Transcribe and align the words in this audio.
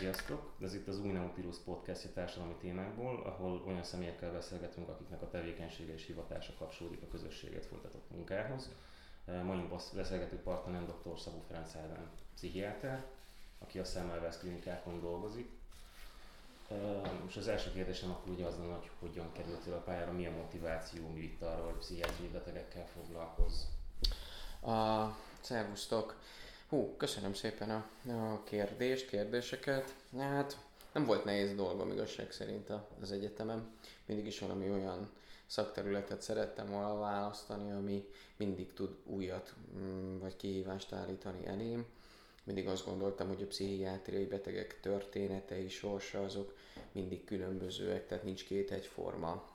Sziasztok! 0.00 0.52
Ez 0.60 0.74
itt 0.74 0.88
az 0.88 1.00
új 1.00 1.12
Nautilus 1.12 1.56
podcast 1.64 2.08
társadalmi 2.14 2.54
témákból, 2.60 3.22
ahol 3.22 3.62
olyan 3.66 3.82
személyekkel 3.82 4.32
beszélgetünk, 4.32 4.88
akiknek 4.88 5.22
a 5.22 5.28
tevékenysége 5.28 5.92
és 5.92 6.06
hivatása 6.06 6.52
kapcsolódik 6.58 7.02
a 7.02 7.08
közösséget 7.10 7.66
folytatott 7.66 8.10
munkához. 8.10 8.68
Mai 9.44 9.68
beszélgető 9.94 10.36
partnerem 10.36 10.86
dr. 10.86 11.18
Szabó 11.18 11.42
Ferenc 11.48 11.74
Ádám, 11.74 12.10
pszichiáter, 12.34 13.04
aki 13.58 13.78
a 13.78 13.84
Semmelweis 13.84 14.36
klinikákon 14.38 15.00
dolgozik. 15.00 15.50
És 17.26 17.36
az 17.36 17.48
első 17.48 17.72
kérdésem 17.72 18.10
akkor 18.10 18.32
ugye 18.32 18.46
az 18.46 18.56
lenne, 18.58 18.74
hogy 18.74 18.90
hogyan 18.98 19.32
kerültél 19.32 19.72
a 19.72 19.82
pályára, 19.82 20.12
mi 20.12 20.26
a 20.26 20.30
motiváció, 20.30 21.08
mi 21.08 21.20
itt 21.20 21.42
arra, 21.42 21.64
hogy 21.64 21.78
pszichiátriai 21.78 22.30
betegekkel 22.30 22.86
foglalkozz? 22.86 23.62
A, 24.60 25.06
szervusztok! 25.40 26.16
Hú, 26.70 26.94
köszönöm 26.96 27.34
szépen 27.34 27.70
a, 27.70 27.84
a 28.10 28.42
kérdést, 28.44 29.08
kérdéseket. 29.08 29.94
Hát 30.18 30.58
nem 30.92 31.04
volt 31.04 31.24
nehéz 31.24 31.54
dolgom 31.54 31.90
igazság 31.90 32.32
szerint 32.32 32.72
az 33.00 33.12
egyetemem. 33.12 33.70
Mindig 34.06 34.26
is 34.26 34.38
valami 34.38 34.70
olyan 34.70 35.10
szakterületet 35.46 36.22
szerettem 36.22 36.70
volna 36.70 36.98
választani, 36.98 37.70
ami 37.72 38.08
mindig 38.36 38.72
tud 38.72 38.96
újat 39.04 39.54
mm, 39.76 40.18
vagy 40.18 40.36
kihívást 40.36 40.92
állítani 40.92 41.46
elém. 41.46 41.86
Mindig 42.44 42.68
azt 42.68 42.84
gondoltam, 42.86 43.28
hogy 43.28 43.42
a 43.42 43.46
pszichiátriai 43.46 44.24
betegek 44.24 44.80
történetei, 44.80 45.68
sorsa 45.68 46.24
azok 46.24 46.56
mindig 46.92 47.24
különbözőek, 47.24 48.06
tehát 48.06 48.24
nincs 48.24 48.44
két 48.44 48.70
egyforma 48.70 49.48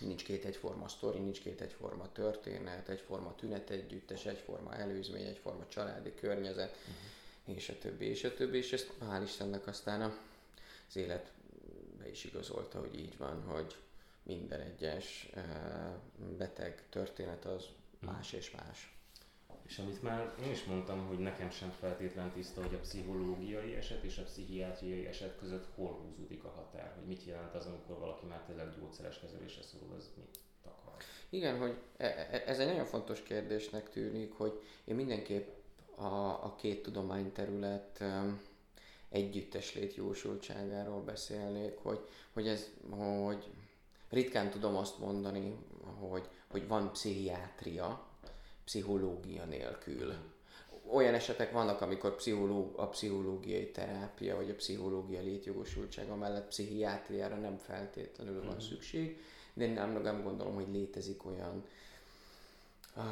nincs 0.00 0.24
két 0.24 0.44
egyforma 0.44 0.88
sztori, 0.88 1.18
nincs 1.18 1.40
két 1.40 1.60
egyforma 1.60 2.12
történet, 2.12 2.88
egyforma 2.88 3.34
tünet 3.34 3.70
együttes, 3.70 4.26
egyforma 4.26 4.74
előzmény, 4.74 5.26
egyforma 5.26 5.64
családi 5.68 6.14
környezet, 6.14 6.76
uh-huh. 6.76 7.56
és 7.56 7.68
a 7.68 7.78
többi, 7.78 8.04
és 8.04 8.24
a 8.24 8.34
többi, 8.34 8.56
és 8.56 8.72
ezt 8.72 8.92
hál' 9.00 9.22
Istennek 9.24 9.66
aztán 9.66 10.00
az 10.88 10.96
élet 10.96 11.32
be 11.98 12.10
is 12.10 12.24
igazolta, 12.24 12.78
hogy 12.78 12.98
így 12.98 13.16
van, 13.16 13.42
hogy 13.42 13.76
minden 14.22 14.60
egyes 14.60 15.28
eh, 15.34 15.44
beteg 16.38 16.82
történet 16.88 17.44
az 17.44 17.64
uh-huh. 18.00 18.12
más 18.12 18.32
és 18.32 18.50
más. 18.50 18.95
És 19.66 19.78
amit 19.78 20.02
már 20.02 20.34
én 20.44 20.50
is 20.50 20.64
mondtam, 20.64 21.06
hogy 21.06 21.18
nekem 21.18 21.50
sem 21.50 21.70
feltétlen 21.70 22.30
tiszta, 22.30 22.62
hogy 22.62 22.74
a 22.74 22.78
pszichológiai 22.78 23.74
eset 23.74 24.02
és 24.02 24.18
a 24.18 24.22
pszichiátriai 24.22 25.06
eset 25.06 25.38
között 25.38 25.66
hol 25.74 25.92
húzódik 25.92 26.44
a 26.44 26.48
határ, 26.48 26.92
hogy 26.94 27.06
mit 27.06 27.24
jelent 27.24 27.54
az, 27.54 27.66
amikor 27.66 27.98
valaki 27.98 28.26
már 28.26 28.42
tényleg 28.46 28.78
gyógyszeres 28.78 29.20
kezelésre 29.20 29.62
szorul, 29.62 29.94
az 29.96 30.10
mit 30.16 30.38
akar. 30.62 30.94
Igen, 31.28 31.58
hogy 31.58 31.76
e, 31.96 32.06
e, 32.06 32.42
ez 32.46 32.58
egy 32.58 32.66
nagyon 32.66 32.84
fontos 32.84 33.22
kérdésnek 33.22 33.90
tűnik, 33.90 34.32
hogy 34.32 34.62
én 34.84 34.94
mindenképp 34.94 35.48
a, 35.96 36.44
a 36.44 36.54
két 36.58 36.82
tudományterület 36.82 38.04
együttes 39.08 39.74
létjósultságáról 39.74 41.00
beszélnék, 41.00 41.78
hogy, 41.82 42.00
hogy 42.32 42.48
ez, 42.48 42.70
hogy 42.90 43.50
ritkán 44.10 44.50
tudom 44.50 44.76
azt 44.76 44.98
mondani, 44.98 45.56
hogy, 45.98 46.28
hogy 46.50 46.68
van 46.68 46.92
pszichiátria, 46.92 48.05
pszichológia 48.66 49.44
nélkül. 49.44 50.14
Olyan 50.92 51.14
esetek 51.14 51.52
vannak, 51.52 51.80
amikor 51.80 52.16
pszichológ, 52.16 52.78
a 52.78 52.88
pszichológiai 52.88 53.70
terápia 53.70 54.36
vagy 54.36 54.50
a 54.50 54.54
pszichológia 54.54 55.20
létjogosultsága 55.20 56.14
mellett 56.14 56.48
pszichiátriára 56.48 57.36
nem 57.36 57.56
feltétlenül 57.56 58.44
van 58.44 58.54
mhm. 58.54 58.64
szükség, 58.64 59.20
de 59.54 59.66
nem, 59.66 60.02
nem 60.02 60.22
gondolom, 60.22 60.54
hogy 60.54 60.68
létezik 60.72 61.26
olyan 61.26 61.64
uh, 62.96 63.02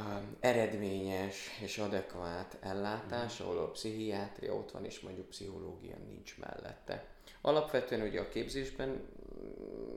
eredményes 0.40 1.48
és 1.62 1.78
adekvát 1.78 2.56
ellátás, 2.60 3.38
mhm. 3.38 3.48
ahol 3.48 3.58
a 3.58 3.70
pszichiátria 3.70 4.54
ott 4.54 4.70
van, 4.70 4.84
és 4.84 5.00
mondjuk 5.00 5.28
pszichológia 5.28 5.96
nincs 6.08 6.38
mellette. 6.38 7.06
Alapvetően 7.40 8.06
ugye 8.06 8.20
a 8.20 8.28
képzésben 8.28 9.02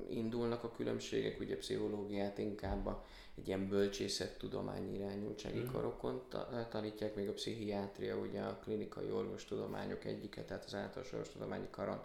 indulnak 0.10 0.64
a 0.64 0.72
különbségek, 0.72 1.40
ugye 1.40 1.58
pszichológiát 1.58 2.38
inkább 2.38 2.86
a 2.86 3.06
egy 3.38 3.48
ilyen 3.48 3.68
bölcsészet 3.68 4.38
tudomány 4.38 4.94
irányultsági 4.94 5.60
mm. 5.60 5.72
karokon 5.72 6.24
tanítják, 6.70 7.16
még 7.16 7.30
a 7.30 7.34
pszichiátria, 7.34 8.16
ugye 8.16 8.42
a 8.42 8.60
klinikai 8.64 9.12
orvostudományok 9.12 10.06
egyike, 10.06 10.44
tehát 10.44 10.66
az 10.66 10.74
általános 10.74 11.14
orvostudományi 11.14 11.68
karon 11.70 12.00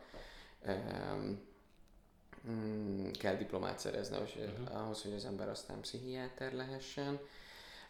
um, 0.66 1.40
kell 3.18 3.36
diplomát 3.36 3.78
szerezni 3.78 4.16
uh-huh. 4.16 4.82
ahhoz, 4.82 5.02
hogy 5.02 5.12
az 5.12 5.24
ember 5.24 5.48
aztán 5.48 5.80
pszichiáter 5.80 6.52
lehessen. 6.52 7.20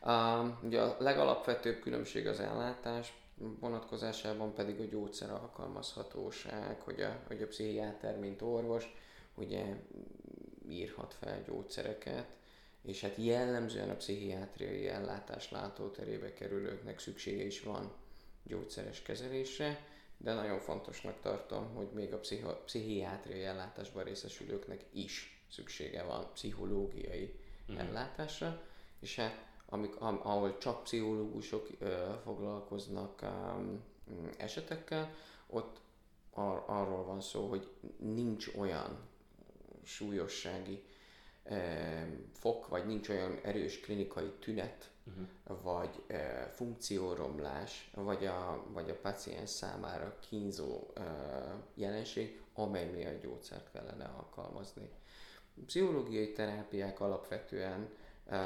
Um, 0.07 0.59
ugye 0.63 0.81
a 0.81 0.97
legalapvetőbb 0.99 1.81
különbség 1.81 2.27
az 2.27 2.41
ellátás 2.41 3.23
vonatkozásában 3.61 4.55
pedig 4.55 4.81
a 4.81 4.85
gyógyszer 4.85 5.31
alkalmazhatóság, 5.31 6.81
hogy 6.81 7.01
a, 7.01 7.19
hogy 7.27 7.43
a 7.43 7.47
pszichiáter, 7.47 8.19
mint 8.19 8.43
orvos, 8.43 8.95
ugye 9.45 9.77
írhat 10.69 11.15
fel 11.15 11.43
gyógyszereket, 11.43 12.27
és 12.83 13.01
hát 13.01 13.17
jellemzően 13.17 13.91
a 13.91 13.95
pszichiátriai 13.95 14.89
ellátás 14.89 15.51
látóterébe 15.51 16.33
kerülőknek 16.33 16.99
szüksége 16.99 17.45
is 17.45 17.63
van 17.63 17.93
gyógyszeres 18.43 19.03
kezelésre, 19.03 19.87
de 20.17 20.35
nagyon 20.35 20.59
fontosnak 20.59 21.21
tartom, 21.21 21.75
hogy 21.75 21.89
még 21.93 22.13
a 22.13 22.19
pszicho- 22.19 22.65
pszichiátriai 22.65 23.43
ellátásban 23.43 24.05
részesülőknek 24.05 24.85
is 24.93 25.45
szüksége 25.51 26.03
van 26.03 26.31
pszichológiai 26.33 27.35
mm. 27.73 27.77
ellátásra, 27.77 28.63
és 29.01 29.17
hát 29.17 29.51
amik, 29.67 29.97
ahol 30.01 30.59
csak 30.59 30.83
pszichológusok 30.83 31.69
ö, 31.79 32.13
foglalkoznak 32.25 33.23
ö, 33.23 33.27
esetekkel, 34.37 35.15
ott 35.47 35.81
ar- 36.31 36.69
arról 36.69 37.05
van 37.05 37.21
szó, 37.21 37.49
hogy 37.49 37.69
nincs 37.99 38.51
olyan 38.57 38.99
súlyossági 39.85 40.83
fok, 42.33 42.69
vagy 42.69 42.87
nincs 42.87 43.09
olyan 43.09 43.39
erős 43.43 43.81
klinikai 43.81 44.33
tünet, 44.39 44.91
uh-huh. 45.07 45.63
vagy 45.63 46.03
e, 46.07 46.49
funkcióromlás, 46.55 47.91
vagy 47.95 48.27
a, 48.27 48.65
vagy 48.73 48.91
a 48.91 48.99
paciens 49.01 49.51
számára 49.51 50.19
kínzó 50.29 50.87
e, 50.95 51.03
jelenség, 51.75 52.41
amely 52.55 52.91
miatt 52.91 53.23
gyógyszert 53.23 53.71
kellene 53.73 54.05
alkalmazni. 54.05 54.89
A 55.57 55.65
pszichológiai 55.67 56.33
terápiák 56.33 57.01
alapvetően, 57.01 57.89
e, 58.27 58.39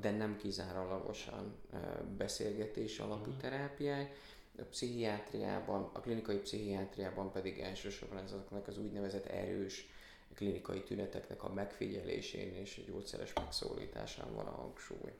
de 0.00 0.10
nem 0.10 0.36
kizárólagosan 0.36 1.54
e, 1.72 1.76
beszélgetés 2.16 2.98
alapú 2.98 3.30
uh-huh. 3.30 3.36
terápiák, 3.36 4.16
a 4.58 4.62
pszichiátriában, 4.70 5.90
a 5.92 6.00
klinikai 6.00 6.38
pszichiátriában 6.38 7.32
pedig 7.32 7.58
elsősorban 7.58 8.18
ezeknek 8.18 8.68
az 8.68 8.78
úgynevezett 8.78 9.24
erős 9.26 9.88
klinikai 10.34 10.82
tüneteknek 10.82 11.42
a 11.42 11.52
megfigyelésén 11.52 12.54
és 12.54 12.78
a 12.78 12.90
gyógyszeres 12.90 13.32
megszólításán 13.32 14.34
van 14.34 14.46
a 14.46 14.50
hangsúly. 14.50 15.12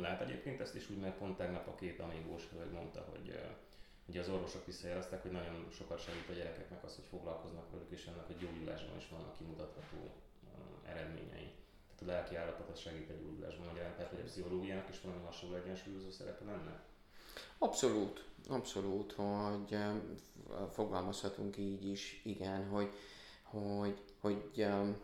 Lehet 0.00 0.20
egyébként 0.20 0.60
ezt 0.60 0.74
is 0.74 0.90
úgy, 0.90 0.98
mert 0.98 1.18
pont 1.18 1.36
tegnap 1.36 1.68
a 1.68 1.74
két 1.74 2.00
amigós 2.00 2.48
hölgy 2.52 2.70
mondta, 2.70 3.06
hogy 3.10 3.38
ugye 4.06 4.20
az 4.20 4.28
orvosok 4.28 4.66
visszajeleztek, 4.66 5.22
hogy 5.22 5.30
nagyon 5.30 5.66
sokat 5.70 5.98
segít 5.98 6.28
a 6.28 6.32
gyerekeknek 6.32 6.84
az, 6.84 6.94
hogy 6.94 7.04
foglalkoznak 7.04 7.70
velük, 7.70 7.90
és 7.90 8.06
ennek 8.06 8.28
a 8.28 8.32
gyógyulásban 8.32 8.96
is 8.96 9.08
vannak 9.08 9.36
kimutatható 9.36 10.10
eredményei. 10.84 11.52
Tehát 11.96 12.02
a 12.02 12.04
lelki 12.04 12.36
állapot 12.36 12.68
az 12.68 12.78
segít 12.78 13.10
a 13.10 13.14
gyógyulásban, 13.22 13.66
magyarán, 13.66 13.94
tehát 13.96 14.10
hogy 14.10 14.20
a 14.20 14.24
pszichológiának 14.24 14.88
is 14.88 15.00
valami 15.00 15.22
hasonló 15.24 15.56
egyensúlyozó 15.56 16.10
szerepe 16.10 16.44
lenne? 16.44 16.82
Abszolút, 17.58 18.24
abszolút, 18.48 19.12
hogy 19.12 19.78
fogalmazhatunk 20.72 21.56
így 21.56 21.86
is, 21.86 22.20
igen, 22.24 22.68
hogy 22.68 22.92
hogy, 23.54 24.02
hogy 24.20 24.50
um, 24.56 24.96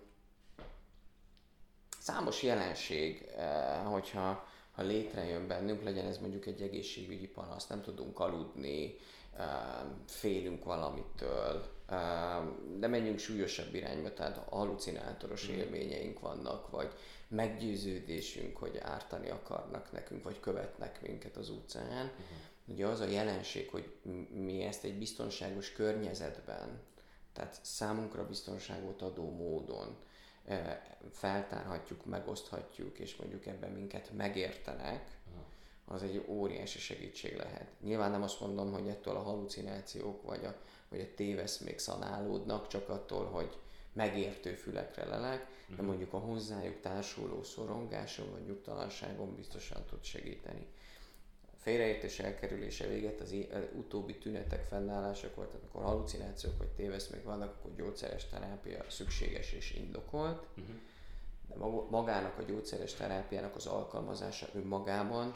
számos 1.99 2.43
jelenség, 2.43 3.29
uh, 3.37 3.91
hogyha 3.93 4.49
ha 4.71 4.83
létrejön 4.83 5.47
bennünk, 5.47 5.83
legyen 5.83 6.07
ez 6.07 6.19
mondjuk 6.19 6.47
egy 6.47 6.63
egészségügyi 6.63 7.29
panasz, 7.29 7.67
nem 7.67 7.83
tudunk 7.83 8.21
aludni, 8.21 8.97
uh, 9.37 9.45
félünk 10.07 10.65
valamitől, 10.65 11.65
uh, 11.91 11.99
de 12.79 12.87
menjünk 12.87 13.19
súlyosabb 13.19 13.75
irányba, 13.75 14.15
tehát 14.15 14.49
halucinátoros 14.49 15.51
mm. 15.51 15.55
élményeink 15.55 16.21
vannak, 16.21 16.71
vagy 16.71 16.93
meggyőződésünk, 17.29 18.57
hogy 18.57 18.79
ártani 18.83 19.31
akarnak 19.31 19.93
nekünk, 19.93 20.23
vagy 20.23 20.41
követnek 20.41 21.03
minket 21.03 21.37
az 21.37 21.51
utcán. 21.51 22.05
Mm. 22.05 22.73
Ugye 22.73 22.87
az 22.87 23.01
a 23.01 23.07
jelenség, 23.07 23.69
hogy 23.71 23.93
mi 24.31 24.63
ezt 24.63 24.85
egy 24.85 24.99
biztonságos 24.99 25.73
környezetben 25.73 26.81
tehát 27.41 27.59
számunkra 27.63 28.27
biztonságot 28.27 29.03
adó 29.03 29.31
módon 29.31 29.97
eh, 30.45 30.81
feltárhatjuk, 31.13 32.05
megoszthatjuk, 32.05 32.99
és 32.99 33.17
mondjuk 33.17 33.47
ebben 33.47 33.71
minket 33.71 34.11
megértenek, 34.17 35.19
az 35.85 36.03
egy 36.03 36.25
óriási 36.27 36.79
segítség 36.79 37.37
lehet. 37.37 37.67
Nyilván 37.81 38.11
nem 38.11 38.23
azt 38.23 38.41
mondom, 38.41 38.73
hogy 38.73 38.89
ettől 38.89 39.17
a 39.17 39.23
halucinációk 39.23 40.23
vagy 40.23 40.45
a, 40.45 40.55
vagy 40.89 41.01
a 41.01 41.15
téveszmék 41.15 41.79
szanálódnak, 41.79 42.69
csak 42.69 42.89
attól, 42.89 43.25
hogy 43.25 43.59
megértő 43.93 44.55
fülekre 44.55 45.05
lelek, 45.05 45.47
de 45.69 45.75
mhm. 45.75 45.85
mondjuk 45.85 46.13
a 46.13 46.19
hozzájuk 46.19 46.81
társuló 46.81 47.43
szorongáson 47.43 48.31
vagy 48.31 48.47
nyugtalanságon 48.47 49.35
biztosan 49.35 49.85
tud 49.85 50.03
segíteni. 50.03 50.67
Félreértés 51.61 52.19
elkerülése 52.19 52.87
véget 52.87 53.21
az, 53.21 53.35
utóbbi 53.73 54.15
tünetek 54.15 54.65
fennállásakor, 54.65 55.47
tehát 55.47 55.63
amikor 55.63 55.83
halucinációk 55.83 56.59
vagy 56.59 56.69
téveszmék 56.69 57.25
vannak, 57.25 57.55
akkor 57.59 57.75
gyógyszeres 57.77 58.27
terápia 58.27 58.85
szükséges 58.89 59.53
és 59.53 59.75
indokolt. 59.75 60.47
Uh-huh. 60.57 60.75
De 61.49 61.55
magának 61.91 62.39
a 62.39 62.43
gyógyszeres 62.43 62.95
terápiának 62.95 63.57
az 63.57 63.67
alkalmazása 63.67 64.49
önmagában 64.55 65.33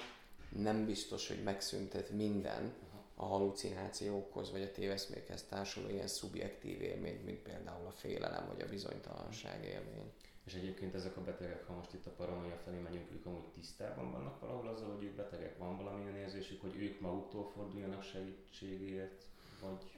nem 0.48 0.86
biztos, 0.86 1.28
hogy 1.28 1.42
megszüntet 1.42 2.10
minden 2.10 2.72
a 3.14 3.24
halucinációkhoz 3.24 4.50
vagy 4.50 4.62
a 4.62 4.72
téveszmékhez 4.72 5.42
társuló 5.42 5.88
ilyen 5.88 6.06
szubjektív 6.06 6.82
élmény, 6.82 7.20
mint 7.24 7.38
például 7.38 7.86
a 7.86 7.90
félelem 7.90 8.46
vagy 8.46 8.60
a 8.60 8.68
bizonytalanság 8.68 9.64
élmény. 9.64 10.12
És 10.44 10.54
egyébként 10.54 10.94
ezek 10.94 11.16
a 11.16 11.20
betegek, 11.20 11.66
ha 11.66 11.74
most 11.74 11.92
itt 11.92 12.06
a 12.06 12.10
paranoia 12.10 12.56
felé 12.64 12.78
megyünk, 12.78 13.10
ők 13.12 13.26
amúgy 13.26 13.48
tisztában 13.52 14.12
vannak 14.12 14.40
valahol 14.40 14.68
azzal, 14.68 14.94
hogy 14.94 15.04
ők 15.04 15.14
betegek, 15.14 15.58
van 15.58 15.76
valamilyen 15.76 16.16
érzésük, 16.16 16.60
hogy 16.60 16.76
ők 16.76 17.00
maguktól 17.00 17.50
forduljanak 17.54 18.02
segítségért, 18.02 19.24
vagy... 19.60 19.92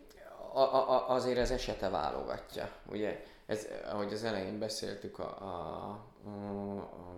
A, 0.52 0.60
a, 0.60 1.10
azért 1.10 1.38
ez 1.38 1.50
esete 1.50 1.88
válogatja. 1.88 2.80
Ugye, 2.88 3.24
ez, 3.46 3.66
ahogy 3.84 4.12
az 4.12 4.24
elején 4.24 4.58
beszéltük, 4.58 5.18
a, 5.18 5.42
a, 5.42 5.90
a, 6.24 6.76
a 6.78 7.16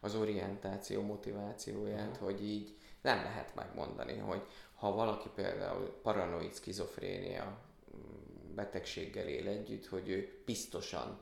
az 0.00 0.14
orientáció 0.14 1.02
motivációját, 1.02 2.10
uh-huh. 2.10 2.24
hogy 2.24 2.44
így 2.44 2.76
nem 3.00 3.22
lehet 3.22 3.54
megmondani, 3.54 4.16
hogy 4.18 4.42
ha 4.74 4.92
valaki 4.92 5.28
például 5.34 5.98
paranoid 6.02 6.54
skizofrénia 6.54 7.58
betegséggel 8.54 9.26
él 9.26 9.48
együtt, 9.48 9.86
hogy 9.86 10.08
ő 10.08 10.42
biztosan 10.44 11.18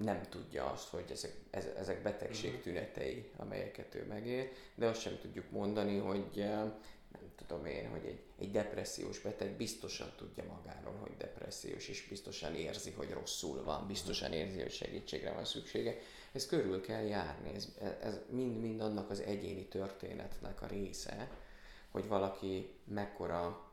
nem 0.00 0.20
tudja 0.28 0.70
azt, 0.70 0.88
hogy 0.88 1.04
ezek, 1.10 1.34
ezek 1.76 2.02
betegség 2.02 2.52
mhm. 2.52 2.62
tünetei, 2.62 3.30
amelyeket 3.36 3.94
ő 3.94 4.06
megél, 4.06 4.48
de 4.74 4.86
azt 4.86 5.00
sem 5.00 5.18
tudjuk 5.20 5.50
mondani, 5.50 5.98
hogy 5.98 6.24
nem 6.34 7.32
tudom 7.36 7.66
én, 7.66 7.88
hogy 7.88 8.04
egy, 8.04 8.20
egy 8.38 8.50
depressziós 8.50 9.18
beteg 9.20 9.56
biztosan 9.56 10.12
tudja 10.16 10.44
magáról, 10.44 10.94
hogy 11.00 11.16
depressziós, 11.18 11.88
és 11.88 12.08
biztosan 12.08 12.54
érzi, 12.54 12.90
hogy 12.90 13.10
rosszul 13.10 13.64
van, 13.64 13.86
biztosan 13.86 14.30
mhm. 14.30 14.38
érzi, 14.38 14.60
hogy 14.60 14.72
segítségre 14.72 15.32
van 15.32 15.44
szüksége. 15.44 15.96
Ez 16.32 16.46
körül 16.46 16.80
kell 16.80 17.04
járni, 17.04 17.54
ez 18.00 18.20
mind-mind 18.28 18.80
annak 18.80 19.10
az 19.10 19.20
egyéni 19.20 19.64
történetnek 19.66 20.62
a 20.62 20.66
része, 20.66 21.30
hogy 21.90 22.08
valaki 22.08 22.70
mekkora 22.84 23.71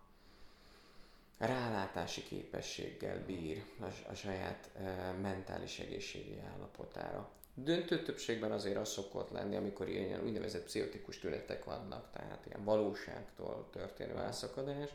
rálátási 1.39 2.23
képességgel 2.23 3.25
bír 3.25 3.63
a, 3.79 3.85
a 4.09 4.13
saját 4.13 4.69
e, 4.75 5.11
mentális 5.11 5.79
egészségi 5.79 6.39
állapotára. 6.53 7.29
Döntő 7.53 8.03
többségben 8.03 8.51
azért 8.51 8.77
az 8.77 8.89
szokott 8.89 9.29
lenni, 9.29 9.55
amikor 9.55 9.89
ilyen 9.89 10.23
úgynevezett 10.23 10.63
pszichotikus 10.63 11.19
tünetek 11.19 11.63
vannak, 11.63 12.11
tehát 12.11 12.45
ilyen 12.45 12.63
valóságtól 12.63 13.69
történő 13.71 14.17
elszakadás, 14.17 14.89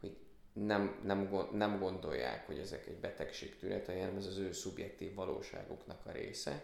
hogy 0.00 0.16
nem, 0.52 1.00
nem, 1.04 1.48
nem 1.52 1.78
gondolják, 1.78 2.46
hogy 2.46 2.58
ezek 2.58 2.86
egy 2.86 2.98
betegség 2.98 3.58
tünete, 3.58 3.92
hanem 3.92 4.16
ez 4.16 4.26
az 4.26 4.38
ő 4.38 4.52
szubjektív 4.52 5.14
valóságuknak 5.14 6.06
a 6.06 6.10
része. 6.10 6.62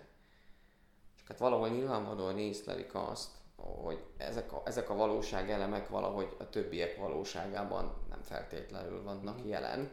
Csak 1.16 1.26
hát 1.26 1.38
valahol 1.38 1.68
nyilvánvalóan 1.68 2.38
észlelik 2.38 2.94
azt, 2.94 3.30
hogy 3.56 4.04
ezek 4.16 4.52
a, 4.52 4.62
ezek 4.64 4.90
a 4.90 4.94
valóság 4.94 5.50
elemek 5.50 5.88
valahogy 5.88 6.34
a 6.38 6.48
többiek 6.48 6.96
valóságában 6.96 7.94
nem 8.08 8.22
feltétlenül 8.22 9.02
vannak 9.02 9.42
mm. 9.42 9.48
jelen, 9.48 9.90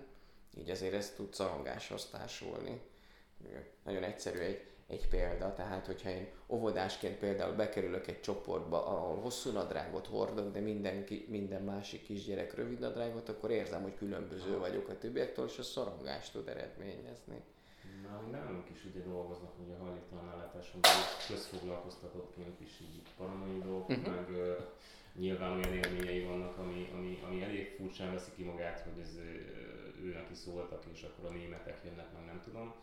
így 0.57 0.69
azért 0.69 0.93
ez 0.93 1.09
tud 1.15 1.33
szorongáshoz 1.33 2.09
társulni. 2.09 2.81
Nagyon 3.83 4.03
egyszerű 4.03 4.39
egy, 4.39 4.67
egy 4.87 5.07
példa, 5.07 5.53
tehát 5.53 5.85
hogyha 5.85 6.09
én 6.09 6.27
óvodásként 6.47 7.17
például 7.17 7.55
bekerülök 7.55 8.07
egy 8.07 8.21
csoportba, 8.21 8.85
ahol 8.85 9.21
hosszú 9.21 9.51
nadrágot 9.51 10.07
hordok, 10.07 10.51
de 10.51 10.59
minden, 10.59 11.05
minden 11.27 11.61
másik 11.61 12.03
kisgyerek 12.03 12.55
rövid 12.55 12.79
nadrágot, 12.79 13.29
akkor 13.29 13.51
érzem, 13.51 13.81
hogy 13.81 13.95
különböző 13.95 14.57
vagyok 14.57 14.87
a 14.87 14.97
többiektől, 14.97 15.45
és 15.45 15.57
a 15.57 15.63
szorongást 15.63 16.31
tud 16.31 16.47
eredményezni. 16.47 17.43
Hogy 18.21 18.31
nálunk 18.31 18.69
is 18.69 18.85
ugye 18.85 19.03
dolgoznak, 19.03 19.51
ugye 19.65 19.73
a 19.73 19.83
hajléktalan 19.83 20.29
ellátáson 20.29 20.79
közfoglalkoztatottként 21.27 22.59
is 22.59 22.79
így 22.81 23.01
paranoidok, 23.17 23.89
uh-huh. 23.89 24.15
meg 24.15 24.29
uh, 24.29 24.57
nyilván 25.15 25.51
olyan 25.51 25.73
élményei 25.73 26.23
vannak, 26.23 26.57
ami, 26.57 26.89
ami, 26.93 27.19
ami 27.25 27.43
elég 27.43 27.75
furcsán 27.77 28.11
veszi 28.11 28.31
ki 28.35 28.43
magát, 28.43 28.79
hogy 28.79 29.01
ez 29.01 29.15
ő 30.03 30.13
neki 30.13 30.33
szóltak, 30.33 30.83
és 30.93 31.03
akkor 31.03 31.29
a 31.29 31.33
németek 31.33 31.81
jönnek, 31.85 32.13
meg 32.13 32.25
nem 32.25 32.41
tudom. 32.43 32.73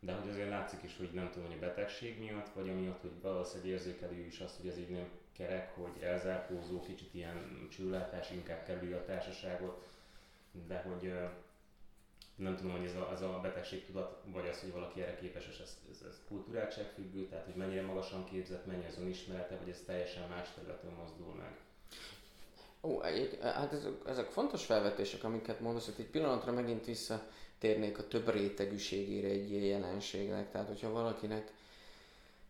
De 0.00 0.12
hogy 0.12 0.28
azért 0.28 0.48
látszik 0.48 0.82
is, 0.82 0.96
hogy 0.96 1.10
nem 1.12 1.30
tudom, 1.30 1.48
hogy 1.48 1.56
a 1.56 1.66
betegség 1.66 2.18
miatt, 2.18 2.48
vagy 2.54 2.68
amiatt, 2.68 3.00
hogy 3.00 3.20
valószínűleg 3.22 3.72
érzékelő 3.72 4.26
is 4.26 4.40
azt, 4.40 4.56
hogy 4.56 4.68
ez 4.68 4.78
így 4.78 4.88
nem 4.88 5.08
kerek, 5.32 5.74
hogy 5.74 6.02
elzárkózó, 6.02 6.80
kicsit 6.80 7.14
ilyen 7.14 7.68
csillátás, 7.70 8.30
inkább 8.30 8.64
kerüli 8.64 8.92
a 8.92 9.04
társaságot, 9.04 9.86
de 10.66 10.78
hogy 10.80 11.12
nem 12.38 12.56
tudom, 12.56 12.70
hogy 12.72 12.84
ez 12.84 12.94
a, 12.94 13.10
ez 13.12 13.22
a 13.22 13.38
betegség 13.42 13.86
tudat, 13.86 14.22
vagy 14.32 14.48
az, 14.48 14.60
hogy 14.60 14.72
valaki 14.72 15.00
erre 15.00 15.16
képes, 15.16 15.48
és 15.50 15.58
ez, 15.58 15.78
ez, 15.90 16.06
ez 16.08 16.20
kultúráltság 16.28 16.86
függő, 16.94 17.26
tehát 17.26 17.44
hogy 17.44 17.54
mennyire 17.54 17.82
magasan 17.82 18.24
képzett, 18.24 18.66
mennyi 18.66 18.86
az 18.86 18.98
önismerete, 18.98 19.56
vagy 19.56 19.68
ez 19.68 19.82
teljesen 19.86 20.28
más 20.28 20.48
területen 20.54 20.90
mozdul 20.90 21.34
meg. 21.34 21.56
Ó, 22.80 23.02
egy, 23.02 23.38
hát 23.42 23.72
ezek, 23.72 23.92
ezek 24.06 24.26
fontos 24.30 24.64
felvetések, 24.64 25.24
amiket 25.24 25.60
mondasz, 25.60 25.84
hogy 25.84 25.94
egy 25.98 26.10
pillanatra 26.10 26.52
megint 26.52 26.84
visszatérnék 26.84 27.98
a 27.98 28.08
több 28.08 28.30
rétegűségére 28.30 29.28
egy 29.28 29.50
ilyen 29.50 29.80
jelenségnek. 29.80 30.50
Tehát, 30.50 30.68
hogyha 30.68 30.90
valakinek 30.90 31.52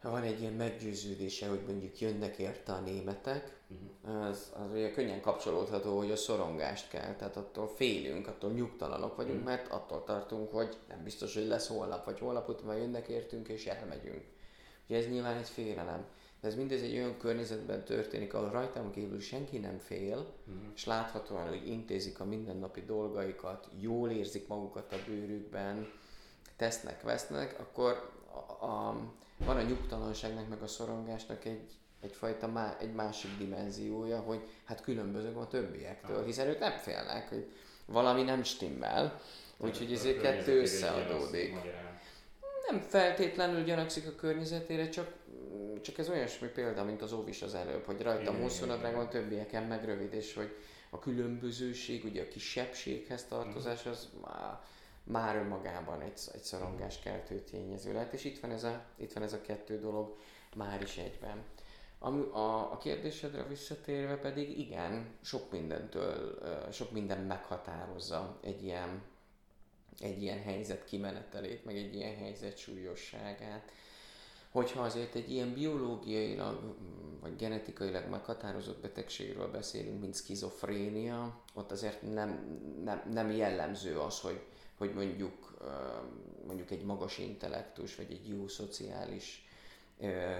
van 0.02 0.22
egy 0.22 0.40
ilyen 0.40 0.52
meggyőződése, 0.52 1.48
hogy 1.48 1.62
mondjuk 1.66 2.00
jönnek 2.00 2.38
érte 2.38 2.72
a 2.72 2.80
németek, 2.80 3.60
uh-huh. 3.68 4.26
az, 4.26 4.52
az 4.54 4.72
ugye 4.72 4.92
könnyen 4.92 5.20
kapcsolódható, 5.20 5.96
hogy 5.96 6.10
a 6.10 6.16
szorongást 6.16 6.88
kell, 6.88 7.14
tehát 7.14 7.36
attól 7.36 7.68
félünk, 7.68 8.26
attól 8.26 8.50
nyugtalanok 8.50 9.16
vagyunk, 9.16 9.34
uh-huh. 9.34 9.54
mert 9.54 9.72
attól 9.72 10.04
tartunk, 10.04 10.52
hogy 10.52 10.76
nem 10.88 11.02
biztos, 11.04 11.34
hogy 11.34 11.46
lesz 11.46 11.68
holnap, 11.68 12.04
vagy 12.04 12.18
holnap 12.18 12.48
után 12.48 12.76
jönnek 12.76 13.08
értünk 13.08 13.48
és 13.48 13.66
elmegyünk. 13.66 14.24
Ugye 14.88 14.98
ez 14.98 15.08
nyilván 15.08 15.36
egy 15.36 15.48
félelem. 15.48 16.06
De 16.40 16.48
ez 16.48 16.54
mindez 16.54 16.82
egy 16.82 16.94
olyan 16.94 17.16
környezetben 17.18 17.84
történik, 17.84 18.34
ahol 18.34 18.50
rajtam 18.50 18.90
kívül 18.90 19.20
senki 19.20 19.58
nem 19.58 19.78
fél, 19.78 20.16
uh-huh. 20.16 20.62
és 20.74 20.84
láthatóan, 20.84 21.48
hogy 21.48 21.68
intézik 21.68 22.20
a 22.20 22.24
mindennapi 22.24 22.80
dolgaikat, 22.80 23.68
jól 23.80 24.10
érzik 24.10 24.46
magukat 24.46 24.92
a 24.92 24.96
bőrükben, 25.06 25.90
tesznek, 26.56 27.02
vesznek, 27.02 27.60
akkor 27.60 28.10
a, 28.60 28.64
a 28.66 28.96
van 29.38 29.56
a 29.56 29.62
nyugtalanságnak, 29.62 30.48
meg 30.48 30.62
a 30.62 30.66
szorongásnak 30.66 31.44
egy, 31.44 31.70
egyfajta 32.00 32.46
má, 32.46 32.76
egy 32.80 32.92
másik 32.92 33.30
dimenziója, 33.38 34.18
hogy 34.20 34.40
hát 34.64 34.80
különbözök 34.80 35.36
a 35.36 35.46
többiektől, 35.46 36.24
hiszen 36.24 36.48
ők 36.48 36.58
nem 36.58 36.78
félnek, 36.78 37.28
hogy 37.28 37.52
valami 37.86 38.22
nem 38.22 38.42
stimmel, 38.42 39.20
úgyhogy 39.56 39.92
ezért 39.92 40.20
kettő 40.20 40.60
összeadódik. 40.60 41.54
Nem 42.70 42.80
feltétlenül 42.80 43.64
gyanakszik 43.64 44.06
a 44.06 44.14
környezetére, 44.14 44.88
csak, 44.88 45.12
csak 45.82 45.98
ez 45.98 46.08
olyasmi 46.08 46.48
példa, 46.48 46.84
mint 46.84 47.02
az 47.02 47.12
óvis 47.12 47.42
az 47.42 47.54
előbb, 47.54 47.84
hogy 47.84 48.02
rajtam 48.02 48.40
hosszú 48.40 48.66
nadrágon, 48.66 49.08
többieken 49.08 49.62
meg 49.62 49.84
rövid, 49.84 50.12
és 50.12 50.34
hogy 50.34 50.56
a 50.90 50.98
különbözőség, 50.98 52.04
ugye 52.04 52.22
a 52.22 52.28
kisebbséghez 52.28 53.24
tartozás, 53.24 53.86
az 53.86 54.08
már 54.20 54.60
már 55.08 55.36
önmagában 55.36 56.00
egy, 56.00 56.20
egy 56.32 56.42
szorongáskeltő 56.42 57.40
tényező 57.40 57.92
lehet, 57.92 58.12
és 58.12 58.24
itt 58.24 58.40
van, 58.40 58.50
ez 58.50 58.64
a, 58.64 58.84
itt 58.96 59.12
van 59.12 59.22
ez 59.22 59.32
a 59.32 59.40
kettő 59.40 59.80
dolog 59.80 60.16
már 60.54 60.82
is 60.82 60.96
egyben. 60.96 61.44
A, 61.98 62.08
a, 62.38 62.72
a 62.72 62.78
kérdésedre 62.78 63.42
visszatérve 63.42 64.16
pedig 64.16 64.58
igen, 64.58 65.06
sok 65.22 65.52
mindentől, 65.52 66.38
sok 66.72 66.90
minden 66.90 67.20
meghatározza 67.20 68.38
egy 68.42 68.64
ilyen, 68.64 69.02
egy 69.98 70.22
ilyen 70.22 70.42
helyzet 70.42 70.84
kimenetelét, 70.84 71.64
meg 71.64 71.76
egy 71.76 71.94
ilyen 71.94 72.16
helyzet 72.16 72.56
súlyosságát. 72.56 73.70
Hogyha 74.50 74.82
azért 74.82 75.14
egy 75.14 75.30
ilyen 75.30 75.54
biológiailag 75.54 76.76
vagy 77.20 77.36
genetikailag 77.36 78.08
meghatározott 78.08 78.80
betegségről 78.80 79.50
beszélünk, 79.50 80.00
mint 80.00 80.14
skizofrénia, 80.14 81.40
ott 81.54 81.70
azért 81.70 82.02
nem, 82.02 82.60
nem, 82.84 83.02
nem 83.12 83.30
jellemző 83.30 83.98
az, 83.98 84.20
hogy, 84.20 84.40
hogy 84.78 84.94
mondjuk, 84.94 85.58
mondjuk 86.46 86.70
egy 86.70 86.84
magas 86.84 87.18
intellektus, 87.18 87.96
vagy 87.96 88.10
egy 88.10 88.28
jó 88.28 88.48
szociális 88.48 89.48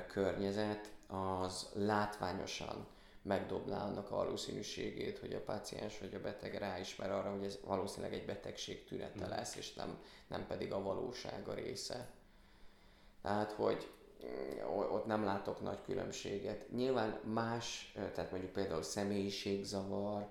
környezet, 0.07 0.91
az 1.07 1.69
látványosan 1.75 2.87
megdoblá 3.23 3.85
annak 3.85 4.11
a 4.11 4.17
valószínűségét, 4.17 5.19
hogy 5.19 5.33
a 5.33 5.41
páciens 5.41 5.99
vagy 5.99 6.15
a 6.15 6.21
beteg 6.21 6.55
ráismer 6.55 7.11
arra, 7.11 7.31
hogy 7.31 7.45
ez 7.45 7.59
valószínűleg 7.65 8.15
egy 8.15 8.25
betegség 8.25 8.85
tünete 8.85 9.25
hmm. 9.25 9.29
lesz, 9.29 9.57
és 9.57 9.75
nem, 9.75 9.99
nem 10.27 10.47
pedig 10.47 10.73
a 10.73 10.83
valóság 10.83 11.49
a 11.49 11.55
része. 11.55 12.09
Tehát, 13.23 13.53
hogy 13.53 13.91
ott 14.93 15.07
nem 15.07 15.25
látok 15.25 15.61
nagy 15.61 15.83
különbséget. 15.83 16.71
Nyilván 16.71 17.21
más, 17.25 17.93
tehát 17.95 18.31
mondjuk 18.31 18.53
például 18.53 18.83
személyiségzavar, 18.83 20.29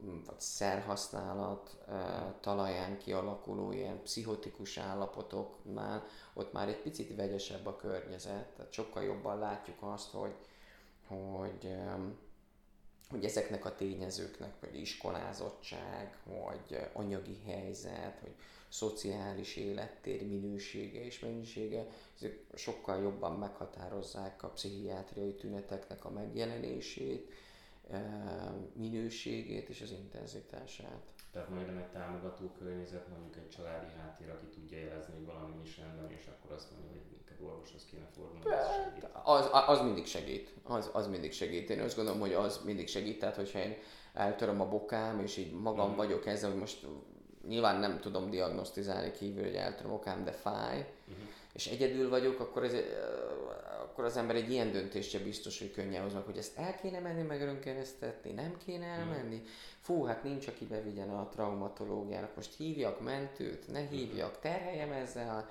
vagy 0.00 0.40
szerhasználat 0.40 1.78
talaján 2.40 2.98
kialakuló 2.98 3.72
ilyen 3.72 4.02
pszichotikus 4.02 4.78
állapotoknál, 4.78 6.04
ott 6.34 6.52
már 6.52 6.68
egy 6.68 6.82
picit 6.82 7.16
vegyesebb 7.16 7.66
a 7.66 7.76
környezet, 7.76 8.46
tehát 8.56 8.72
sokkal 8.72 9.02
jobban 9.02 9.38
látjuk 9.38 9.76
azt, 9.80 10.10
hogy, 10.10 10.34
hogy 11.06 11.76
hogy 13.12 13.24
ezeknek 13.24 13.64
a 13.64 13.74
tényezőknek, 13.74 14.54
vagy 14.60 14.80
iskolázottság, 14.80 16.18
vagy 16.24 16.88
anyagi 16.92 17.42
helyzet, 17.46 18.20
vagy 18.20 18.34
szociális 18.68 19.56
élettér 19.56 20.26
minősége 20.26 21.04
és 21.04 21.18
mennyisége, 21.18 21.86
ezek 22.16 22.38
sokkal 22.54 23.02
jobban 23.02 23.38
meghatározzák 23.38 24.42
a 24.42 24.48
pszichiátriai 24.48 25.34
tüneteknek 25.34 26.04
a 26.04 26.10
megjelenését, 26.10 27.32
minőségét 28.72 29.68
és 29.68 29.80
az 29.80 29.90
intenzitását. 29.90 31.02
Tehát 31.32 31.48
majd 31.48 31.68
egy 31.68 31.90
támogató 31.92 32.50
környezet, 32.58 33.08
mondjuk 33.08 33.36
egy 33.36 33.48
családi 33.48 33.86
háttér, 33.98 34.30
aki 34.30 34.46
tudja 34.46 34.78
jelezni, 34.78 35.14
hogy 35.14 35.26
valami 35.26 35.54
is 35.62 35.78
rendben, 35.78 36.10
és 36.10 36.26
akkor 36.26 36.56
azt 36.56 36.70
mondja, 36.70 36.90
hogy 36.90 37.18
inkább 37.18 37.50
orvoshoz 37.50 37.84
kéne 37.84 38.06
fordulni. 38.14 38.44
Az, 39.24 39.48
az, 39.52 39.68
az 39.68 39.80
mindig 39.80 40.06
segít. 40.06 40.54
Az, 40.62 40.90
az 40.92 41.06
mindig 41.06 41.32
segít. 41.32 41.70
Én 41.70 41.80
azt 41.80 41.96
gondolom, 41.96 42.20
hogy 42.20 42.32
az 42.32 42.60
mindig 42.64 42.88
segít. 42.88 43.18
Tehát, 43.18 43.36
hogyha 43.36 43.58
én 43.58 43.74
eltöröm 44.12 44.60
a 44.60 44.68
bokám, 44.68 45.20
és 45.20 45.36
így 45.36 45.52
magam 45.52 45.92
mm. 45.92 45.96
vagyok 45.96 46.26
ezzel, 46.26 46.50
hogy 46.50 46.58
most 46.58 46.86
nyilván 47.46 47.80
nem 47.80 48.00
tudom 48.00 48.30
diagnosztizálni 48.30 49.10
kívül, 49.10 49.44
hogy 49.44 49.54
eltöröm 49.54 49.90
a 49.90 49.94
bokám, 49.94 50.24
de 50.24 50.32
fáj, 50.32 50.94
uh-huh. 51.08 51.24
És 51.52 51.66
egyedül 51.66 52.08
vagyok, 52.08 52.40
akkor 52.40 52.64
ez, 52.64 52.74
akkor 53.82 54.04
az 54.04 54.16
ember 54.16 54.36
egy 54.36 54.50
ilyen 54.50 54.72
döntést 54.72 55.10
sem 55.10 55.22
biztos, 55.22 55.58
hogy 55.58 55.70
könnyen 55.70 56.02
hoz 56.02 56.12
meg, 56.12 56.22
hogy 56.22 56.36
ezt 56.36 56.58
el 56.58 56.74
kéne 56.74 56.98
menni 56.98 57.22
meg 57.22 57.40
önkeresztetni, 57.40 58.32
nem 58.32 58.56
kéne 58.64 58.86
elmenni. 58.86 59.42
Fú, 59.80 60.04
hát 60.04 60.22
nincs, 60.22 60.46
aki 60.46 60.64
bevigyen 60.64 61.10
a 61.10 61.28
traumatológiának. 61.28 62.36
Most 62.36 62.56
hívjak 62.56 63.00
mentőt, 63.00 63.68
ne 63.68 63.80
hívjak, 63.80 64.38
terheljem 64.40 64.92
ezzel 64.92 65.50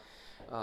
a, 0.49 0.55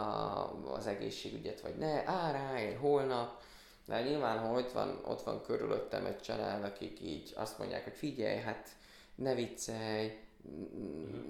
az 0.72 0.86
egészségügyet, 0.86 1.60
vagy 1.60 1.76
ne, 1.76 2.06
á, 2.06 2.30
ráér, 2.30 2.76
holnap. 2.76 3.42
De 3.86 4.02
nyilván, 4.02 4.38
ha 4.38 4.52
ott 4.52 4.72
van, 4.72 5.00
ott 5.04 5.22
van 5.22 5.42
körülöttem 5.42 6.06
egy 6.06 6.20
család, 6.20 6.64
akik 6.64 7.00
így 7.00 7.32
azt 7.36 7.58
mondják, 7.58 7.84
hogy 7.84 7.96
figyelj, 7.96 8.40
hát 8.40 8.68
ne 9.14 9.34
viccelj, 9.34 10.12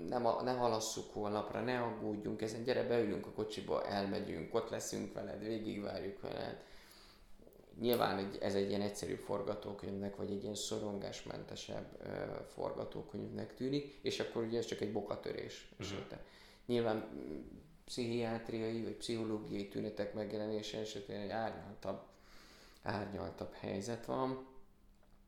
nem, 0.09 0.23
ne 0.45 0.53
halasszuk 0.53 1.13
holnapra, 1.13 1.61
ne 1.61 1.81
aggódjunk 1.81 2.43
ezen, 2.43 2.63
gyere 2.63 2.83
beülünk 2.83 3.27
a 3.27 3.31
kocsiba, 3.31 3.87
elmegyünk, 3.87 4.55
ott 4.55 4.71
leszünk 4.71 5.15
veled, 5.15 5.45
végigvárjuk 5.45 6.21
veled. 6.21 6.63
Nyilván 7.81 8.19
egy, 8.19 8.39
ez 8.41 8.55
egy 8.55 8.69
ilyen 8.69 8.81
egyszerű 8.81 9.15
forgatókönyvnek, 9.15 10.17
vagy 10.17 10.31
egy 10.31 10.43
ilyen 10.43 10.55
szorongásmentesebb 10.55 11.87
ö, 12.03 12.43
forgatókönyvnek 12.47 13.55
tűnik, 13.55 13.99
és 14.03 14.21
akkor 14.21 14.43
ugye 14.43 14.59
ez 14.59 14.67
csak 14.67 14.81
egy 14.81 14.93
bokatörés 14.93 15.69
uh-huh. 15.73 15.87
esetén. 15.87 16.19
Nyilván 16.67 17.09
pszichiátriai 17.85 18.83
vagy 18.83 18.97
pszichológiai 18.97 19.69
tünetek 19.69 20.15
megjelenése 20.15 20.79
esetén 20.79 21.21
egy 21.21 21.31
árnyaltabb, 21.31 22.01
árnyaltabb 22.83 23.53
helyzet 23.53 24.07
van 24.07 24.47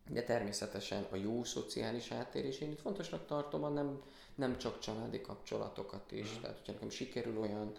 de 0.09 0.23
természetesen 0.23 1.07
a 1.11 1.17
jó 1.17 1.45
szociális 1.45 2.09
háttérés, 2.09 2.61
én 2.61 2.71
itt 2.71 2.81
fontosnak 2.81 3.27
tartom 3.27 3.65
a 3.65 3.69
nem, 3.69 4.03
nem 4.35 4.59
csak 4.59 4.79
családi 4.79 5.21
kapcsolatokat 5.21 6.13
is. 6.13 6.39
Mm. 6.39 6.41
Tehát, 6.41 6.57
hogyha 6.57 6.73
nekem 6.73 6.91
sikerül 6.91 7.39
olyan 7.39 7.73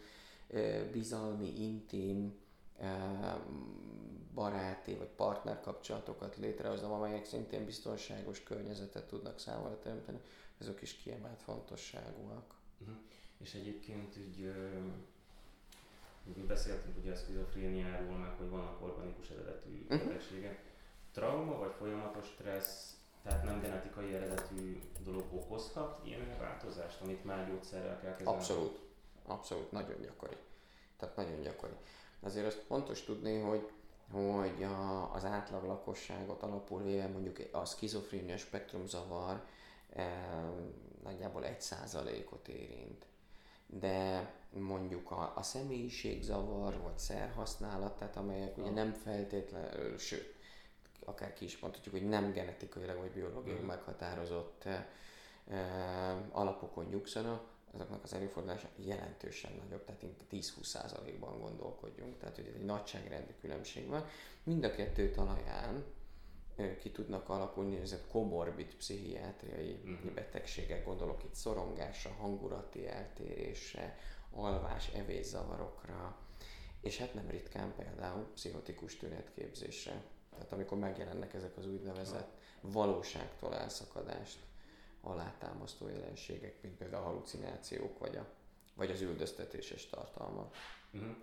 e, 0.54 0.84
bizalmi, 0.84 1.62
intim, 1.64 2.34
e, 2.80 3.40
baráti 4.34 4.94
vagy 4.94 5.10
partner 5.16 5.60
kapcsolatokat 5.62 6.38
létrehozom, 6.38 6.92
amelyek 6.92 7.26
szintén 7.26 7.66
biztonságos 7.66 8.44
környezetet 8.44 9.08
tudnak 9.08 9.40
számomra 9.40 9.80
teremteni, 9.80 10.20
azok 10.60 10.82
is 10.82 10.94
kiemelt 10.94 11.42
fontosságúak. 11.42 12.56
Uh-huh. 12.80 12.96
És 13.38 13.54
egyébként 13.54 14.18
úgy, 14.18 14.54
mi 16.36 16.42
beszéltünk 16.42 16.98
ugye 16.98 17.12
a 17.12 17.16
szkizofréniáról, 17.16 18.18
meg 18.18 18.32
hogy 18.38 18.50
vannak 18.50 18.82
organikus 18.82 19.30
eredetű 19.30 19.86
uh-huh. 19.90 20.08
betegségek 20.08 20.71
trauma 21.12 21.58
vagy 21.58 21.74
folyamatos 21.78 22.28
stressz, 22.28 22.96
tehát 23.24 23.44
nem 23.44 23.62
genetikai 23.62 24.14
eredetű 24.14 24.82
dolog 25.04 25.26
okozhat 25.34 26.00
ilyen 26.06 26.38
változást, 26.40 27.02
amit 27.02 27.24
már 27.24 27.48
gyógyszerrel 27.48 28.00
kell 28.00 28.16
kezelni? 28.16 28.38
Abszolút. 28.38 28.80
Abszolút, 29.26 29.72
nagyon 29.72 30.02
gyakori. 30.02 30.38
Tehát 30.98 31.16
nagyon 31.16 31.42
gyakori. 31.42 31.74
Azért 32.20 32.46
azt 32.46 32.64
fontos 32.68 33.04
tudni, 33.04 33.40
hogy 33.40 33.70
hogy 34.12 34.64
a, 34.64 35.14
az 35.14 35.26
átlag 35.26 35.64
lakosságot 35.64 36.44
alapul 36.44 36.84
véve 36.84 37.08
mondjuk 37.08 37.40
a 37.52 37.66
skizofrénia 37.66 38.38
spektrumzavar 38.38 39.44
e, 39.94 40.06
nagyjából 41.04 41.46
egy 41.46 41.62
százalékot 41.62 42.48
érint. 42.48 43.06
De 43.68 44.34
mondjuk 44.50 45.12
a, 45.12 45.34
a 45.36 45.44
személyiségzavar 45.44 46.82
vagy 46.82 46.98
szerhasználat, 46.98 47.98
tehát 47.98 48.16
amelyek 48.16 48.58
ugye 48.58 48.70
nem 48.70 48.94
feltétlenül, 48.94 49.98
sőt, 49.98 50.36
akár 51.06 51.34
ki 51.34 51.46
is 51.46 51.60
mondhatjuk, 51.60 51.94
hogy 51.94 52.10
nem 52.10 52.32
genetikailag 52.32 52.98
vagy 52.98 53.12
biológiailag 53.12 53.64
mm. 53.64 53.68
meghatározott 53.68 54.66
e, 54.66 54.88
alapokon 56.32 56.86
nyugszanak, 56.86 57.50
azoknak 57.74 58.04
az 58.04 58.14
előfordulása 58.14 58.68
jelentősen 58.76 59.52
nagyobb, 59.64 59.86
tehát 59.86 60.04
10-20%-ban 60.32 61.40
gondolkodjunk, 61.40 62.18
tehát 62.18 62.36
hogy 62.36 62.52
egy 62.56 62.66
nagyságrendi 62.66 63.34
különbség 63.42 63.88
van. 63.88 64.06
Mind 64.44 64.64
a 64.64 64.72
kettő 64.72 65.10
talaján 65.10 65.84
ki 66.80 66.92
tudnak 66.92 67.30
alakulni 67.30 67.78
ezek 67.78 68.08
komorbid 68.08 68.76
pszichiátriai 68.76 69.80
uh-huh. 69.84 70.12
betegségek, 70.12 70.86
gondolok 70.86 71.24
itt 71.24 71.36
szorongásra, 71.36 72.12
hangulati 72.12 72.88
eltérésre, 72.88 73.98
alvás, 74.34 74.90
evészavarokra, 74.96 76.18
és 76.82 76.98
hát 76.98 77.14
nem 77.14 77.30
ritkán 77.30 77.74
például 77.76 78.28
pszichotikus 78.34 78.98
tünetképzésre 78.98 80.04
tehát 80.32 80.52
amikor 80.52 80.78
megjelennek 80.78 81.34
ezek 81.34 81.58
az 81.58 81.68
úgynevezett 81.68 82.38
valóságtól 82.62 83.56
elszakadást 83.56 84.40
alátámasztó 85.02 85.88
jelenségek, 85.88 86.62
mint 86.62 86.78
például 86.78 87.04
a 87.04 87.06
halucinációk, 87.06 88.00
vagy, 88.00 88.16
a, 88.16 88.26
vagy 88.76 88.92
az 88.92 89.02
üldöztetéses 89.02 89.90
tartalma. 89.90 90.52
Uh-huh. 90.94 91.16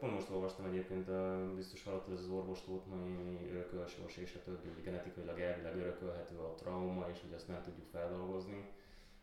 Pont 0.00 0.12
most 0.12 0.30
olvastam 0.30 0.64
egyébként, 0.64 1.10
biztos 1.54 1.84
hallottad, 1.84 2.12
az 2.18 2.28
orvostótmai 2.28 3.50
örökölsors 3.50 4.16
és 4.16 4.34
a 4.34 4.42
többi, 4.42 4.68
hogy 4.68 4.82
genetikailag 4.82 5.40
elvileg 5.40 5.76
örökölhető 5.76 6.36
a 6.36 6.54
trauma, 6.54 7.08
és 7.12 7.20
hogy 7.20 7.32
azt 7.32 7.48
nem 7.48 7.62
tudjuk 7.62 7.86
feldolgozni 7.92 8.70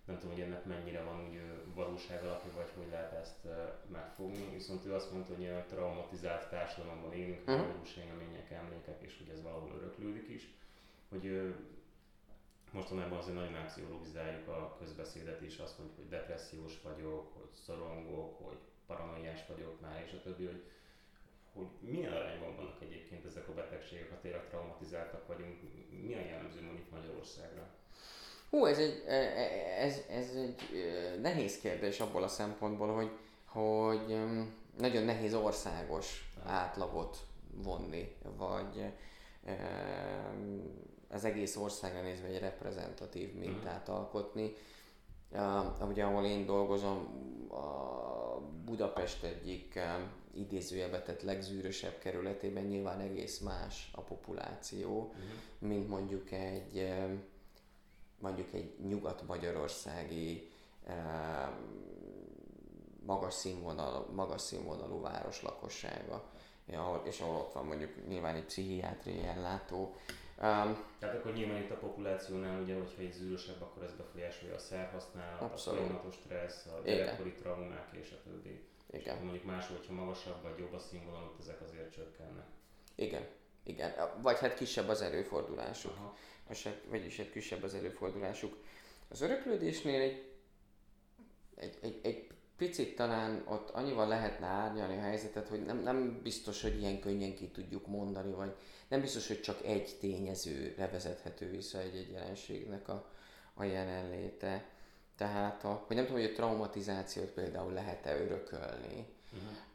nem 0.08 0.18
tudom, 0.18 0.36
hogy 0.36 0.44
ennek 0.44 0.66
mennyire 0.66 1.02
van 1.04 1.28
úgy 1.28 1.42
valóság 1.74 2.24
alapja, 2.24 2.52
vagy 2.56 2.72
hogy 2.76 2.88
lehet 2.92 3.14
ezt 3.14 3.48
megfogni. 3.92 4.50
Viszont 4.54 4.86
ő 4.86 4.94
azt 4.94 5.12
mondta, 5.12 5.36
hogy 5.36 5.48
a 5.48 5.66
traumatizált 5.66 6.50
társadalomban 6.50 7.14
élünk, 7.14 7.48
uh-huh. 7.48 7.68
valós 7.68 7.96
élmények, 7.98 8.52
emlékek, 8.52 9.02
és 9.02 9.18
hogy 9.18 9.30
ez 9.30 9.42
valahol 9.42 9.72
öröklődik 9.78 10.30
is. 10.30 10.48
Hogy 11.10 11.56
mostanában 12.72 13.18
azért 13.18 13.36
nagyon 13.36 13.56
elpszichologizáljuk 13.56 14.48
a 14.48 14.76
közbeszédet 14.80 15.42
is, 15.42 15.58
azt 15.58 15.78
mondjuk, 15.78 16.00
hogy 16.00 16.10
depressziós 16.10 16.82
vagyok, 16.82 17.34
hogy 17.34 17.50
szorongok, 17.66 18.44
hogy 18.44 18.58
paranoiás 18.86 19.46
vagyok 19.48 19.82
már, 19.82 20.04
és 20.06 20.14
a 20.14 20.22
többi, 20.22 20.46
hogy, 20.46 20.64
hogy 21.54 21.68
milyen 21.80 22.14
arányban 22.14 22.56
vannak 22.56 22.82
egyébként 22.82 23.26
ezek 23.26 23.48
a 23.48 23.54
betegségek, 23.54 24.10
ha 24.10 24.20
tényleg 24.22 24.48
traumatizáltak 24.48 25.28
vagyunk, 25.28 25.60
milyen 25.90 26.26
jellemző 26.26 26.62
mondjuk 26.62 26.90
Magyarországra? 26.90 27.68
Hú, 28.50 28.66
ez 28.66 28.78
egy, 28.78 29.04
e, 29.08 29.14
e, 29.14 29.84
ez, 29.84 30.02
ez 30.10 30.30
egy 30.36 30.62
nehéz 31.22 31.58
kérdés 31.58 32.00
abból 32.00 32.24
a 32.24 32.28
szempontból, 32.28 32.94
hogy, 32.94 33.10
hogy 33.46 34.18
nagyon 34.78 35.04
nehéz 35.04 35.34
országos 35.34 36.32
átlagot 36.46 37.18
vonni, 37.64 38.16
vagy 38.38 38.92
az 41.10 41.26
egész 41.26 41.56
országra 41.56 42.02
nézve 42.02 42.28
egy 42.28 42.40
reprezentatív 42.40 43.34
mintát 43.34 43.90
alkotni. 43.90 44.54
Uh, 45.32 45.90
ugye 45.90 46.04
ahol 46.04 46.26
én 46.26 46.46
dolgozom, 46.46 47.08
a 47.50 48.40
Budapest 48.66 49.24
egyik 49.24 49.80
idézőjelbe 50.34 51.02
tett 51.02 51.22
legzűrösebb 51.22 51.98
kerületében 51.98 52.64
nyilván 52.64 53.00
egész 53.00 53.40
más 53.40 53.90
a 53.96 54.02
populáció, 54.02 55.00
uh-huh. 55.00 55.70
mint 55.70 55.88
mondjuk 55.90 56.32
egy 56.32 56.94
mondjuk 58.20 58.54
egy 58.54 58.76
nyugat-magyarországi 58.88 60.50
magas, 63.06 63.34
színvonal, 63.34 64.06
magas 64.16 64.42
színvonalú 64.42 65.02
város 65.02 65.42
lakossága, 65.42 66.24
és 67.04 67.20
ahol 67.20 67.36
ott 67.36 67.54
van 67.54 67.66
mondjuk 67.66 68.08
nyilván 68.08 68.36
egy 68.36 68.46
pszichiátriai 68.46 69.26
ellátó. 69.26 69.96
Um, 70.38 70.78
Tehát 71.00 71.16
akkor 71.16 71.34
nyilván 71.34 71.62
itt 71.62 71.72
a 71.72 71.78
populációnál, 71.78 72.62
ugye, 72.62 72.76
hogyha 72.76 73.02
egy 73.02 73.12
zűrösebb, 73.14 73.62
akkor 73.62 73.84
ez 73.84 73.94
befolyásolja 73.98 74.56
a 74.56 74.60
szerhasználat, 74.60 75.42
Abszolút. 75.42 75.80
a 75.80 75.84
folyamatos 75.84 76.16
stressz, 76.16 76.66
a 76.66 76.82
gyerekkori 76.86 77.34
traumák 77.34 77.90
és 77.92 78.12
a 78.12 78.30
többi. 78.30 78.66
Igen. 78.92 79.16
És 79.16 79.22
mondjuk 79.24 79.44
máshol, 79.44 79.78
hogyha 79.78 79.94
magasabb 79.94 80.42
vagy 80.44 80.60
jobb 80.60 80.74
a 80.74 80.80
színvonalú, 80.80 81.36
ezek 81.40 81.62
azért 81.62 81.94
csökkennek. 81.94 82.46
Igen, 82.96 83.28
igen. 83.64 83.94
Vagy 84.22 84.40
hát 84.40 84.54
kisebb 84.54 84.88
az 84.88 85.02
erőfordulásuk. 85.02 85.92
Aha 85.98 86.16
vagyis 86.90 87.20
egy 87.20 87.30
kisebb 87.30 87.64
az 87.64 87.74
előfordulásuk. 87.74 88.58
Az 89.10 89.22
öröklődésnél 89.22 90.02
egy, 90.02 90.32
egy, 91.56 91.78
egy, 91.82 92.00
egy 92.04 92.28
picit 92.58 92.96
talán 92.96 93.44
ott 93.48 93.70
annyival 93.70 94.08
lehetne 94.08 94.46
árnyalni 94.46 94.98
a 94.98 95.02
helyzetet, 95.02 95.48
hogy 95.48 95.66
nem, 95.66 95.78
nem 95.78 96.20
biztos, 96.24 96.62
hogy 96.62 96.80
ilyen 96.80 97.00
könnyen 97.00 97.36
ki 97.36 97.48
tudjuk 97.48 97.88
mondani, 97.88 98.32
vagy 98.32 98.56
nem 98.88 99.02
biztos, 99.02 99.28
hogy 99.28 99.42
csak 99.42 99.66
egy 99.66 99.98
tényezőre 100.00 100.90
vezethető 100.90 101.50
vissza 101.50 101.80
egy-egy 101.80 102.12
jelenségnek 102.12 102.88
a, 102.88 103.10
a 103.54 103.64
jelenléte. 103.64 104.66
Tehát, 105.18 105.64
a, 105.64 105.84
hogy 105.88 105.96
nem 105.96 106.06
tudom, 106.06 106.22
hogy 106.22 106.32
a 106.32 106.36
traumatizációt 106.36 107.30
például 107.30 107.74
lehet-e 107.74 108.22
örökölni. 108.22 109.06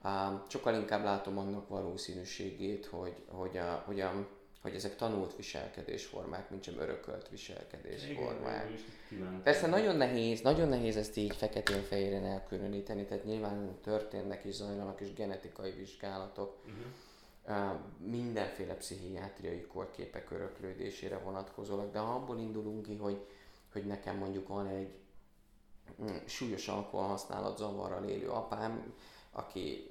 Uh-huh. 0.02 0.40
sokkal 0.48 0.74
inkább 0.74 1.04
látom 1.04 1.38
annak 1.38 1.68
valószínűségét, 1.68 2.86
hogy, 2.86 3.14
hogy, 3.28 3.56
a, 3.56 3.82
hogy, 3.86 4.00
a, 4.00 4.28
hogy 4.62 4.74
ezek 4.74 4.96
tanult 4.96 5.36
viselkedésformák, 5.36 6.50
mint 6.50 6.62
sem 6.62 6.78
örökölt 6.78 7.28
viselkedésformák. 7.28 8.70
Igen, 9.08 9.42
Persze 9.42 9.66
nagyon 9.66 9.96
nehéz, 9.96 10.40
nagyon 10.40 10.68
nehéz 10.68 10.96
ezt 10.96 11.16
így 11.16 11.36
feketén-fehéren 11.36 12.24
elkülöníteni, 12.24 13.04
tehát 13.04 13.24
nyilván 13.24 13.78
történnek 13.80 14.44
és 14.44 14.54
zajlanak 14.54 15.00
is 15.00 15.12
genetikai 15.12 15.70
vizsgálatok. 15.70 16.58
Uh-huh. 16.64 17.80
mindenféle 17.98 18.74
pszichiátriai 18.74 19.60
korképek 19.60 20.30
öröklődésére 20.30 21.18
vonatkozólag, 21.18 21.90
de 21.90 21.98
ha 21.98 22.14
abból 22.14 22.38
indulunk 22.38 22.82
ki, 22.82 22.96
hogy, 22.96 23.26
hogy 23.72 23.84
nekem 23.84 24.16
mondjuk 24.16 24.48
van 24.48 24.66
egy 24.66 24.94
mm, 26.02 26.16
súlyos 26.26 26.68
alkoholhasználat 26.68 27.56
zavarral 27.56 28.04
élő 28.04 28.28
apám, 28.28 28.94
aki 29.32 29.90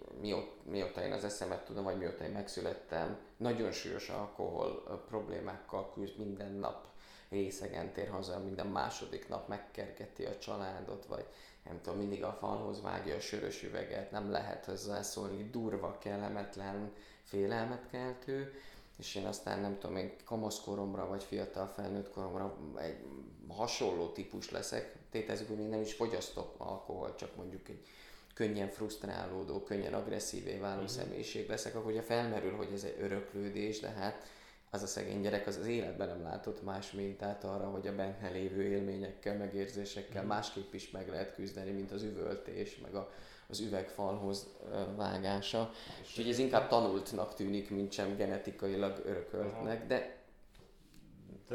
mióta, 0.64 1.04
én 1.04 1.12
az 1.12 1.24
eszemet 1.24 1.66
tudom, 1.66 1.84
vagy 1.84 1.98
mióta 1.98 2.24
én 2.24 2.32
megszülettem, 2.32 3.18
nagyon 3.38 3.72
súlyos 3.72 4.10
alkohol 4.10 5.04
problémákkal 5.08 5.92
küzd 5.94 6.18
minden 6.18 6.52
nap, 6.52 6.86
részegen 7.30 7.94
tér 7.94 8.10
haza, 8.10 8.40
minden 8.40 8.68
második 8.68 9.28
nap 9.28 9.48
megkergeti 9.48 10.26
a 10.26 10.38
családot, 10.38 11.06
vagy 11.06 11.26
nem 11.66 11.82
tudom, 11.82 12.00
mindig 12.00 12.24
a 12.24 12.38
falhoz 12.40 12.82
vágja 12.82 13.16
a 13.16 13.20
sörös 13.20 13.64
üveget, 13.64 14.12
nem 14.12 14.32
lehet 14.32 14.66
hozzászólni, 14.66 15.50
durva, 15.50 15.98
kellemetlen, 15.98 16.94
félelmet 17.24 17.90
keltő, 17.90 18.54
és 18.98 19.16
én 19.16 19.26
aztán 19.26 19.60
nem 19.60 19.78
tudom, 19.80 19.96
én 19.96 20.16
kamaszkoromra 20.26 21.08
vagy 21.08 21.24
fiatal 21.24 21.68
felnőtt 21.68 22.12
koromra 22.12 22.58
egy 22.76 23.06
hasonló 23.48 24.08
típus 24.12 24.52
leszek, 24.52 24.96
tétezzük, 25.10 25.48
hogy 25.48 25.58
még 25.58 25.70
nem 25.70 25.82
is 25.82 25.94
fogyasztok 25.94 26.54
alkohol, 26.58 27.16
csak 27.16 27.36
mondjuk 27.36 27.70
egy 27.70 27.88
könnyen 28.34 28.70
frusztrálódó, 28.70 29.64
könnyen 29.64 29.94
agresszívé 29.94 30.58
váló 30.58 30.82
uh-huh. 30.82 30.90
személyiség 30.90 31.50
leszek, 31.50 31.76
akkor 31.76 31.92
ugye 31.92 32.02
felmerül, 32.02 32.56
hogy 32.56 32.70
ez 32.74 32.84
egy 32.84 32.98
öröklődés, 33.00 33.80
de 33.80 33.90
hát 33.90 34.24
az 34.70 34.84
a 34.84 34.88
szegény 34.88 35.22
gyerek 35.22 35.48
az 35.48 35.58
az 35.58 35.66
életben 35.66 36.08
nem 36.08 36.24
látott 36.24 36.64
más 36.64 36.92
mintát 36.92 37.44
arra, 37.44 37.70
hogy 37.70 37.88
a 37.88 37.96
benne 37.96 38.30
lévő 38.34 38.64
élményekkel, 38.64 39.38
megérzésekkel 39.38 40.24
uh-huh. 40.24 40.28
másképp 40.28 40.74
is 40.74 40.92
meg 40.92 41.08
lehet 41.10 41.34
küzdeni, 41.34 41.72
mint 41.72 41.92
az 41.92 42.04
üvöltés, 42.04 42.78
meg 42.78 42.96
a, 42.96 43.12
az 43.48 43.60
üvegfalhoz 43.60 44.48
vágása. 44.96 45.72
Úgyhogy 46.02 46.30
ez 46.30 46.38
inkább 46.38 46.68
tanultnak 46.68 47.36
tűnik, 47.36 47.70
mint 47.70 47.92
sem 47.92 48.16
genetikailag 48.16 49.02
örököltnek, 49.06 49.88
de 49.88 50.21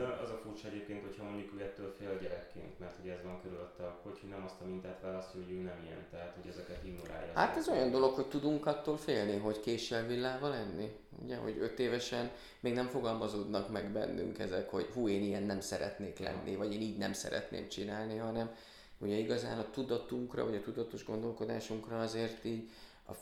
az 0.04 0.30
a 0.30 0.40
furcsa 0.42 0.68
egyébként, 0.68 1.02
hogyha 1.02 1.24
mondjuk 1.24 1.52
ő 1.58 1.62
ettől 1.62 1.94
fél 1.98 2.18
gyerekként, 2.18 2.78
mert 2.78 2.98
ugye 3.02 3.12
ez 3.12 3.22
van 3.24 3.40
körülötte, 3.42 3.98
hogy 4.02 4.18
nem 4.30 4.44
azt 4.44 4.60
a 4.60 4.64
mintát 4.64 5.00
választja, 5.02 5.40
hogy 5.40 5.52
ő 5.52 5.60
nem 5.60 5.82
ilyen, 5.84 6.06
tehát 6.10 6.34
hogy 6.40 6.50
ezeket 6.50 6.84
ignorálja. 6.84 7.32
Hát 7.34 7.56
ez 7.56 7.68
olyan 7.68 7.90
dolog, 7.90 8.14
hogy 8.14 8.26
tudunk 8.26 8.66
attól 8.66 8.96
félni, 8.96 9.36
hogy 9.36 9.60
késsel 9.60 10.06
villával 10.06 10.50
lenni. 10.50 10.96
Ugye, 11.22 11.36
hogy 11.36 11.58
öt 11.60 11.78
évesen 11.78 12.30
még 12.60 12.74
nem 12.74 12.86
fogalmazódnak 12.86 13.70
meg 13.70 13.92
bennünk 13.92 14.38
ezek, 14.38 14.70
hogy 14.70 14.86
hú, 14.94 15.08
én 15.08 15.22
ilyen 15.22 15.42
nem 15.42 15.60
szeretnék 15.60 16.18
lenni, 16.18 16.56
vagy 16.56 16.72
én 16.72 16.80
így 16.80 16.98
nem 16.98 17.12
szeretném 17.12 17.68
csinálni, 17.68 18.16
hanem 18.16 18.50
ugye 18.98 19.14
igazán 19.14 19.58
a 19.58 19.70
tudatunkra, 19.70 20.44
vagy 20.44 20.54
a 20.54 20.60
tudatos 20.60 21.04
gondolkodásunkra 21.04 22.00
azért 22.00 22.44
így 22.44 22.70
a, 23.06 23.12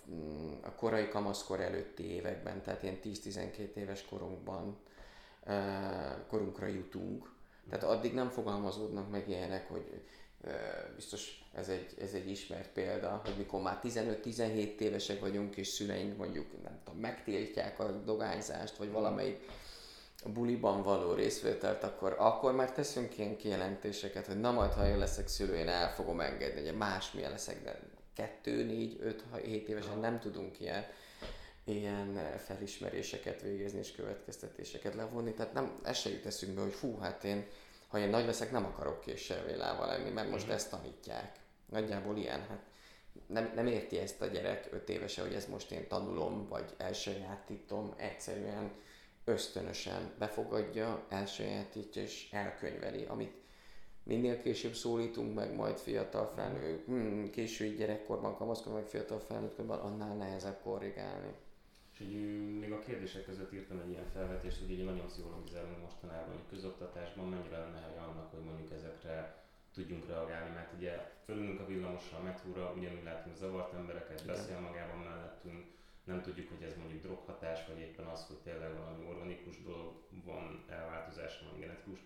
a 0.63 0.75
korai 0.75 1.09
kamaszkor 1.09 1.61
előtti 1.61 2.05
években, 2.05 2.63
tehát 2.63 2.83
ilyen 2.83 2.99
10-12 3.05 3.75
éves 3.75 4.05
korunkban 4.05 4.77
korunkra 6.29 6.67
jutunk. 6.67 7.33
Tehát 7.69 7.85
addig 7.85 8.15
nem 8.15 8.29
fogalmazódnak 8.29 9.11
meg 9.11 9.29
ilyenek, 9.29 9.69
hogy 9.69 10.03
biztos 10.95 11.45
ez 11.53 11.69
egy, 11.69 11.95
ez 12.01 12.13
egy 12.13 12.31
ismert 12.31 12.69
példa, 12.69 13.21
hogy 13.25 13.35
mikor 13.37 13.63
már 13.63 13.81
15-17 13.83 14.79
évesek 14.79 15.21
vagyunk, 15.21 15.57
és 15.57 15.69
szüleink 15.69 16.17
mondjuk 16.17 16.63
nem 16.63 16.79
tudom, 16.85 17.01
megtiltják 17.01 17.79
a 17.79 17.91
dogányzást, 17.91 18.77
vagy 18.77 18.91
valamelyik 18.91 19.49
buliban 20.33 20.83
való 20.83 21.13
részvételt, 21.13 21.83
akkor, 21.83 22.17
akkor 22.19 22.55
már 22.55 22.73
teszünk 22.73 23.19
ilyen 23.19 23.37
kijelentéseket, 23.37 24.27
hogy 24.27 24.41
na 24.41 24.53
majd, 24.53 24.73
ha 24.73 24.87
én 24.87 24.99
leszek 24.99 25.29
szülő, 25.29 25.57
én 25.57 25.69
el 25.69 25.93
fogom 25.93 26.21
engedni, 26.21 26.67
hogy 26.67 26.77
másmilyen 26.77 27.31
leszek, 27.31 27.63
de 27.63 27.81
2, 28.15 28.65
4, 28.65 28.97
5, 29.01 29.25
7 29.43 29.69
évesen 29.69 29.99
nem 29.99 30.21
tudunk 30.21 30.61
ilyen 30.61 30.85
ilyen 31.65 32.19
eh, 32.19 32.39
felismeréseket 32.39 33.43
végezni 33.43 33.79
és 33.79 33.93
következtetéseket 33.93 34.95
levonni. 34.95 35.33
Tehát 35.33 35.53
nem, 35.53 35.81
ez 35.85 35.97
se 35.97 36.11
jut 36.11 36.27
eszünkbe, 36.27 36.63
hogy 36.63 36.73
fú, 36.73 36.99
hát 36.99 37.25
én, 37.25 37.47
ha 37.89 37.99
én 37.99 38.09
nagy 38.09 38.27
leszek, 38.27 38.51
nem 38.51 38.65
akarok 38.65 39.01
késsel 39.01 39.45
vélával 39.45 39.87
lenni, 39.87 40.11
mert 40.11 40.31
most 40.31 40.47
mm. 40.47 40.51
ezt 40.51 40.71
tanítják. 40.71 41.39
Nagyjából 41.71 42.17
ilyen, 42.17 42.41
hát 42.49 42.63
nem, 43.27 43.53
nem 43.55 43.67
érti 43.67 43.99
ezt 43.99 44.21
a 44.21 44.27
gyerek 44.27 44.69
öt 44.73 44.89
évese, 44.89 45.23
hogy 45.23 45.35
ez 45.35 45.47
most 45.47 45.71
én 45.71 45.89
tanulom, 45.89 46.49
vagy 46.49 46.75
elsajátítom, 46.77 47.95
egyszerűen 47.97 48.73
ösztönösen 49.25 50.13
befogadja, 50.19 51.07
elsajátítja 51.09 52.03
és 52.03 52.29
elkönyveli, 52.33 53.05
amit 53.05 53.43
minél 54.03 54.43
később 54.43 54.75
szólítunk 54.75 55.35
meg 55.35 55.55
majd 55.55 55.79
fiatal 55.79 56.33
felnőtt, 56.35 56.87
hmm, 56.87 57.31
késői 57.31 57.75
gyerekkorban, 57.75 58.37
kamaszkorban, 58.37 58.81
vagy 58.81 58.91
fiatal 58.91 59.19
felnőttkorban, 59.19 59.79
annál 59.79 60.17
nehezebb 60.17 60.61
korrigálni. 60.63 61.35
Így 62.05 62.59
még 62.59 62.73
a 62.73 62.79
kérdések 62.79 63.25
között 63.25 63.53
írtam 63.53 63.79
egy 63.79 63.91
ilyen 63.91 64.11
felvetést, 64.13 64.59
hogy 64.59 64.71
így 64.71 64.85
nagyon 64.85 65.07
pszichologizálunk 65.07 65.81
mostanában, 65.81 66.35
hogy 66.35 66.49
közoktatásban 66.51 67.29
mennyire 67.29 67.59
lenne 67.59 67.81
helye 67.81 68.01
annak, 68.01 68.31
hogy 68.31 68.45
mondjuk 68.45 68.73
ezekre 68.73 69.45
tudjunk 69.75 70.07
reagálni, 70.07 70.55
mert 70.55 70.73
ugye 70.73 70.93
fölülünk 71.25 71.61
a 71.61 71.67
villamosra, 71.67 72.19
a 72.19 72.23
metróra, 72.23 72.73
ugyanúgy 72.77 73.03
látunk 73.05 73.37
zavart 73.37 73.73
embereket, 73.73 74.21
Igen. 74.21 74.35
beszél 74.35 74.59
magában 74.61 74.99
mellettünk, 74.99 75.65
nem 76.05 76.23
tudjuk, 76.23 76.49
hogy 76.49 76.63
ez 76.63 76.77
mondjuk 76.77 77.03
droghatás, 77.03 77.67
vagy 77.67 77.79
éppen 77.79 78.07
az, 78.07 78.27
hogy 78.27 78.37
tényleg 78.37 78.77
valami 78.77 79.05
organikus 79.07 79.63
dolog 79.63 79.93
van, 80.25 80.65
elváltozás, 80.69 81.41
van 81.41 81.61
genetikus, 81.61 81.99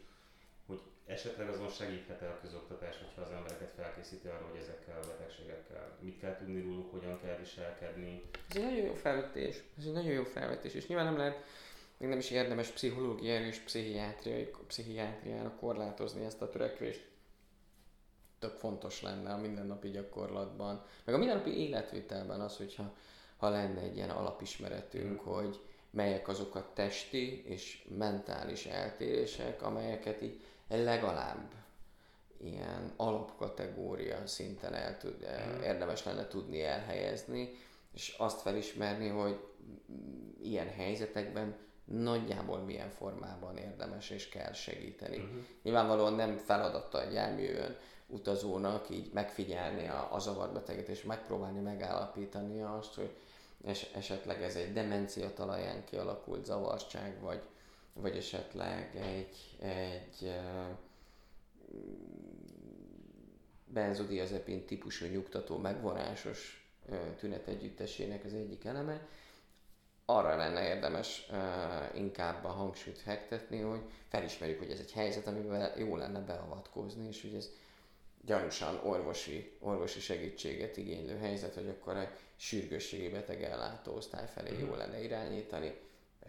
hogy 0.69 0.81
esetleg 1.07 1.49
azon 1.49 1.69
segíthet 1.69 2.23
el 2.23 2.31
a 2.31 2.41
közoktatás, 2.41 2.97
hogyha 2.99 3.23
az 3.23 3.31
embereket 3.31 3.73
felkészíti 3.77 4.29
arra, 4.29 4.47
hogy 4.51 4.61
ezekkel 4.61 4.99
a 5.03 5.07
betegségekkel 5.07 5.97
mit 6.01 6.19
kell 6.21 6.37
tudni 6.37 6.61
róluk, 6.61 6.91
hogyan 6.91 7.21
kell 7.21 7.37
viselkedni. 7.37 8.23
Ez 8.49 8.57
egy 8.57 8.63
nagyon 8.63 8.85
jó 8.85 8.95
felvetés, 8.95 9.63
ez 9.79 9.85
egy 9.85 9.93
nagyon 9.93 10.13
jó 10.13 10.25
felvetés, 10.25 10.75
és 10.75 10.87
nyilván 10.87 11.07
nem 11.07 11.17
lehet, 11.17 11.45
még 11.97 12.09
nem 12.09 12.19
is 12.19 12.31
érdemes 12.31 12.69
pszichológiára 12.69 13.45
és 13.45 13.59
pszichiátriai, 13.59 14.51
pszichiátriára 14.67 15.55
korlátozni 15.61 16.25
ezt 16.25 16.43
a 16.43 16.51
törekvést. 16.51 17.07
Tök 18.39 18.57
fontos 18.57 19.03
lenne 19.03 19.33
a 19.33 19.39
mindennapi 19.39 19.91
gyakorlatban, 19.91 20.85
meg 21.05 21.15
a 21.15 21.19
mindennapi 21.19 21.69
életvitelben 21.69 22.41
az, 22.41 22.57
hogyha 22.57 22.95
ha 23.37 23.49
lenne 23.49 23.81
egy 23.81 23.97
ilyen 23.97 24.11
alapismeretünk, 24.11 25.23
mm. 25.23 25.25
hogy 25.25 25.61
melyek 25.91 26.29
azok 26.29 26.55
a 26.55 26.71
testi 26.75 27.45
és 27.47 27.87
mentális 27.99 28.67
eltérések, 28.67 29.63
amelyeket 29.63 30.23
így 30.23 30.41
legalább 30.69 31.53
ilyen 32.41 32.93
alapkategória 32.97 34.27
szinten 34.27 34.75
el 34.75 34.99
tud, 34.99 35.17
mm. 35.17 35.63
érdemes 35.63 36.05
lenne 36.05 36.27
tudni 36.27 36.63
elhelyezni, 36.63 37.51
és 37.95 38.15
azt 38.19 38.41
felismerni, 38.41 39.09
hogy 39.09 39.41
ilyen 40.43 40.69
helyzetekben 40.69 41.57
nagyjából 41.85 42.59
milyen 42.59 42.91
formában 42.91 43.57
érdemes 43.57 44.11
és 44.11 44.29
kell 44.29 44.53
segíteni. 44.53 45.17
Uh-huh. 45.17 45.45
Nyilvánvalóan 45.63 46.15
nem 46.15 46.37
feladata 46.37 47.03
egy 47.03 47.13
járművön 47.13 47.77
utazónak 48.07 48.91
így 48.91 49.11
megfigyelni 49.13 49.89
a, 49.89 50.09
a 50.15 50.19
zavarbeteget 50.19 50.89
és 50.89 51.03
megpróbálni 51.03 51.61
megállapítani 51.61 52.63
azt, 52.63 52.95
hogy 52.95 53.17
es, 53.65 53.83
esetleg 53.95 54.43
ez 54.43 54.57
egy 54.57 54.73
demencia 54.73 55.33
talaján 55.33 55.85
kialakult 55.85 56.45
zavarság, 56.45 57.21
vagy, 57.21 57.43
vagy 58.01 58.17
esetleg 58.17 58.97
egy, 58.97 59.67
egy 59.69 60.31
benzodiazepin 63.67 64.65
típusú 64.65 65.07
nyugtató 65.07 65.57
megvonásos 65.57 66.71
uh, 66.89 66.97
tünet 67.19 67.47
együttesének 67.47 68.25
az 68.25 68.35
egyik 68.35 68.65
eleme. 68.65 69.07
Arra 70.05 70.37
lenne 70.37 70.69
érdemes 70.69 71.27
uh, 71.31 71.99
inkább 71.99 72.45
a 72.45 72.49
hangsúlyt 72.49 72.99
fektetni, 72.99 73.61
hogy 73.61 73.81
felismerjük, 74.09 74.59
hogy 74.59 74.71
ez 74.71 74.79
egy 74.79 74.93
helyzet, 74.93 75.27
amivel 75.27 75.79
jó 75.79 75.97
lenne 75.97 76.21
beavatkozni, 76.21 77.07
és 77.07 77.23
hogy 77.23 77.35
ez 77.35 77.51
gyanúsan 78.25 78.81
orvosi, 78.85 79.53
orvosi 79.61 80.01
segítséget 80.01 80.77
igénylő 80.77 81.17
helyzet, 81.17 81.55
hogy 81.55 81.69
akkor 81.69 81.97
egy 81.97 82.09
sürgősségi 82.37 83.09
betegellátó 83.09 83.95
osztály 83.95 84.27
felé 84.35 84.51
mm. 84.51 84.59
jó 84.67 84.75
lenne 84.75 85.03
irányítani, 85.03 85.75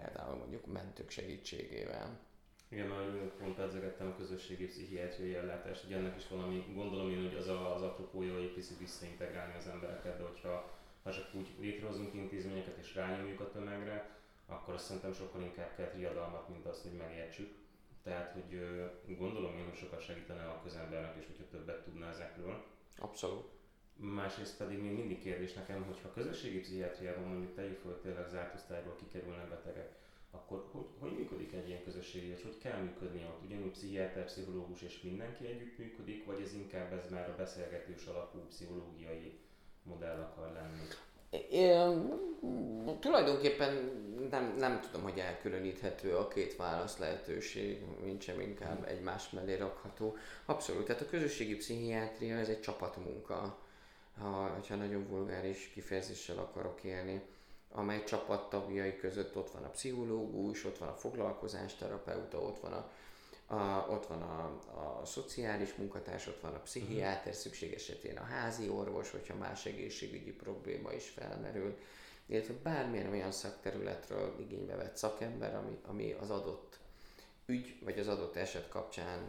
például 0.01 0.35
mondjuk 0.35 0.65
mentők 0.65 1.09
segítségével. 1.09 2.19
Igen, 2.69 2.87
mert 2.87 3.33
pont 3.33 3.55
pedzegettem 3.55 4.07
a 4.07 4.15
közösségi 4.15 4.65
pszichiátriai 4.65 5.35
ellátást, 5.35 5.83
hogy 5.83 5.93
ennek 5.93 6.15
is 6.15 6.27
valami, 6.27 6.65
gondolom 6.73 7.09
én, 7.09 7.27
hogy 7.27 7.35
az 7.35 7.47
a, 7.47 7.75
az 7.75 7.81
apropója, 7.81 8.33
hogy 8.33 8.53
picit 8.53 8.77
visszaintegrálni 8.77 9.53
az 9.57 9.67
embereket, 9.67 10.17
de 10.17 10.23
hogyha 10.23 10.77
ha 11.03 11.11
csak 11.11 11.29
úgy 11.33 11.47
létrehozunk 11.59 12.13
intézményeket 12.13 12.77
és 12.77 12.95
rányomjuk 12.95 13.39
a 13.39 13.51
tömegre, 13.51 14.09
akkor 14.45 14.73
azt 14.73 14.85
szerintem 14.85 15.13
sokkal 15.13 15.41
inkább 15.41 15.75
kell 15.75 15.91
riadalmat, 15.95 16.49
mint 16.49 16.65
azt, 16.65 16.81
hogy 16.81 16.91
megértsük. 16.91 17.57
Tehát, 18.03 18.31
hogy 18.31 19.17
gondolom 19.17 19.57
én, 19.57 19.65
hogy 19.65 19.77
sokat 19.77 20.01
segítene 20.01 20.45
a 20.45 20.61
közembernek 20.63 21.17
is, 21.17 21.25
hogyha 21.25 21.47
többet 21.51 21.83
tudna 21.83 22.09
ezekről. 22.09 22.63
Abszolút. 22.97 23.58
Másrészt 24.01 24.57
pedig 24.57 24.81
még 24.81 24.91
mindig 24.91 25.21
kérdés 25.21 25.53
nekem, 25.53 25.83
hogy 25.83 25.99
ha 26.01 26.11
közösségi 26.13 26.59
pszichiátriában 26.59 27.23
mondjuk 27.23 27.55
tegyük 27.55 27.79
föl 27.79 27.99
tényleg 28.01 28.27
zárt 28.29 28.55
osztályból 28.55 28.95
kikerülnek 28.95 29.49
betegek, 29.49 29.91
akkor 30.31 30.67
hogy, 30.71 30.85
hogy 30.99 31.11
működik 31.11 31.53
egy 31.53 31.67
ilyen 31.67 31.83
közösségi, 31.83 32.29
vagy 32.29 32.41
hogy 32.41 32.57
kell 32.57 32.79
működni 32.79 33.23
ott? 33.23 33.43
Ugyanúgy 33.45 33.71
pszichiáter, 33.71 34.25
pszichológus 34.25 34.81
és 34.81 35.01
mindenki 35.01 35.45
együtt 35.45 35.77
működik, 35.77 36.25
vagy 36.25 36.41
ez 36.41 36.53
inkább 36.53 36.93
ez 36.93 37.11
már 37.11 37.29
a 37.29 37.35
beszélgetős 37.35 38.05
alapú 38.05 38.39
pszichológiai 38.39 39.39
modell 39.83 40.19
akar 40.19 40.51
lenni? 40.51 40.87
Én, 41.49 42.09
tulajdonképpen 42.99 43.73
nem, 44.29 44.55
nem 44.57 44.79
tudom, 44.81 45.01
hogy 45.01 45.19
elkülöníthető 45.19 46.15
a 46.15 46.27
két 46.27 46.55
válasz 46.55 46.97
lehetőség, 46.97 47.81
mint 48.03 48.21
sem 48.21 48.39
inkább 48.39 48.87
egymás 48.87 49.29
mellé 49.29 49.55
rakható. 49.55 50.15
Abszolút, 50.45 50.85
tehát 50.85 51.01
a 51.01 51.09
közösségi 51.09 51.55
pszichiátria 51.55 52.37
ez 52.37 52.49
egy 52.49 52.61
csapatmunka, 52.61 53.59
ha, 54.19 54.59
ha 54.67 54.75
nagyon 54.75 55.07
vulgáris 55.07 55.69
kifejezéssel 55.73 56.37
akarok 56.37 56.83
élni 56.83 57.21
amely 57.71 58.03
csapattagjai 58.03 58.97
között 58.97 59.35
ott 59.35 59.51
van 59.51 59.63
a 59.63 59.69
pszichológus, 59.69 60.65
ott 60.65 60.77
van 60.77 60.89
a 60.89 60.95
foglalkozásterapeuta, 60.95 62.41
ott 62.41 62.59
van 62.59 62.73
a, 62.73 62.91
a, 63.55 63.87
ott 63.89 64.05
van 64.05 64.21
a, 64.21 64.43
a 65.01 65.05
szociális 65.05 65.75
munkatárs, 65.75 66.27
ott 66.27 66.41
van 66.41 66.53
a 66.53 66.59
pszichiáter, 66.59 67.33
szükség 67.33 67.73
esetén 67.73 68.17
a 68.17 68.23
házi 68.23 68.69
orvos, 68.69 69.11
hogyha 69.11 69.35
más 69.35 69.65
egészségügyi 69.65 70.31
probléma 70.31 70.93
is 70.93 71.09
felmerül, 71.09 71.77
illetve 72.25 72.53
bármilyen 72.63 73.11
olyan 73.11 73.31
szakterületről 73.31 74.35
igénybe 74.39 74.75
vett 74.75 74.97
szakember, 74.97 75.55
ami, 75.55 75.79
ami 75.85 76.11
az 76.11 76.29
adott 76.29 76.77
ügy 77.45 77.77
vagy 77.83 77.99
az 77.99 78.07
adott 78.07 78.35
eset 78.35 78.69
kapcsán 78.69 79.19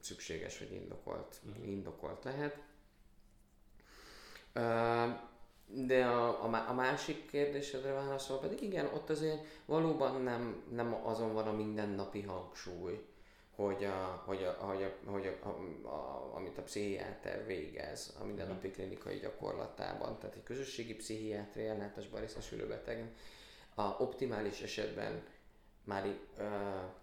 szükséges 0.00 0.58
vagy 0.58 0.72
indokolt, 0.72 1.40
uh-huh. 1.48 1.68
indokolt 1.68 2.24
lehet. 2.24 2.58
De 5.66 6.04
a, 6.04 6.44
a, 6.44 6.68
a 6.68 6.72
másik 6.72 7.30
kérdésedre 7.30 7.92
válaszol 7.92 8.38
pedig 8.38 8.62
igen, 8.62 8.86
ott 8.86 9.10
azért 9.10 9.44
valóban 9.64 10.22
nem, 10.22 10.62
nem 10.70 10.94
azon 11.04 11.32
van 11.32 11.46
a 11.46 11.52
mindennapi 11.52 12.22
hangsúly, 12.22 13.04
hogy, 13.54 13.84
a, 13.84 14.22
hogy, 14.26 14.42
a, 14.42 14.64
hogy, 14.64 14.82
a, 14.82 15.10
hogy 15.10 15.26
a, 15.26 15.46
a, 15.48 15.88
a, 15.88 16.30
amit 16.34 16.58
a 16.58 16.62
pszichiáter 16.62 17.46
végez 17.46 18.16
a 18.20 18.24
mindennapi 18.24 18.66
mhm. 18.66 18.76
klinikai 18.76 19.18
gyakorlatában. 19.18 20.18
Tehát 20.18 20.36
egy 20.36 20.42
közösségi 20.42 20.94
pszichiátria 20.94 21.72
ellátásban 21.72 22.20
részesülő 22.20 22.66
beteg 22.66 23.14
a 23.74 23.82
optimális 23.82 24.60
esetben 24.60 25.22
már, 25.84 26.06
uh, 26.06 26.44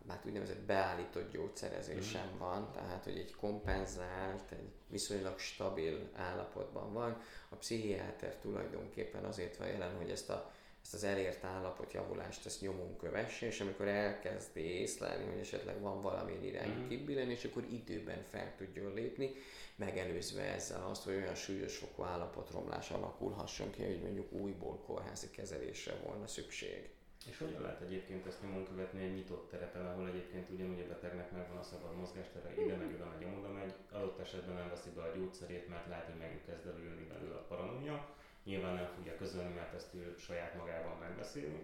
már 0.05 0.19
úgynevezett 0.25 0.61
beállított 0.61 1.31
gyógyszerezésem 1.31 2.29
mm. 2.35 2.37
van, 2.37 2.71
tehát 2.71 3.03
hogy 3.03 3.17
egy 3.17 3.35
kompenzált, 3.35 4.51
egy 4.51 4.71
viszonylag 4.87 5.39
stabil 5.39 6.09
állapotban 6.15 6.93
van. 6.93 7.21
A 7.49 7.55
pszichiáter 7.55 8.35
tulajdonképpen 8.35 9.23
azért 9.23 9.57
van 9.57 9.67
jelen, 9.67 9.95
hogy 9.97 10.09
ezt, 10.09 10.29
a, 10.29 10.51
ezt 10.83 10.93
az 10.93 11.03
elért 11.03 11.43
állapot 11.43 11.93
javulást 11.93 12.45
ezt 12.45 12.61
nyomon 12.61 12.97
kövesse, 12.97 13.45
és 13.45 13.61
amikor 13.61 13.87
elkezdi 13.87 14.61
észlelni, 14.61 15.25
hogy 15.29 15.39
esetleg 15.39 15.81
van 15.81 16.01
valami 16.01 16.45
irányú 16.45 16.83
mm. 16.83 16.87
kibillen, 16.87 17.29
és 17.29 17.43
akkor 17.43 17.63
időben 17.69 18.23
fel 18.23 18.55
tudjon 18.57 18.93
lépni, 18.93 19.31
megelőzve 19.75 20.41
ezzel 20.41 20.85
azt, 20.89 21.03
hogy 21.03 21.15
olyan 21.15 21.35
súlyos 21.35 21.77
fokú 21.77 22.03
állapotromlás 22.03 22.91
alakulhasson 22.91 23.71
ki, 23.71 23.83
hogy 23.83 24.01
mondjuk 24.01 24.31
újból 24.31 24.77
kórházi 24.85 25.29
kezelésre 25.29 25.95
volna 26.05 26.27
szükség. 26.27 26.89
És 27.29 27.37
hogyan 27.37 27.61
lehet 27.61 27.81
egyébként 27.81 28.25
ezt 28.25 28.41
nyomon 28.41 28.65
követni 28.65 29.03
egy 29.03 29.13
nyitott 29.13 29.49
terepen, 29.49 29.85
ahol 29.85 30.07
egyébként 30.07 30.49
ugyanúgy 30.49 30.79
a 30.79 30.87
betegnek 30.87 31.31
megvan 31.31 31.57
a 31.57 31.63
szabad 31.63 31.95
mozgástere, 31.95 32.53
ide 32.61 32.75
megy, 32.75 32.93
oda 32.93 33.07
megy, 33.13 33.25
oda 33.39 33.51
megy, 33.51 33.73
adott 33.91 34.19
esetben 34.19 34.55
nem 34.55 34.71
be 34.95 35.01
a 35.01 35.15
gyógyszerét, 35.15 35.69
mert 35.69 35.87
lehet, 35.87 36.05
hogy 36.05 36.19
megkezd 36.19 36.67
előni 36.67 37.07
belőle 37.13 37.35
a 37.35 37.47
paranoia, 37.47 38.15
nyilván 38.43 38.75
nem 38.75 38.89
fogja 38.95 39.15
közölni, 39.15 39.53
mert 39.53 39.73
ezt 39.73 39.93
ő 39.93 40.15
saját 40.17 40.55
magában 40.55 40.97
megbeszélni, 40.97 41.61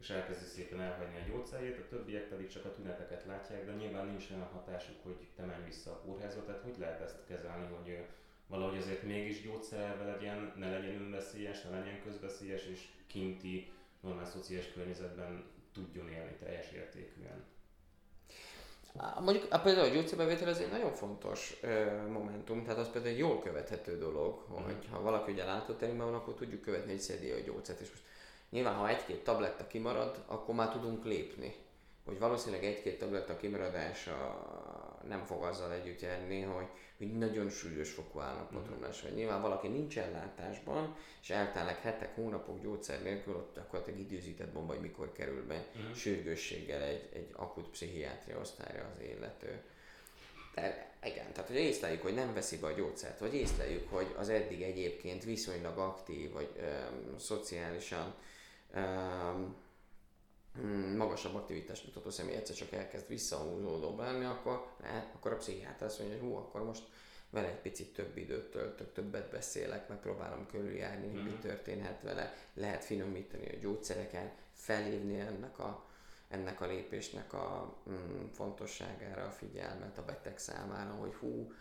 és 0.00 0.10
elkezdi 0.10 0.44
szépen 0.44 0.80
elhagyni 0.80 1.16
a 1.16 1.28
gyógyszerét, 1.30 1.78
a 1.78 1.88
többiek 1.88 2.28
pedig 2.28 2.48
csak 2.48 2.64
a 2.64 2.72
tüneteket 2.72 3.24
látják, 3.24 3.66
de 3.66 3.72
nyilván 3.72 4.06
nincs 4.06 4.30
olyan 4.30 4.48
hatásuk, 4.52 5.02
hogy 5.02 5.28
te 5.36 5.44
menj 5.44 5.64
vissza 5.64 5.90
a 5.90 6.00
kórházba, 6.04 6.44
tehát 6.44 6.62
hogy 6.62 6.78
lehet 6.78 7.00
ezt 7.00 7.24
kezelni, 7.26 7.66
hogy 7.74 8.04
valahogy 8.46 8.78
azért 8.78 9.02
mégis 9.02 9.42
gyógyszerelve 9.42 10.04
legyen, 10.04 10.52
ne 10.56 10.70
legyen 10.70 11.00
önveszélyes, 11.00 11.62
ne 11.62 11.78
legyen 11.78 12.02
közveszélyes, 12.02 12.64
és 12.66 12.88
kinti 13.06 13.72
normál 14.02 14.26
szociális 14.26 14.72
környezetben 14.72 15.44
tudjon 15.72 16.08
élni 16.08 16.36
teljes 16.40 16.72
értékűen. 16.72 17.44
Mondjuk 19.20 19.46
a 19.50 19.58
például 19.58 19.88
a 19.88 19.92
gyógyszerbevétel 19.92 20.48
ez 20.48 20.58
egy 20.58 20.70
nagyon 20.70 20.92
fontos 20.92 21.56
ö, 21.60 22.06
momentum, 22.08 22.62
tehát 22.62 22.78
az 22.78 22.90
például 22.90 23.12
egy 23.12 23.18
jól 23.18 23.38
követhető 23.38 23.98
dolog, 23.98 24.46
mm. 24.50 24.64
hogy 24.64 24.88
ha 24.90 25.00
valaki 25.00 25.32
ugye 25.32 25.44
látóteremben 25.44 26.06
van, 26.06 26.14
akkor 26.14 26.34
tudjuk 26.34 26.60
követni, 26.60 26.90
hogy 26.90 27.00
szedi 27.00 27.30
a 27.30 27.40
gyógyszert, 27.40 27.80
és 27.80 27.90
most 27.90 28.02
nyilván 28.50 28.74
ha 28.74 28.88
egy-két 28.88 29.24
tabletta 29.24 29.66
kimarad, 29.66 30.22
akkor 30.26 30.54
már 30.54 30.72
tudunk 30.72 31.04
lépni. 31.04 31.54
Hogy 32.04 32.18
valószínűleg 32.18 32.64
egy-két 32.64 32.98
tabletta 32.98 33.36
kimaradása 33.36 34.46
nem 35.08 35.24
fog 35.24 35.42
azzal 35.42 35.72
együtt 35.72 36.00
járni, 36.00 36.40
hogy 36.40 36.66
hogy 37.02 37.18
nagyon 37.18 37.48
súlyos 37.48 37.90
fokú 37.90 38.18
állapotromlás 38.18 39.02
vagy. 39.02 39.14
Nyilván 39.14 39.42
valaki 39.42 39.68
nincs 39.68 39.98
ellátásban, 39.98 40.96
és 41.22 41.30
eltelnek 41.30 41.82
hetek, 41.82 42.14
hónapok 42.14 42.62
gyógyszer 42.62 43.02
nélkül, 43.02 43.34
ott 43.34 43.54
gyakorlatilag 43.54 44.00
időzített 44.00 44.52
bomba, 44.52 44.72
hogy 44.72 44.82
mikor 44.82 45.12
kerül 45.12 45.46
be 45.46 45.64
uh-huh. 45.76 45.94
sürgősséggel 45.94 46.82
egy, 46.82 47.08
egy 47.12 47.28
akut 47.32 47.68
pszichiátria 47.68 48.38
osztályra 48.38 48.92
az 48.94 49.04
illető. 49.04 49.62
De 50.54 50.90
igen, 51.04 51.32
tehát 51.32 51.50
hogy 51.50 51.58
észleljük, 51.58 52.02
hogy 52.02 52.14
nem 52.14 52.34
veszi 52.34 52.58
be 52.58 52.66
a 52.66 52.72
gyógyszert, 52.72 53.18
vagy 53.18 53.34
észleljük, 53.34 53.90
hogy 53.90 54.14
az 54.18 54.28
eddig 54.28 54.62
egyébként 54.62 55.24
viszonylag 55.24 55.78
aktív, 55.78 56.32
vagy 56.32 56.50
öm, 56.56 57.18
szociálisan 57.18 58.14
öm, 58.74 59.56
magasabb 60.96 61.34
aktivitást 61.34 61.84
mutató 61.84 62.10
személy 62.10 62.34
egyszer 62.34 62.56
csak 62.56 62.72
elkezd 62.72 63.08
visszahúzódóbb 63.08 63.98
lenni, 63.98 64.24
akkor, 64.24 64.66
ne, 64.80 65.10
akkor 65.14 65.32
a 65.32 65.36
pszichiáter 65.36 65.86
azt 65.86 65.98
mondja, 65.98 66.18
hogy 66.18 66.28
hú, 66.28 66.34
akkor 66.34 66.64
most 66.64 66.82
vele 67.30 67.48
egy 67.48 67.60
picit 67.60 67.92
több 67.92 68.16
időt 68.16 68.50
töltök, 68.50 68.92
többet 68.92 69.30
beszélek, 69.30 69.88
megpróbálom 69.88 70.46
körüljárni, 70.46 71.06
mm. 71.06 71.22
mi 71.22 71.30
mhm. 71.30 71.40
történhet 71.40 72.02
vele, 72.02 72.34
lehet 72.54 72.84
finomítani 72.84 73.46
a 73.46 73.58
gyógyszereken, 73.60 74.30
felhívni 74.52 75.20
ennek 75.20 75.58
a, 75.58 75.84
ennek 76.28 76.60
a 76.60 76.66
lépésnek 76.66 77.32
a 77.32 77.76
mm, 77.90 78.26
fontosságára 78.32 79.24
a 79.24 79.30
figyelmet 79.30 79.98
a 79.98 80.04
beteg 80.04 80.38
számára, 80.38 80.90
hogy 80.90 81.14
hú, 81.14 81.52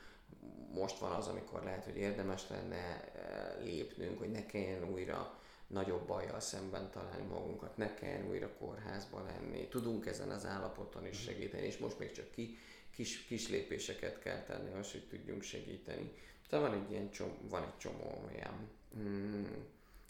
most 0.74 1.00
van 1.00 1.12
az, 1.12 1.28
amikor 1.28 1.64
lehet, 1.64 1.84
hogy 1.84 1.98
érdemes 1.98 2.50
lenne 2.50 2.76
eh, 2.76 3.64
lépnünk, 3.64 4.20
hogy 4.20 4.32
ne 4.32 4.46
kelljen 4.46 4.84
újra 4.84 5.40
nagyobb 5.72 6.08
bajjal 6.08 6.40
szemben 6.40 6.92
találni 6.92 7.28
magunkat, 7.28 7.78
ne 7.78 7.94
kelljen 7.94 8.30
újra 8.30 8.50
kórházba 8.60 9.24
lenni, 9.24 9.68
tudunk 9.68 10.06
ezen 10.06 10.30
az 10.30 10.46
állapoton 10.46 11.08
is 11.08 11.22
segíteni, 11.22 11.66
és 11.66 11.78
most 11.78 12.00
még 12.00 12.12
csak 12.12 12.32
ki, 12.32 12.58
kis, 12.96 13.26
kis 13.26 13.50
lépéseket 13.50 14.20
kell 14.20 14.44
tenni, 14.44 14.74
az, 14.74 14.92
hogy 14.92 15.08
tudjunk 15.10 15.42
segíteni. 15.42 16.14
Tehát 16.50 16.68
van 16.68 16.84
egy 16.84 16.92
ilyen 16.92 17.12
csomó, 17.12 17.34
van 17.50 17.64
egy 17.64 17.78
csomó 17.78 18.30
ilyen 18.34 18.70
mm, 18.98 19.46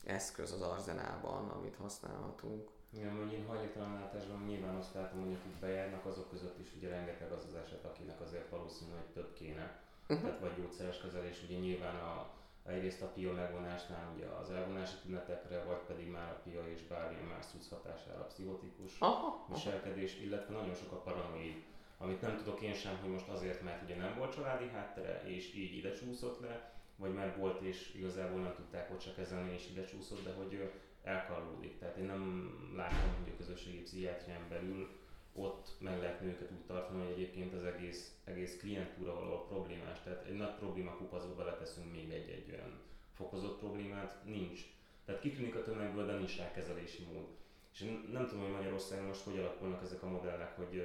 eszköz 0.06 0.52
az 0.52 0.62
arzenálban, 0.62 1.50
amit 1.50 1.76
használhatunk. 1.76 2.69
Igen, 2.93 3.17
hogy 3.17 3.34
én 3.34 3.45
hajléktalanlátásban 3.45 4.43
nyilván 4.45 4.76
azt 4.76 4.93
látom, 4.93 5.19
hogy 5.24 5.34
akik 5.34 5.60
bejárnak, 5.60 6.06
azok 6.06 6.30
között 6.30 6.60
is 6.60 6.74
ugye 6.78 6.89
rengeteg 6.89 7.32
az 7.32 7.45
az 7.47 7.56
eset, 7.56 7.86
akinek 7.86 8.21
azért 8.21 8.50
valószínű, 8.50 8.91
hogy 8.91 9.13
több 9.13 9.34
kéne. 9.34 9.80
Uh-huh. 10.08 10.26
Tehát 10.26 10.39
vagy 10.39 10.56
gyógyszeres 10.58 11.02
kezelés, 11.02 11.43
ugye 11.43 11.58
nyilván 11.58 11.95
a 11.95 12.40
egyrészt 12.65 13.02
a 13.02 13.08
pia 13.08 13.34
megvonásnál 13.34 14.13
ugye 14.15 14.26
az 14.26 14.50
elvonási 14.50 14.95
tünetekre, 15.04 15.63
vagy 15.63 15.82
pedig 15.88 16.08
már 16.08 16.30
a 16.32 16.41
pia 16.43 16.67
és 16.74 16.82
bármilyen 16.82 17.26
más 17.26 17.45
cucc 17.45 17.69
hatására 17.69 18.19
a 18.19 18.26
pszichotikus 18.26 19.00
aha, 19.00 19.45
viselkedés, 19.50 20.19
illetve 20.19 20.54
nagyon 20.54 20.74
sok 20.74 20.91
a 20.91 21.02
paranoid, 21.02 21.63
amit 21.97 22.21
nem 22.21 22.38
tudok 22.38 22.62
én 22.62 22.74
sem, 22.74 22.97
hogy 23.02 23.10
most 23.12 23.28
azért, 23.28 23.62
mert 23.63 23.84
ugye 23.84 23.95
nem 23.95 24.17
volt 24.17 24.34
családi 24.34 24.67
háttere, 24.67 25.24
és 25.26 25.54
így 25.56 25.78
ide 25.78 25.91
csúszott 25.91 26.39
le, 26.39 26.74
vagy 26.95 27.13
mert 27.13 27.38
volt, 27.38 27.62
és 27.62 27.93
igazából 27.95 28.41
nem 28.41 28.54
tudták 28.56 28.91
ott 28.91 29.02
se 29.02 29.13
kezelni, 29.13 29.54
és 29.54 29.69
ide 29.69 29.86
csúszott, 29.86 30.24
de 30.24 30.34
hogy 30.34 30.71
elkallódik. 31.04 31.80
Tehát 31.80 31.97
én 31.97 32.06
nem 32.06 32.54
látom, 32.76 33.15
hogy 33.24 33.34
a 33.34 33.38
közösségi 33.38 33.82
pszichiátrián 33.82 34.45
belül 34.50 34.89
ott 35.34 35.76
meg 35.80 36.00
lehet 36.00 36.22
őket 36.22 36.52
úgy 36.52 36.65
tartani, 36.65 37.04
hogy 37.04 37.12
egyébként 37.12 37.54
az 37.54 37.63
egész, 37.63 38.15
egész 38.24 38.58
klientúra 38.58 39.13
valahol 39.13 39.46
problémás. 39.48 40.02
Tehát 40.04 40.26
egy 40.26 40.36
nagy 40.36 40.56
probléma 40.56 40.96
kupazóba 40.96 41.36
beleteszünk 41.36 41.91
még 41.91 42.12
egy-egy 42.12 42.52
olyan 42.52 42.80
fokozott 43.13 43.60
problémát, 43.60 44.17
nincs. 44.26 44.60
Tehát 45.06 45.22
kitűnik 45.22 45.56
a 45.56 45.63
tömegből, 45.63 46.06
de 46.06 46.17
nincs 46.17 46.38
rá 46.38 46.52
kezelési 46.52 47.04
mód. 47.04 47.28
És 47.74 47.82
én 47.82 48.10
nem 48.12 48.28
tudom, 48.28 48.44
hogy 48.44 48.54
Magyarországon 48.54 49.06
most 49.06 49.24
hogy 49.24 49.38
alakulnak 49.38 49.84
ezek 49.84 50.04
a 50.04 50.10
modellek, 50.10 50.56
hogy 50.56 50.84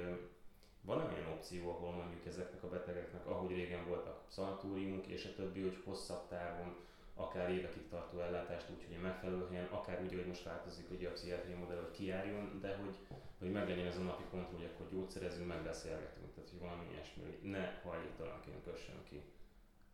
van 0.81 0.97
olyan 0.97 1.31
opció, 1.31 1.69
ahol 1.69 1.91
mondjuk 1.91 2.25
ezeknek 2.25 2.63
a 2.63 2.69
betegeknek, 2.69 3.27
ahogy 3.27 3.55
régen 3.55 3.87
voltak 3.87 4.23
szanatóriumok 4.27 5.07
és 5.07 5.25
a 5.25 5.33
többi, 5.35 5.61
hogy 5.61 5.81
hosszabb 5.85 6.27
távon, 6.27 6.75
akár 7.15 7.49
évekig 7.49 7.87
tartó 7.87 8.19
ellátást, 8.19 8.69
úgyhogy 8.69 8.95
a 8.95 9.01
megfelelő 9.01 9.47
helyen, 9.49 9.65
akár 9.65 10.01
úgy, 10.03 10.13
hogy 10.13 10.27
most 10.27 10.43
változik 10.43 10.91
ugye 10.91 11.07
a 11.07 11.11
pszichiátriai 11.11 11.59
modell, 11.59 11.81
hogy 11.81 11.91
kiálljon, 11.91 12.59
de 12.61 12.75
hogy, 12.75 12.95
hogy 13.39 13.51
meglegyen 13.51 13.85
ez 13.85 13.97
a 13.97 14.01
napi 14.01 14.23
kontroll, 14.31 14.69
hogy 14.77 14.87
gyógyszerezünk, 14.91 15.47
megbeszélgetünk, 15.47 16.33
tehát 16.33 16.49
hogy 16.49 16.59
valami 16.59 16.91
ilyesmi, 16.91 17.39
ne 17.41 17.81
hajlítalanként 17.83 18.63
kössön 18.63 19.03
ki. 19.09 19.21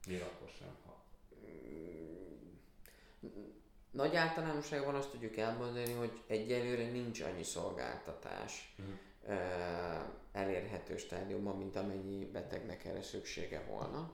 Még 0.08 0.22
akkor 0.22 0.50
sem, 0.50 0.76
ha 0.86 1.04
nagy 3.94 4.16
általánosságban 4.16 4.96
azt 4.96 5.10
tudjuk 5.10 5.38
elmondani, 5.38 5.94
hogy 5.94 6.22
egyelőre 6.28 6.92
nincs 6.92 7.22
annyi 7.22 7.44
szolgáltatás 7.44 8.76
uh-huh. 8.80 9.40
elérhető 10.32 10.98
stádiumban, 10.98 11.58
mint 11.58 11.76
amennyi 11.76 12.26
betegnek 12.26 12.86
erre 12.86 13.02
szüksége 13.02 13.64
volna. 13.70 14.12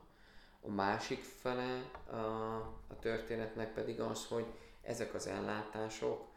A 0.61 0.69
másik 0.69 1.23
fele 1.23 1.91
a, 2.09 2.55
a 2.87 2.99
történetnek 2.99 3.73
pedig 3.73 3.99
az, 3.99 4.25
hogy 4.25 4.45
ezek 4.81 5.13
az 5.13 5.27
ellátások, 5.27 6.27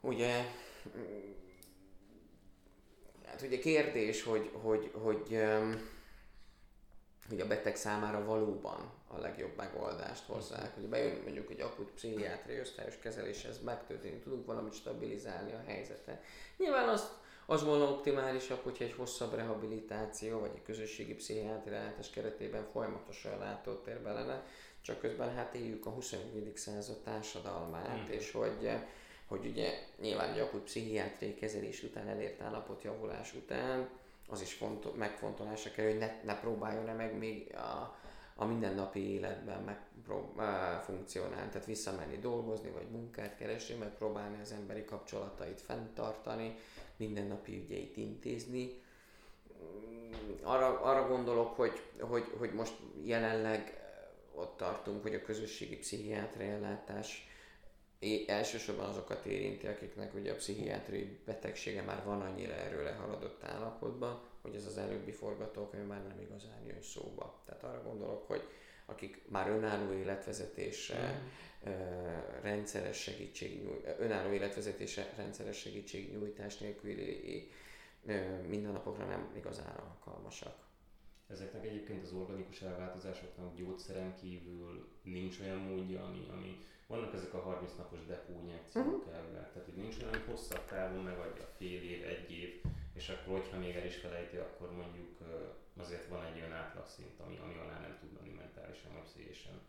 ugye, 0.00 0.44
hát 3.26 3.42
ugye 3.42 3.58
kérdés, 3.58 4.22
hogy, 4.22 4.50
hogy, 4.52 4.90
hogy, 4.92 5.38
hogy 7.28 7.40
a 7.40 7.46
beteg 7.46 7.76
számára 7.76 8.24
valóban 8.24 8.92
a 9.08 9.18
legjobb 9.18 9.56
megoldást 9.56 10.26
hozzák. 10.26 10.74
Hogy 10.74 10.84
bejön 10.84 11.20
mondjuk 11.22 11.50
egy 11.50 11.60
akut 11.60 11.90
pszichiátriai 11.90 12.60
osztályos 12.60 12.98
kezeléshez 12.98 13.62
megtörténik, 13.62 14.22
tudunk 14.22 14.46
valamit 14.46 14.74
stabilizálni 14.74 15.52
a 15.52 15.62
helyzetet. 15.66 16.22
Nyilván 16.56 16.88
azt 16.88 17.12
az 17.46 17.64
volna 17.64 17.84
optimálisabb, 17.84 18.62
hogyha 18.62 18.84
egy 18.84 18.92
hosszabb 18.92 19.34
rehabilitáció 19.34 20.38
vagy 20.38 20.50
egy 20.54 20.62
közösségi 20.62 21.14
pszichiátriáltás 21.14 22.10
keretében 22.10 22.64
folyamatosan 22.72 23.38
látótérbe 23.38 24.12
lenne, 24.12 24.46
csak 24.80 24.98
közben 24.98 25.34
hát 25.34 25.54
éljük 25.54 25.86
a 25.86 25.90
21. 25.90 26.56
század 26.56 27.02
társadalmát, 27.02 28.08
mm. 28.08 28.10
és 28.10 28.32
hogy, 28.32 28.70
hogy 29.26 29.46
ugye 29.46 29.78
nyilván 30.00 30.32
egy 30.32 30.38
akut 30.38 30.62
pszichiátriai 30.62 31.34
kezelés 31.34 31.82
után 31.82 32.08
elért 32.08 32.40
állapot 32.40 32.82
javulás 32.82 33.34
után 33.34 33.88
az 34.28 34.40
is 34.40 34.52
fontos, 34.52 34.92
megfontolásra 34.96 35.70
kerül, 35.70 35.90
hogy 35.90 36.00
ne, 36.00 36.20
ne 36.24 36.40
próbáljon-e 36.40 36.92
meg 36.92 37.18
még 37.18 37.54
a, 37.54 37.96
a 38.36 38.44
mindennapi 38.44 39.00
életben 39.00 39.62
meg 39.62 39.78
funkcionálni, 40.84 41.48
tehát 41.50 41.66
visszamenni 41.66 42.18
dolgozni, 42.18 42.70
vagy 42.70 42.88
munkát 42.90 43.36
keresni, 43.36 43.74
megpróbálni 43.74 44.40
az 44.40 44.52
emberi 44.52 44.84
kapcsolatait 44.84 45.60
fenntartani, 45.60 46.56
mindennapi 46.96 47.56
ügyeit 47.56 47.96
intézni. 47.96 48.82
Arra, 50.42 50.80
arra 50.80 51.08
gondolok, 51.08 51.56
hogy, 51.56 51.82
hogy, 52.00 52.24
hogy 52.38 52.52
most 52.52 52.74
jelenleg 53.04 53.82
ott 54.34 54.56
tartunk, 54.56 55.02
hogy 55.02 55.14
a 55.14 55.22
közösségi 55.22 55.76
pszichiátria 55.76 56.50
ellátás 56.50 57.28
elsősorban 58.26 58.88
azokat 58.88 59.26
érinti, 59.26 59.66
akiknek 59.66 60.14
ugye 60.14 60.32
a 60.32 60.34
pszichiátriai 60.34 61.18
betegsége 61.24 61.82
már 61.82 62.04
van 62.04 62.20
annyira 62.20 62.52
erről 62.52 62.82
lehaladott 62.82 63.44
állapotban, 63.44 64.20
hogy 64.42 64.54
ez 64.54 64.66
az 64.66 64.78
előbbi 64.78 65.12
forgatókönyv 65.12 65.86
már 65.86 66.06
nem 66.06 66.20
igazán 66.20 66.64
jön 66.66 66.82
szóba. 66.82 67.42
Tehát 67.46 67.62
arra 67.62 67.82
gondolok, 67.82 68.26
hogy 68.26 68.42
akik 68.86 69.22
már 69.28 69.48
önálló 69.48 69.92
életvezetésre, 69.92 71.22
mm. 71.68 71.72
rendszeres 72.42 72.96
segítség, 73.02 73.68
önálló 73.98 74.32
életvezetése, 74.32 75.12
rendszeres 75.16 75.56
segítségnyújtás 75.56 76.58
nélküli 76.58 77.50
mindennapokra 78.48 79.06
nem 79.06 79.32
igazán 79.36 79.76
alkalmasak. 79.76 80.56
Ezeknek 81.28 81.64
egyébként 81.64 82.02
az 82.02 82.12
organikus 82.12 82.60
elváltozásoknak 82.60 83.56
gyógyszeren 83.56 84.14
kívül 84.16 84.88
nincs 85.02 85.40
olyan 85.40 85.58
módja, 85.58 86.04
ami, 86.04 86.26
ami 86.32 86.58
vannak 86.86 87.14
ezek 87.14 87.34
a 87.34 87.40
30 87.40 87.72
napos 87.76 88.06
depó 88.06 88.32
injekciók 88.40 88.86
uh-huh. 88.86 89.14
elvileg, 89.14 89.52
tehát 89.52 89.64
hogy 89.64 89.76
nincs 89.76 89.96
olyan, 90.02 90.24
hosszabb 90.26 90.64
távon 90.64 91.02
megadja 91.02 91.46
fél 91.56 91.82
év, 91.82 92.04
egy 92.04 92.30
év, 92.30 92.62
és 92.94 93.08
akkor, 93.08 93.38
hogyha 93.40 93.58
még 93.58 93.74
el 93.74 93.84
is 93.84 93.96
felejti, 93.96 94.36
akkor 94.36 94.72
mondjuk 94.72 95.18
azért 95.76 96.08
van 96.08 96.24
egy 96.24 96.36
olyan 96.36 96.52
átlagszint, 96.52 97.20
ami, 97.20 97.38
ami 97.38 97.54
alá 97.54 97.80
nem 97.80 97.98
tud 98.00 98.12
menni 98.12 98.34
mentálisan 98.34 98.92
vagy 98.92 99.02
pszichésen. 99.02 99.60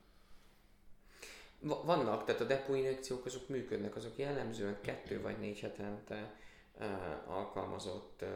Vannak, 1.59 2.25
tehát 2.25 2.41
a 2.41 2.45
depóinjekciók 2.45 3.25
azok 3.25 3.49
működnek, 3.49 3.95
azok 3.95 4.17
jellemzően 4.17 4.81
kettő 4.81 5.21
vagy 5.21 5.39
négy 5.39 5.59
hetente 5.59 6.35
uh, 6.79 7.31
alkalmazott 7.31 8.21
uh, 8.21 8.29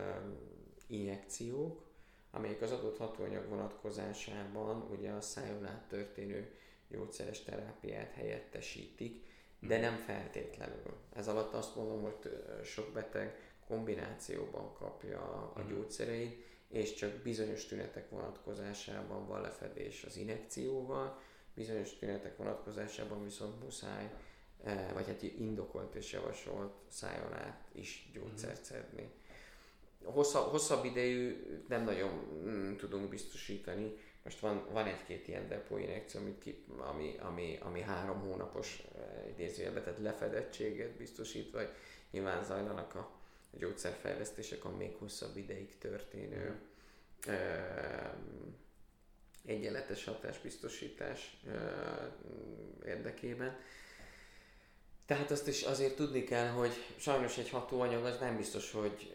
injekciók, 0.88 1.88
amelyek 2.32 2.62
az 2.62 2.72
adott 2.72 2.98
hatóanyag 2.98 3.50
vonatkozásában 3.50 4.88
ugye 4.92 5.12
a 5.12 5.22
szájon 5.22 5.66
át 5.66 5.88
történő 5.88 6.59
gyógyszeres 6.90 7.44
terápiát 7.44 8.14
helyettesítik, 8.14 9.24
de 9.60 9.76
mhm. 9.76 9.84
nem 9.84 9.96
feltétlenül. 9.96 10.98
Ez 11.16 11.28
alatt 11.28 11.54
azt 11.54 11.76
mondom, 11.76 12.02
hogy 12.02 12.44
sok 12.64 12.94
beteg 12.94 13.54
kombinációban 13.68 14.74
kapja 14.74 15.52
a 15.56 15.60
mhm. 15.60 15.70
gyógyszereit, 15.70 16.48
és 16.70 16.94
csak 16.94 17.12
bizonyos 17.12 17.66
tünetek 17.66 18.10
vonatkozásában 18.10 19.28
van 19.28 19.42
lefedés 19.42 20.04
az 20.04 20.18
inekcióval, 20.18 21.22
bizonyos 21.54 21.98
tünetek 21.98 22.38
vonatkozásában 22.38 23.24
viszont 23.24 23.64
muszáj, 23.64 24.12
eh, 24.64 24.90
vagy 24.94 25.08
hát 25.08 25.22
indokolt 25.22 25.96
és 25.96 26.12
javasolt 26.12 26.74
szájon 26.88 27.34
át 27.34 27.70
is 27.72 28.10
gyógyszert 28.14 28.60
mhm. 28.60 28.64
szedni. 28.64 29.12
Hosszabb, 30.04 30.52
hosszabb 30.52 30.86
idejű 30.86 31.46
nem 31.68 31.84
nagyon 31.84 32.10
mm, 32.44 32.76
tudunk 32.76 33.10
biztosítani. 33.10 33.94
Most 34.30 34.42
van, 34.42 34.66
van 34.72 34.86
egy-két 34.88 35.28
ilyen 35.28 35.48
depóinekció, 35.48 36.20
amit 36.20 36.40
ki, 36.40 36.64
ami, 36.78 37.16
ami, 37.20 37.58
ami 37.62 37.82
három 37.82 38.20
hónapos 38.20 38.84
eh, 38.96 39.30
idézőjelben, 39.30 39.84
tehát 39.84 40.00
lefedettséget 40.00 40.92
biztosít, 40.92 41.52
vagy 41.52 41.70
nyilván 42.12 42.44
zajlanak 42.44 42.96
a 42.96 43.12
gyógyszerfejlesztések 43.52 44.66
a 44.66 44.70
még 44.70 44.96
hosszabb 45.00 45.38
ideig 45.38 45.78
történő 45.78 46.60
mm. 47.30 47.36
egyenletes 49.46 50.06
hatásbiztosítás 50.06 51.42
érdekében. 52.86 53.58
Tehát 55.10 55.32
azt 55.32 55.48
is 55.48 55.62
azért 55.64 55.96
tudni 55.96 56.24
kell, 56.24 56.48
hogy 56.48 56.72
sajnos 56.98 57.38
egy 57.38 57.50
hatóanyag 57.50 58.06
az 58.06 58.20
nem 58.20 58.38
biztos, 58.38 58.72
hogy 58.72 59.14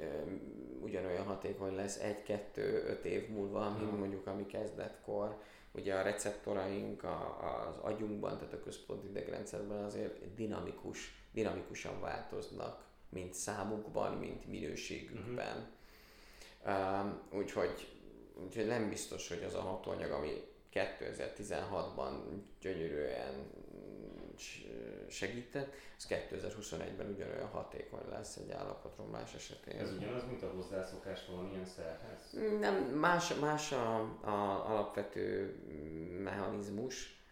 ugyanolyan 0.80 1.24
hatékony 1.24 1.74
lesz 1.74 1.98
egy-kettő-öt 1.98 3.04
év 3.04 3.28
múlva, 3.28 3.76
mint 3.78 3.92
mm. 3.92 3.98
mondjuk 3.98 4.26
ami 4.26 4.46
kezdetkor. 4.46 5.38
Ugye 5.72 5.94
a 5.94 6.02
receptoraink 6.02 7.02
a, 7.02 7.38
az 7.68 7.76
agyunkban, 7.92 8.38
tehát 8.38 8.52
a 8.52 8.62
központi 8.62 9.08
idegrendszerben 9.08 9.84
azért 9.84 10.34
dinamikus, 10.34 11.24
dinamikusan 11.32 12.00
változnak 12.00 12.84
mint 13.08 13.34
számukban, 13.34 14.12
mint 14.12 14.46
minőségükben. 14.46 15.70
Uh-huh. 16.64 17.00
Um, 17.00 17.20
úgyhogy, 17.32 17.88
úgyhogy 18.44 18.66
nem 18.66 18.88
biztos, 18.88 19.28
hogy 19.28 19.42
az 19.42 19.54
a 19.54 19.60
hatóanyag, 19.60 20.10
ami 20.10 20.42
2016-ban 20.72 22.12
gyönyörűen 22.60 23.50
segített, 25.08 25.74
az 25.96 26.06
2021-ben 26.08 27.10
ugyanolyan 27.14 27.48
hatékony 27.48 28.08
lesz 28.10 28.36
egy 28.36 28.50
állapotromlás 28.50 29.34
esetén. 29.34 29.80
Ez 29.80 29.92
ugyanaz, 29.92 30.24
mint 30.26 30.42
a 30.42 30.50
hozzászokás 30.54 31.26
valamilyen 31.26 31.66
szerhez? 31.66 32.58
Nem, 32.60 32.74
más, 32.74 33.34
más 33.34 33.72
a, 33.72 33.98
a 34.20 34.68
alapvető 34.70 35.54
mechanizmus. 36.22 37.22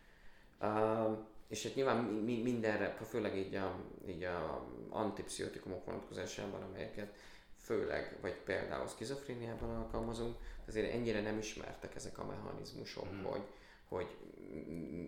Uh, 0.60 1.18
és 1.48 1.62
hát 1.62 1.74
nyilván 1.74 1.96
mi, 2.04 2.42
mindenre, 2.42 2.96
főleg 3.08 3.36
így 3.36 3.54
a, 3.54 3.78
így 4.06 4.22
a 4.24 4.66
antipszichotikumok 4.90 5.84
vonatkozásában, 5.84 6.62
amelyeket 6.62 7.14
főleg, 7.56 8.18
vagy 8.20 8.34
például 8.34 8.88
szkizofréniában 8.88 9.70
alkalmazunk, 9.70 10.36
azért 10.68 10.92
ennyire 10.92 11.20
nem 11.20 11.38
ismertek 11.38 11.94
ezek 11.94 12.18
a 12.18 12.24
mechanizmusok, 12.24 13.12
mm. 13.12 13.22
hogy, 13.22 13.42
hogy 13.88 14.16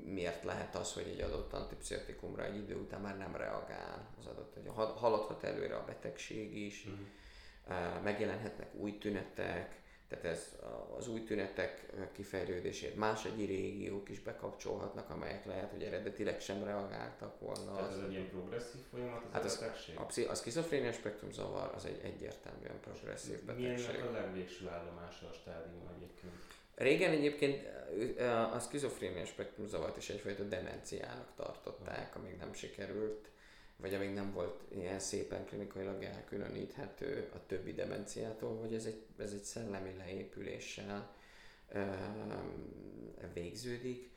miért 0.05 0.45
lehet 0.45 0.75
az, 0.75 0.93
hogy 0.93 1.07
egy 1.07 1.21
adott 1.21 1.53
antipszichotikumra 1.53 2.45
egy 2.45 2.57
idő 2.57 2.77
után 2.77 3.01
már 3.01 3.19
nem 3.19 3.37
reagál 3.37 4.09
az 4.19 4.27
adott, 4.27 4.55
hogy 4.55 4.71
haladhat 4.97 5.45
előre 5.45 5.77
a 5.77 5.85
betegség 5.85 6.57
is, 6.57 6.89
mm. 6.89 8.03
megjelenhetnek 8.03 8.75
új 8.75 8.99
tünetek, 8.99 9.83
tehát 10.09 10.25
ez 10.25 10.59
az 10.99 11.09
új 11.09 11.23
tünetek 11.23 11.87
kifejlődését 12.13 12.97
más 12.97 13.25
egyi 13.25 13.45
régiók 13.45 14.09
is 14.09 14.21
bekapcsolhatnak, 14.21 15.11
amelyek 15.11 15.45
lehet, 15.45 15.71
hogy 15.71 15.83
eredetileg 15.83 16.41
sem 16.41 16.65
reagáltak 16.65 17.41
volna. 17.41 17.75
Tehát 17.75 17.93
ez 17.93 17.99
egy 17.99 18.13
ilyen 18.13 18.29
progresszív 18.29 18.81
folyamat, 18.91 19.25
az 19.25 19.33
hát 19.33 19.45
az, 19.45 19.65
a, 20.27 20.31
a 20.31 20.35
szkizofrénia 20.35 20.93
spektrum 20.93 21.33
zavar 21.33 21.73
az 21.75 21.85
egy 21.85 22.01
egyértelműen 22.03 22.81
progresszív 22.81 23.45
betegség. 23.45 23.89
Milyen 23.89 24.07
a 24.07 24.11
legvégső 24.11 24.69
állomása 24.69 25.29
a 25.29 25.33
stádium 25.33 25.89
egyébként? 25.97 26.33
Régen 26.75 27.11
egyébként 27.11 27.67
a 28.53 28.59
szkizofrénia 28.59 29.25
spektrum 29.25 29.67
zavart 29.67 29.97
is 29.97 30.11
egyfajta 30.11 30.43
demenciának 30.43 31.33
tartották, 31.37 32.17
amíg 32.17 32.37
nem 32.37 32.53
sikerült 32.53 33.29
vagy 33.77 33.95
amíg 33.95 34.11
nem 34.11 34.33
volt 34.33 34.63
ilyen 34.69 34.99
szépen 34.99 35.45
klinikailag 35.45 36.03
elkülöníthető 36.03 37.31
a 37.35 37.47
többi 37.47 37.73
demenciától, 37.73 38.57
hogy 38.57 38.75
ez 38.75 38.85
egy, 38.85 39.03
ez 39.19 39.33
egy 39.33 39.43
szellemi 39.43 39.95
leépüléssel 39.99 41.15
végződik, 43.35 44.11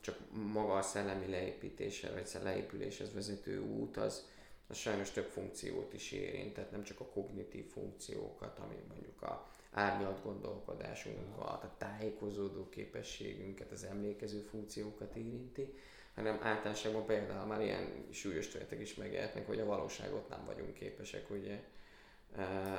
csak 0.00 0.18
maga 0.52 0.74
a 0.74 0.82
szellemi 0.82 1.30
leépítése, 1.30 2.12
vagy 2.12 2.28
leépüléshez 2.42 3.14
vezető 3.14 3.60
út 3.60 3.96
az, 3.96 4.28
az 4.66 4.76
sajnos 4.76 5.10
több 5.10 5.28
funkciót 5.28 5.92
is 5.92 6.12
érint, 6.12 6.54
tehát 6.54 6.70
nem 6.70 6.82
csak 6.82 7.00
a 7.00 7.06
kognitív 7.06 7.70
funkciókat, 7.70 8.58
ami 8.58 8.76
mondjuk 8.88 9.22
a 9.22 9.48
árnyalt 9.74 10.22
gondolkodásunkat, 10.22 11.62
a 11.64 11.74
tájékozódó 11.78 12.68
képességünket, 12.68 13.70
az 13.70 13.84
emlékező 13.84 14.40
funkciókat 14.40 15.16
érinti, 15.16 15.74
hanem 16.14 16.38
általánosságban 16.42 17.06
például 17.06 17.46
már 17.46 17.60
ilyen 17.60 18.06
súlyos 18.10 18.48
tünetek 18.48 18.80
is 18.80 18.94
megjelennek, 18.94 19.46
hogy 19.46 19.60
a 19.60 19.64
valóságot 19.64 20.28
nem 20.28 20.44
vagyunk 20.44 20.74
képesek 20.74 21.30
ugye 21.30 21.62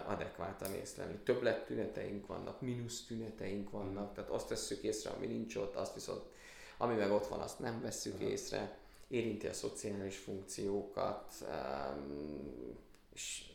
adekvátan 0.05 0.73
észlelni. 0.73 1.19
Többlet 1.23 1.65
tüneteink 1.65 2.27
vannak, 2.27 2.61
mínusz 2.61 3.05
tüneteink 3.05 3.69
vannak, 3.69 4.13
tehát 4.13 4.29
azt 4.29 4.47
tesszük 4.47 4.83
észre, 4.83 5.09
ami 5.09 5.25
nincs 5.25 5.55
ott, 5.55 5.75
azt 5.75 5.93
viszont, 5.93 6.23
ami 6.77 6.95
meg 6.95 7.11
ott 7.11 7.27
van, 7.27 7.39
azt 7.39 7.59
nem 7.59 7.81
vesszük 7.81 8.19
észre, 8.19 8.77
érinti 9.07 9.47
a 9.47 9.53
szociális 9.53 10.17
funkciókat, 10.17 11.33
és, 13.13 13.51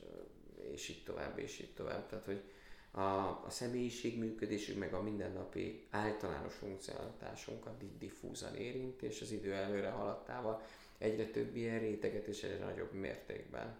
és 0.72 0.88
így 0.88 1.05
tovább, 1.05 1.38
és 1.38 1.59
így 1.59 1.74
tovább. 1.74 2.09
Tehát, 2.09 2.24
hogy 2.24 2.42
a, 2.90 3.00
a 3.00 3.46
személyiség 3.48 4.18
működésünk, 4.18 4.79
meg 4.79 4.94
a 4.94 5.03
mindennapi 5.03 5.87
általános 5.90 6.55
funkcionalitásunkat 6.55 7.98
diffúzan 7.98 8.55
érint, 8.55 9.03
és 9.03 9.20
az 9.20 9.33
idő 9.33 9.53
előre 9.53 9.90
haladtával 9.90 10.62
egyre 10.98 11.24
több 11.24 11.57
ilyen 11.57 11.79
réteget 11.79 12.26
és 12.26 12.42
egyre 12.42 12.64
nagyobb 12.64 12.92
mértékben 12.92 13.76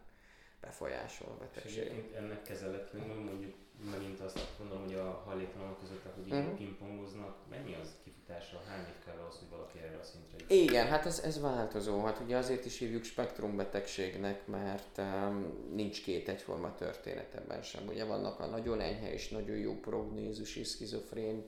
befolyásol 0.61 1.29
a 1.29 1.37
betegség. 1.39 2.13
ennek 2.17 2.43
kezeletlenül 2.43 3.23
mondjuk 3.23 3.55
megint 3.91 4.21
azt 4.21 4.39
gondolom, 4.59 4.85
hogy 4.85 4.95
a 4.95 5.23
hajléktalanok 5.25 5.81
között, 5.81 6.05
ahogy 6.05 6.27
így 6.27 6.33
uh-huh. 6.33 6.57
pingpongoznak, 6.57 7.37
mennyi 7.51 7.77
az 7.83 7.89
kifutásra, 8.05 8.61
hány 8.69 8.87
év 8.89 9.05
kell 9.05 9.17
ahhoz, 9.23 9.39
hogy 9.39 9.49
valaki 9.51 9.79
erre 9.79 9.99
a 9.99 10.03
szintre 10.03 10.37
jut? 10.39 10.51
Igen, 10.51 10.87
hát 10.87 11.07
ez, 11.07 11.19
ez 11.19 11.41
változó. 11.41 12.05
Hát 12.05 12.21
ugye 12.21 12.37
azért 12.37 12.65
is 12.65 12.79
hívjuk 12.79 13.05
spektrumbetegségnek, 13.05 14.47
mert 14.47 14.99
um, 14.99 15.69
nincs 15.75 16.03
két 16.03 16.29
egyforma 16.29 16.75
történet 16.75 17.35
ebben 17.35 17.63
sem. 17.63 17.87
Ugye 17.89 18.05
vannak 18.05 18.41
a 18.41 18.47
nagyon 18.47 18.81
enyhe 18.81 19.13
és 19.13 19.29
nagyon 19.29 19.57
jó 19.57 19.75
prognézusi 19.75 20.65
szkizofrén, 20.65 21.45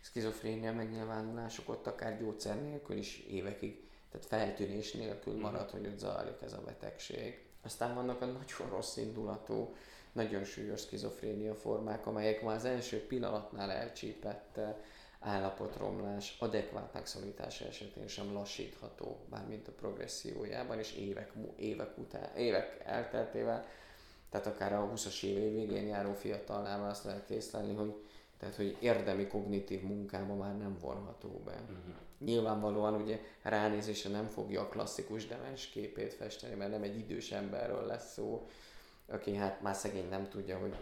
szkizofrénia 0.00 0.72
megnyilvánulások, 0.72 1.68
ott 1.68 1.86
akár 1.86 2.18
gyógyszer 2.18 2.62
nélkül 2.62 2.96
is 2.96 3.18
évekig, 3.18 3.84
tehát 4.10 4.26
feltűnés 4.26 4.92
nélkül 4.92 5.32
mhm. 5.32 5.42
marad, 5.42 5.64
uh-huh. 5.64 5.80
hogy 5.80 5.86
ott 5.86 5.98
zajlik 5.98 6.42
ez 6.42 6.52
a 6.52 6.62
betegség. 6.64 7.44
Aztán 7.62 7.94
vannak 7.94 8.20
a 8.20 8.26
nagyon 8.26 8.70
rossz 8.70 8.96
indulatú, 8.96 9.74
nagyon 10.16 10.44
súlyos 10.44 10.80
skizofrénia 10.80 11.54
formák, 11.54 12.06
amelyek 12.06 12.42
már 12.42 12.56
az 12.56 12.64
első 12.64 13.06
pillanatnál 13.06 13.70
elcsípett 13.70 14.56
eh, 14.56 14.74
állapotromlás, 15.20 16.36
adekvát 16.38 16.92
megszólítása 16.92 17.66
esetén 17.66 18.06
sem 18.06 18.32
lassítható, 18.32 19.18
bármint 19.30 19.68
a 19.68 19.72
progressziójában, 19.72 20.78
és 20.78 20.92
évek, 20.92 21.32
évek 21.56 21.98
után, 21.98 22.36
évek 22.36 22.82
elteltével, 22.84 23.66
tehát 24.30 24.46
akár 24.46 24.72
a 24.72 24.90
20-as 24.94 25.22
év 25.22 25.52
végén 25.52 25.86
járó 25.86 26.12
fiatalnál 26.12 26.88
azt 26.88 27.04
lehet 27.04 27.30
észlelni, 27.30 27.74
hogy 27.74 27.94
tehát, 28.38 28.54
hogy 28.54 28.76
érdemi 28.80 29.26
kognitív 29.26 29.82
munkába 29.82 30.34
már 30.34 30.56
nem 30.58 30.76
vonható 30.80 31.42
be. 31.44 31.52
Uh-huh. 31.52 31.94
Nyilvánvalóan 32.18 32.94
ugye 32.94 33.20
ránézésre 33.42 34.10
nem 34.10 34.28
fogja 34.28 34.60
a 34.60 34.68
klasszikus 34.68 35.26
demens 35.26 35.66
képét 35.66 36.14
festeni, 36.14 36.54
mert 36.54 36.70
nem 36.70 36.82
egy 36.82 36.98
idős 36.98 37.32
emberről 37.32 37.86
lesz 37.86 38.12
szó, 38.12 38.46
aki 39.08 39.34
hát 39.34 39.62
már 39.62 39.74
szegény 39.74 40.08
nem 40.08 40.28
tudja, 40.28 40.58
hogy 40.58 40.74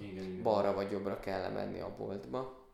igen, 0.00 0.42
balra 0.42 0.74
vagy 0.74 0.90
jobbra 0.90 1.20
kell 1.20 1.50
menni 1.50 1.80
a 1.80 1.94
boltba 1.98 2.66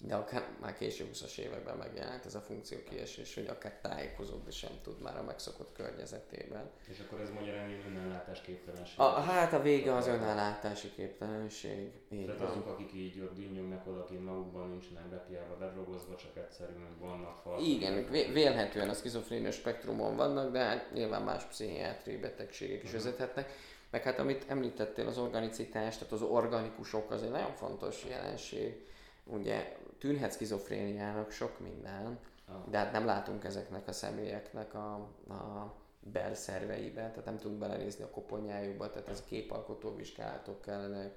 de 0.00 0.14
akár 0.14 0.48
már 0.60 0.74
később 0.74 1.08
20-as 1.12 1.38
években 1.38 1.76
megjelent 1.76 2.24
ez 2.24 2.34
a 2.34 2.40
funkció 2.40 2.78
kiesés, 2.88 3.34
hogy 3.34 3.46
akár 3.46 3.78
tájékozódni 3.82 4.50
sem 4.50 4.70
tud 4.82 5.00
már 5.02 5.16
a 5.16 5.22
megszokott 5.22 5.72
környezetében. 5.72 6.70
És 6.88 6.98
akkor 7.06 7.20
ez 7.20 7.30
magyarán 7.30 7.70
önellátás 7.88 8.40
képtelenség? 8.40 8.98
A, 9.00 9.04
hát 9.04 9.52
a 9.52 9.62
vége 9.62 9.94
az 9.94 10.06
önellátási 10.06 10.90
képtelenség. 10.96 11.92
Így 12.10 12.24
Tehát 12.24 12.40
van. 12.40 12.50
azok, 12.50 12.66
akik 12.66 12.92
így 12.92 13.20
ott 13.20 13.34
dinnyognak 13.34 13.86
oda, 13.86 14.00
akik 14.00 14.20
magukban 14.20 14.68
nincsenek 14.68 15.06
bepiálva, 15.08 15.56
bedrogozva, 15.56 16.16
csak 16.16 16.36
egyszerűen 16.36 16.98
vannak 16.98 17.40
fal. 17.42 17.62
Igen, 17.62 18.10
vélhetően 18.10 18.88
a 18.88 18.94
szkizofrénia 18.94 19.50
spektrumon 19.50 20.16
vannak, 20.16 20.52
de 20.52 20.58
hát 20.58 20.92
nyilván 20.92 21.22
más 21.22 21.44
pszichiátriai 21.44 22.16
betegségek 22.18 22.82
is 22.82 22.92
uh-huh. 22.92 23.04
vezethetnek. 23.04 23.52
Meg 23.90 24.02
hát 24.02 24.18
amit 24.18 24.44
említettél, 24.48 25.06
az 25.06 25.18
organicitás, 25.18 25.98
tehát 25.98 26.12
az 26.12 26.22
organikusok 26.22 27.10
az 27.10 27.22
egy 27.22 27.30
nagyon 27.30 27.54
fontos 27.54 28.04
jelenség. 28.08 28.86
Ugye 29.24 29.76
tűnhet 29.98 30.32
skizofréniának 30.32 31.30
sok 31.30 31.60
minden, 31.60 32.18
ah. 32.48 32.70
de 32.70 32.78
hát 32.78 32.92
nem 32.92 33.04
látunk 33.04 33.44
ezeknek 33.44 33.88
a 33.88 33.92
személyeknek 33.92 34.74
a, 34.74 34.94
a 35.28 35.74
belszerveibe, 36.00 37.00
tehát 37.00 37.24
nem 37.24 37.38
tudunk 37.38 37.60
belenézni 37.60 38.04
a 38.04 38.10
koponyájukba, 38.10 38.90
tehát 38.90 39.08
ez 39.08 39.24
képalkotó 39.24 39.94
vizsgálatok 39.94 40.60
kellene, 40.60 41.12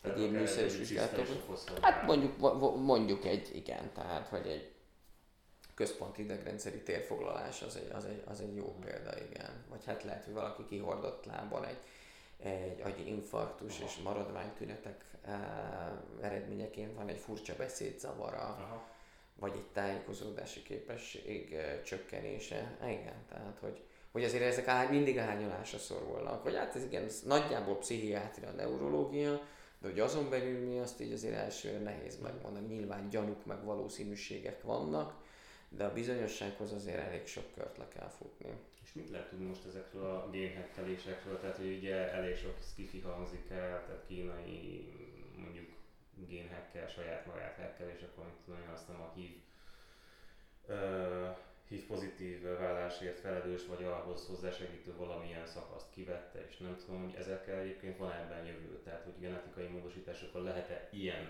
egyéb 0.00 0.32
műszeres 0.32 0.76
vizsgálatok. 0.76 1.26
Hát 1.80 2.06
mondjuk, 2.06 2.38
mondjuk 2.76 3.24
egy, 3.24 3.50
igen, 3.56 3.92
tehát 3.92 4.28
hogy 4.28 4.46
egy 4.46 4.72
központi 5.74 6.22
idegrendszeri 6.22 6.82
térfoglalás 6.82 7.62
az 7.62 7.76
egy, 7.76 7.90
az 7.94 8.04
egy, 8.04 8.22
az 8.26 8.40
egy 8.40 8.56
jó 8.56 8.76
példa, 8.84 9.10
igen. 9.30 9.64
Vagy 9.68 9.84
hát 9.84 10.04
lehet, 10.04 10.24
hogy 10.24 10.34
valaki 10.34 10.64
kihordott 10.64 11.24
lábon 11.24 11.64
egy, 11.64 11.78
egy 12.38 12.80
agyi 12.80 13.08
infarktus 13.08 13.80
és 13.80 13.96
maradványtünetek 13.96 15.04
eredményeként 16.20 16.94
van 16.94 17.08
egy 17.08 17.18
furcsa 17.18 17.54
beszédzavara, 17.56 18.38
Aha. 18.38 18.88
vagy 19.38 19.52
egy 19.54 19.66
tájékozódási 19.72 20.62
képesség 20.62 21.56
csökkenése. 21.84 22.76
Igen, 22.82 23.24
tehát 23.28 23.58
hogy, 23.60 23.82
hogy 24.12 24.24
azért 24.24 24.42
ezek 24.42 24.66
áll, 24.66 24.88
mindig 24.88 25.18
árnyalásra 25.18 25.78
szorulnak. 25.78 26.42
Hogy 26.42 26.56
hát 26.56 26.76
ez 26.76 26.84
igen, 26.84 27.06
nagyjából 27.24 27.78
pszichiátria, 27.78 28.50
neurológia, 28.50 29.40
de 29.80 29.88
hogy 29.88 30.00
azon 30.00 30.30
belül 30.30 30.68
mi 30.68 30.78
azt 30.78 31.00
így 31.00 31.12
azért 31.12 31.34
elsőre 31.34 31.78
nehéz 31.78 32.20
megmondani. 32.20 32.74
Nyilván 32.74 33.08
gyanúk 33.08 33.44
meg 33.46 33.64
valószínűségek 33.64 34.62
vannak, 34.62 35.14
de 35.68 35.84
a 35.84 35.92
bizonyossághoz 35.92 36.72
azért 36.72 37.06
elég 37.06 37.26
sok 37.26 37.54
kört 37.54 37.76
le 37.76 37.88
kell 37.88 38.08
futni. 38.08 38.52
És 38.90 38.96
mit 38.96 39.10
lehet 39.10 39.28
tudni 39.28 39.44
most 39.44 39.66
ezekről 39.66 40.04
a 40.04 40.30
génhekkelésekről? 40.30 41.40
Tehát, 41.40 41.56
hogy 41.56 41.76
ugye 41.76 42.12
elég 42.12 42.36
sok 42.36 42.56
skifi 42.70 43.00
hangzik 43.00 43.50
el, 43.50 43.84
tehát 43.86 44.04
kínai 44.06 44.88
mondjuk 45.36 45.68
génhekkel, 46.28 46.88
saját 46.88 47.26
magát 47.26 47.56
hekkel, 47.56 47.88
és 47.88 48.02
akkor 48.02 48.24
mit 48.24 48.34
tudom 48.44 48.60
én, 48.60 48.68
aztán 48.68 48.96
a 48.96 49.12
hív, 49.14 49.36
uh, 50.68 51.36
hív 51.68 51.86
pozitív 51.86 52.42
vállásért 52.42 53.18
felelős, 53.18 53.66
vagy 53.66 53.84
ahhoz 53.84 54.26
hozzásegítő 54.26 54.96
valamilyen 54.96 55.46
szakaszt 55.46 55.90
kivette, 55.90 56.46
és 56.48 56.56
nem 56.56 56.76
tudom, 56.84 57.02
hogy 57.02 57.14
ezekkel 57.14 57.58
egyébként 57.58 57.96
van 57.96 58.12
ebben 58.12 58.44
jövő, 58.44 58.80
tehát 58.84 59.04
hogy 59.04 59.18
genetikai 59.18 59.66
módosításokkal 59.66 60.42
lehet-e 60.42 60.88
ilyen 60.92 61.28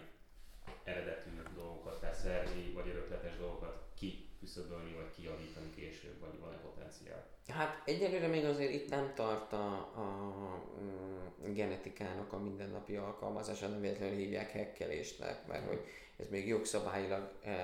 eredetű 0.85 1.31
dolgokat, 1.55 2.01
tehát 2.01 2.17
szervi 2.17 2.73
vagy 2.73 2.89
örökletes 2.89 3.37
dolgokat 3.37 3.85
kiküszöbölni, 3.95 4.95
vagy 4.95 5.11
kijavítani 5.17 5.71
később, 5.75 6.21
vagy 6.21 6.39
van-e 6.41 6.57
potenciál? 6.57 7.27
Hát 7.49 7.83
egyelőre 7.85 8.27
még 8.27 8.45
azért 8.45 8.73
itt 8.73 8.89
nem 8.89 9.13
tart 9.15 9.53
a, 9.53 9.91
a, 9.95 10.01
a 10.01 10.63
mm, 10.81 11.53
genetikának 11.55 12.33
a 12.33 12.39
mindennapi 12.39 12.97
alkalmazása, 12.97 13.69
nem 13.69 13.81
véletlenül 13.81 14.17
hívják 14.17 14.51
hekkelésnek, 14.51 15.47
mert 15.47 15.69
hogy 15.69 15.81
ez 16.17 16.29
még 16.29 16.49
jogszabályilag 16.49 17.31
e, 17.45 17.55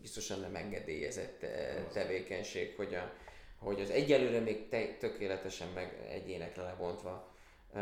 biztosan 0.00 0.40
nem 0.40 0.56
engedélyezett 0.56 1.42
e, 1.42 1.84
tevékenység, 1.92 2.76
hogy, 2.76 2.94
a, 2.94 3.12
hogy 3.58 3.80
az 3.80 3.90
egyelőre 3.90 4.40
még 4.40 4.68
te, 4.68 4.96
tökéletesen 4.98 5.68
meg 5.74 6.06
egyénekre 6.08 6.62
lebontva 6.62 7.34
e, 7.74 7.80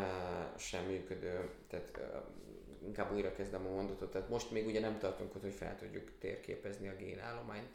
sem 0.59 0.85
működő, 0.85 1.51
tehát 1.69 1.97
e, 1.97 2.25
inkább 2.85 3.13
újra 3.13 3.33
kezdem 3.33 3.67
a 3.67 3.71
mondatot, 3.71 4.11
tehát 4.11 4.29
most 4.29 4.51
még 4.51 4.67
ugye 4.67 4.81
nem 4.81 4.99
tartunk 4.99 5.35
ott, 5.35 5.43
hogy 5.43 5.55
fel 5.55 5.77
tudjuk 5.77 6.13
térképezni 6.19 6.89
a 6.89 6.97
génállományt 6.97 7.73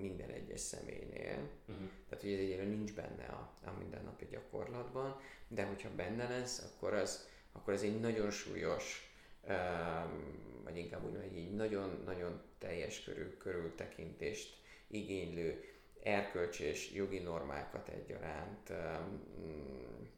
minden 0.00 0.30
egyes 0.30 0.60
személynél. 0.60 1.48
Uh-huh. 1.68 1.88
Tehát, 2.08 2.24
hogy 2.24 2.32
ez 2.32 2.38
egyre 2.38 2.62
nincs 2.62 2.94
benne 2.94 3.24
a, 3.24 3.52
a 3.64 3.72
mindennapi 3.78 4.26
gyakorlatban, 4.30 5.20
de 5.48 5.64
hogyha 5.64 5.88
benne 5.96 6.28
lesz, 6.28 6.58
akkor 6.58 6.94
az, 6.94 7.28
akkor 7.52 7.72
ez 7.72 7.82
egy 7.82 8.00
nagyon 8.00 8.30
súlyos, 8.30 9.14
um, 9.48 10.62
vagy 10.64 10.76
inkább 10.76 11.04
úgy 11.04 11.12
mondom, 11.12 11.30
egy 11.34 11.54
nagyon-nagyon 11.54 12.42
teljes 12.58 13.04
körül, 13.04 13.36
körültekintést 13.36 14.56
igénylő 14.86 15.64
erkölcsi 16.02 16.64
és 16.64 16.92
jogi 16.92 17.18
normákat 17.18 17.88
egyaránt 17.88 18.70
um, 18.70 20.08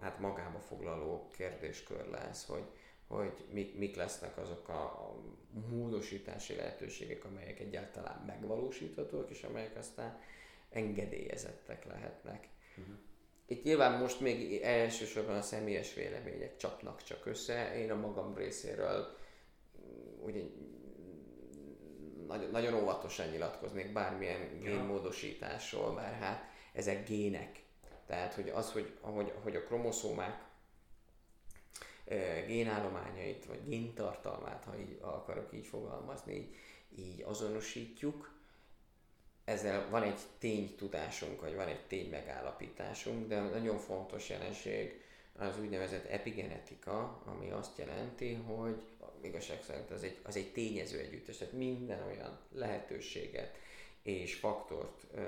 hát 0.00 0.18
magába 0.18 0.58
foglaló 0.58 1.28
kérdéskör 1.32 2.08
lesz, 2.08 2.46
hogy, 2.46 2.64
hogy 3.06 3.44
mik, 3.52 3.78
mik 3.78 3.96
lesznek 3.96 4.38
azok 4.38 4.68
a, 4.68 5.14
módosítási 5.70 6.54
lehetőségek, 6.54 7.24
amelyek 7.24 7.60
egyáltalán 7.60 8.24
megvalósíthatók, 8.26 9.30
és 9.30 9.42
amelyek 9.42 9.76
aztán 9.76 10.20
engedélyezettek 10.70 11.84
lehetnek. 11.84 12.48
Uh-huh. 12.78 12.94
Itt 13.46 13.62
nyilván 13.62 14.00
most 14.00 14.20
még 14.20 14.60
elsősorban 14.62 15.36
a 15.36 15.42
személyes 15.42 15.94
vélemények 15.94 16.56
csapnak 16.56 17.02
csak 17.02 17.26
össze. 17.26 17.78
Én 17.78 17.90
a 17.90 17.94
magam 17.94 18.34
részéről 18.34 19.16
mm, 19.80 20.24
ugye 20.24 20.42
nagyon, 22.26 22.50
nagyon 22.50 22.74
óvatosan 22.74 23.28
nyilatkoznék 23.28 23.92
bármilyen 23.92 24.60
génmódosításról, 24.60 25.92
mert 25.92 26.22
hát 26.22 26.42
ezek 26.72 27.06
gének. 27.06 27.66
Tehát, 28.08 28.34
hogy 28.34 28.48
az, 28.48 28.72
hogy, 28.72 28.96
ahogy, 29.00 29.32
ahogy 29.36 29.56
a 29.56 29.62
kromoszómák 29.62 30.44
génállományait, 32.46 33.44
vagy 33.44 33.68
géntartalmát, 33.68 34.64
ha 34.64 34.78
így 34.78 34.98
akarok 35.00 35.52
így 35.52 35.66
fogalmazni, 35.66 36.34
így, 36.34 36.54
így 36.98 37.22
azonosítjuk, 37.22 38.36
ezzel 39.44 39.88
van 39.90 40.02
egy 40.02 40.20
ténytudásunk, 40.38 41.40
vagy 41.40 41.54
van 41.54 41.68
egy 41.68 41.86
tény 41.86 42.10
megállapításunk, 42.10 43.28
de 43.28 43.40
nagyon 43.40 43.78
fontos 43.78 44.28
jelenség 44.28 45.02
az 45.38 45.58
úgynevezett 45.60 46.04
epigenetika, 46.04 47.22
ami 47.24 47.50
azt 47.50 47.78
jelenti, 47.78 48.34
hogy 48.34 48.82
igazság 49.20 49.62
szerint 49.62 49.90
az 49.90 50.02
egy, 50.02 50.18
az 50.22 50.36
egy 50.36 50.52
tényező 50.52 50.98
együttes, 50.98 51.36
tehát 51.36 51.52
minden 51.52 52.02
olyan 52.02 52.38
lehetőséget 52.52 53.56
és 54.02 54.34
faktort 54.34 55.06
ö, 55.14 55.22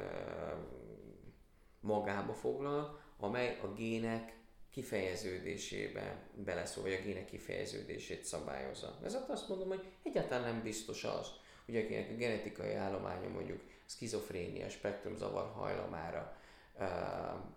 magába 1.80 2.32
foglal, 2.32 3.00
amely 3.18 3.58
a 3.62 3.72
gének 3.72 4.38
kifejeződésébe 4.70 6.16
beleszól, 6.34 6.82
vagy 6.82 6.92
a 6.92 7.02
gének 7.02 7.24
kifejeződését 7.24 8.24
szabályozza. 8.24 8.98
Ezért 9.04 9.28
azt 9.28 9.48
mondom, 9.48 9.68
hogy 9.68 9.84
egyáltalán 10.02 10.52
nem 10.52 10.62
biztos 10.62 11.04
az, 11.04 11.28
hogy 11.64 11.76
akinek 11.76 12.10
a 12.10 12.14
genetikai 12.14 12.74
állománya 12.74 13.28
mondjuk 13.28 13.60
skizofrénia, 13.86 14.68
spektrumzavar 14.68 15.52
hajlamára 15.52 16.36
uh, 16.78 16.86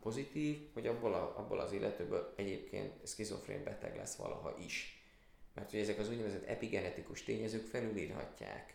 pozitív, 0.01 0.73
hogy 0.73 0.87
abból, 0.87 1.13
a, 1.13 1.37
abból 1.37 1.59
az 1.59 1.71
illetőből 1.71 2.33
egyébként 2.35 3.07
skizofrén 3.07 3.63
beteg 3.63 3.95
lesz 3.95 4.15
valaha 4.15 4.55
is. 4.57 5.03
Mert 5.53 5.71
hogy 5.71 5.79
ezek 5.79 5.99
az 5.99 6.09
úgynevezett 6.09 6.45
epigenetikus 6.45 7.23
tényezők 7.23 7.65
felülírhatják 7.65 8.73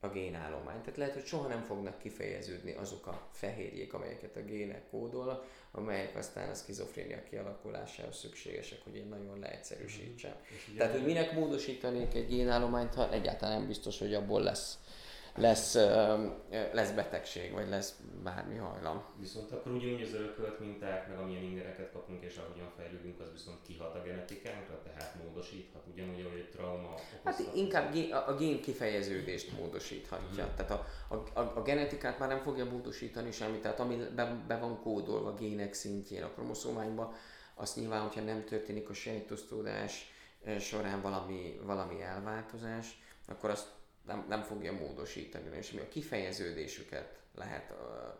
a 0.00 0.08
génállományt. 0.08 0.80
Tehát 0.80 0.96
lehet, 0.96 1.14
hogy 1.14 1.24
soha 1.24 1.48
nem 1.48 1.62
fognak 1.62 1.98
kifejeződni 1.98 2.72
azok 2.72 3.06
a 3.06 3.28
fehérjék, 3.32 3.94
amelyeket 3.94 4.36
a 4.36 4.44
gének 4.44 4.88
kódol, 4.90 5.44
amelyek 5.70 6.16
aztán 6.16 6.50
a 6.50 6.54
skizofrénia 6.54 7.22
kialakulásához 7.30 8.16
szükségesek, 8.16 8.78
hogy 8.84 8.96
én 8.96 9.06
nagyon 9.08 9.38
leegyszerűsítsem. 9.38 10.30
Mm-hmm. 10.30 10.76
Tehát, 10.76 10.92
hogy 10.92 11.04
minek 11.04 11.32
módosítanék 11.32 12.14
egy 12.14 12.28
génállományt, 12.28 12.94
ha 12.94 13.12
egyáltalán 13.12 13.58
nem 13.58 13.66
biztos, 13.66 13.98
hogy 13.98 14.14
abból 14.14 14.42
lesz 14.42 14.78
lesz, 15.36 15.74
lesz 16.72 16.90
betegség, 16.90 17.52
vagy 17.52 17.68
lesz 17.68 18.00
bármi 18.22 18.56
hajlam. 18.56 19.04
Viszont 19.20 19.52
akkor 19.52 19.72
ugyanúgy 19.72 20.02
az 20.02 20.14
örökölt 20.14 20.60
minták, 20.60 21.08
meg 21.08 21.18
amilyen 21.18 21.42
ingereket 21.42 21.92
kapunk, 21.92 22.24
és 22.24 22.36
ahogyan 22.36 22.72
fejlődünk, 22.76 23.20
az 23.20 23.32
viszont 23.32 23.62
kihat 23.62 23.94
a 23.94 24.02
genetikánkra, 24.02 24.82
tehát 24.82 25.14
módosíthat 25.24 25.82
ugyanúgy, 25.92 26.20
ahogy 26.20 26.38
egy 26.38 26.50
trauma 26.50 26.94
Hát 27.24 27.42
inkább 27.54 27.94
a, 27.94 28.28
a 28.28 28.34
gén 28.34 28.60
kifejeződést 28.60 29.58
módosíthatja. 29.58 30.44
Uh-huh. 30.44 30.54
Tehát 30.56 30.70
a, 30.70 30.86
a, 31.08 31.40
a, 31.40 31.52
a 31.56 31.62
genetikát 31.62 32.18
már 32.18 32.28
nem 32.28 32.40
fogja 32.40 32.64
módosítani 32.64 33.32
semmit, 33.32 33.60
tehát 33.62 33.80
ami 33.80 33.96
be, 34.14 34.44
be 34.46 34.58
van 34.58 34.80
kódolva 34.80 35.28
a 35.28 35.34
gének 35.34 35.72
szintjén 35.72 36.22
a 36.22 36.30
kromoszómányba, 36.30 37.14
azt 37.54 37.76
nyilván, 37.76 38.02
hogyha 38.02 38.20
nem 38.20 38.44
történik 38.44 38.88
a 38.88 38.94
sejtosztódás 38.94 40.14
során 40.60 41.02
valami, 41.02 41.60
valami 41.64 42.02
elváltozás, 42.02 43.02
akkor 43.28 43.50
azt 43.50 43.75
nem, 44.06 44.24
nem 44.28 44.42
fogja 44.42 44.72
módosítani, 44.72 45.56
és 45.56 45.70
mi 45.70 45.80
a 45.80 45.88
kifejeződésüket 45.88 47.18
lehet 47.34 47.70
uh, 47.70 47.76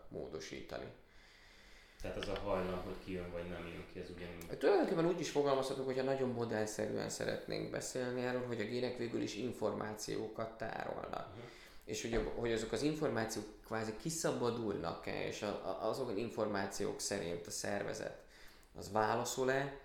módosítani. 0.09 0.87
Tehát 2.01 2.17
az 2.17 2.27
a 2.27 2.39
hajlam, 2.39 2.81
hogy 2.83 2.95
ki 3.05 3.11
jön 3.11 3.31
vagy 3.31 3.47
nem 3.49 3.67
jön 3.67 3.85
ki, 3.93 3.99
ez 3.99 4.09
ugyanúgy. 4.09 4.57
Tulajdonképpen 4.57 5.05
úgy 5.05 5.19
is 5.19 5.29
fogalmazhatunk, 5.29 5.87
hogyha 5.87 6.03
nagyon 6.03 6.29
modellszerűen 6.29 7.09
szeretnénk 7.09 7.71
beszélni 7.71 8.21
erről, 8.21 8.45
hogy 8.47 8.61
a 8.61 8.65
gének 8.65 8.97
végül 8.97 9.21
is 9.21 9.35
információkat 9.35 10.57
tárolnak. 10.57 11.27
Uh-huh. 11.27 11.43
És 11.85 12.01
hogy, 12.01 12.31
hogy 12.35 12.51
azok 12.51 12.71
az 12.71 12.81
információk 12.81 13.45
kvázi 13.65 13.93
kiszabadulnak-e, 14.01 15.27
és 15.27 15.45
azok 15.79 16.09
az 16.09 16.17
információk 16.17 16.99
szerint 16.99 17.47
a 17.47 17.51
szervezet 17.51 18.23
az 18.77 18.91
válaszol-e, 18.91 19.79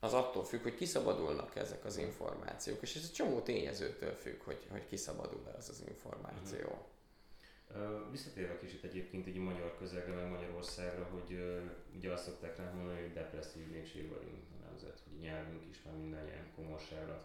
az 0.00 0.12
attól 0.12 0.44
függ, 0.44 0.62
hogy 0.62 0.74
kiszabadulnak 0.74 1.56
ezek 1.56 1.84
az 1.84 1.96
információk, 1.96 2.82
és 2.82 2.96
ez 2.96 3.02
egy 3.04 3.12
csomó 3.12 3.40
tényezőtől 3.40 4.12
függ, 4.12 4.42
hogy, 4.42 4.66
hogy 4.70 4.86
kiszabadul-e 4.88 5.54
az 5.58 5.68
az 5.68 5.82
információ. 5.88 6.68
Uh-huh. 6.68 8.10
Visszatérve 8.10 8.58
kicsit 8.58 8.84
egyébként 8.84 9.26
így 9.26 9.36
a 9.36 9.40
magyar 9.40 9.76
közegre, 9.78 10.14
meg 10.14 10.30
Magyarországra, 10.30 11.04
hogy 11.04 11.32
uh, 11.32 11.96
ugye 11.96 12.12
azt 12.12 12.24
szokták 12.24 12.56
rá 12.56 12.70
mondani, 12.72 13.00
hogy 13.00 13.12
depresszív 13.12 13.70
népség 13.70 14.08
vagyunk 14.08 14.42
a 14.52 14.66
nemzet, 14.68 15.00
hogy 15.08 15.20
nyelvünk 15.20 15.62
is, 15.70 15.82
már 15.84 15.94
minden 15.94 16.26
ilyen 16.26 16.52
komorságra 16.56 17.24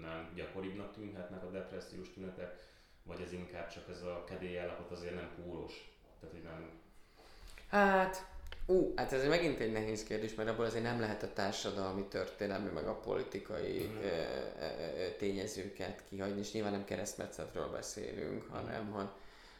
nem 0.00 0.32
gyakoribbnak 0.34 0.92
tűnhetnek 0.92 1.42
a 1.42 1.50
depressziós 1.50 2.12
tünetek, 2.12 2.68
vagy 3.02 3.20
ez 3.20 3.32
inkább 3.32 3.68
csak 3.68 3.88
ez 3.88 4.02
a 4.02 4.24
kedély 4.24 4.58
állapot 4.58 4.90
azért 4.90 5.14
nem 5.14 5.30
púlos, 5.34 5.92
tehát 6.20 6.34
hogy 6.34 6.44
nem... 6.44 6.70
Hát, 7.68 8.26
Ú, 8.70 8.92
hát 8.96 9.12
ez 9.12 9.26
megint 9.26 9.60
egy 9.60 9.72
nehéz 9.72 10.04
kérdés, 10.04 10.34
mert 10.34 10.48
abból 10.48 10.64
azért 10.64 10.84
nem 10.84 11.00
lehet 11.00 11.22
a 11.22 11.32
társadalmi, 11.32 12.04
történelmi, 12.04 12.68
meg 12.68 12.86
a 12.86 12.94
politikai 12.94 13.90
mm. 13.92 13.96
ö, 13.96 14.06
ö, 14.06 15.16
tényezőket 15.18 16.02
kihagyni, 16.08 16.40
és 16.40 16.52
nyilván 16.52 16.72
nem 16.72 16.84
keresztmetszetről 16.84 17.68
beszélünk, 17.68 18.44
mm. 18.44 18.48
hanem, 18.50 18.90
han, 18.90 19.12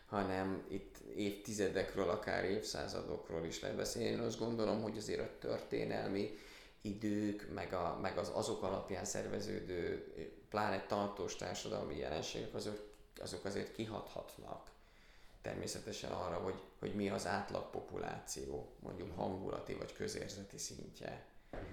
hanem 0.06 0.64
itt 0.68 0.96
évtizedekről, 1.16 2.08
akár 2.08 2.44
évszázadokról 2.44 3.44
is 3.44 3.60
lehet 3.60 3.76
beszélni. 3.76 4.08
Én 4.08 4.18
azt 4.18 4.38
gondolom, 4.38 4.82
hogy 4.82 4.96
azért 4.96 5.20
a 5.20 5.38
történelmi 5.38 6.38
idők, 6.82 7.48
meg, 7.54 7.72
a, 7.72 7.98
meg 8.02 8.18
az 8.18 8.30
azok 8.34 8.62
alapján 8.62 9.04
szerveződő, 9.04 10.12
pláne 10.50 10.84
tartós 10.86 11.36
társadalmi 11.36 11.96
jelenségek, 11.96 12.54
azok, 12.54 12.78
azok 13.20 13.44
azért 13.44 13.72
kihathatnak 13.72 14.69
természetesen 15.42 16.10
arra, 16.10 16.36
hogy, 16.36 16.62
hogy 16.78 16.94
mi 16.94 17.08
az 17.08 17.26
átlag 17.26 17.70
populáció, 17.70 18.72
mondjuk 18.78 19.16
hangulati 19.16 19.74
vagy 19.74 19.92
közérzeti 19.92 20.58
szintje. 20.58 21.24
Uh-huh. 21.52 21.68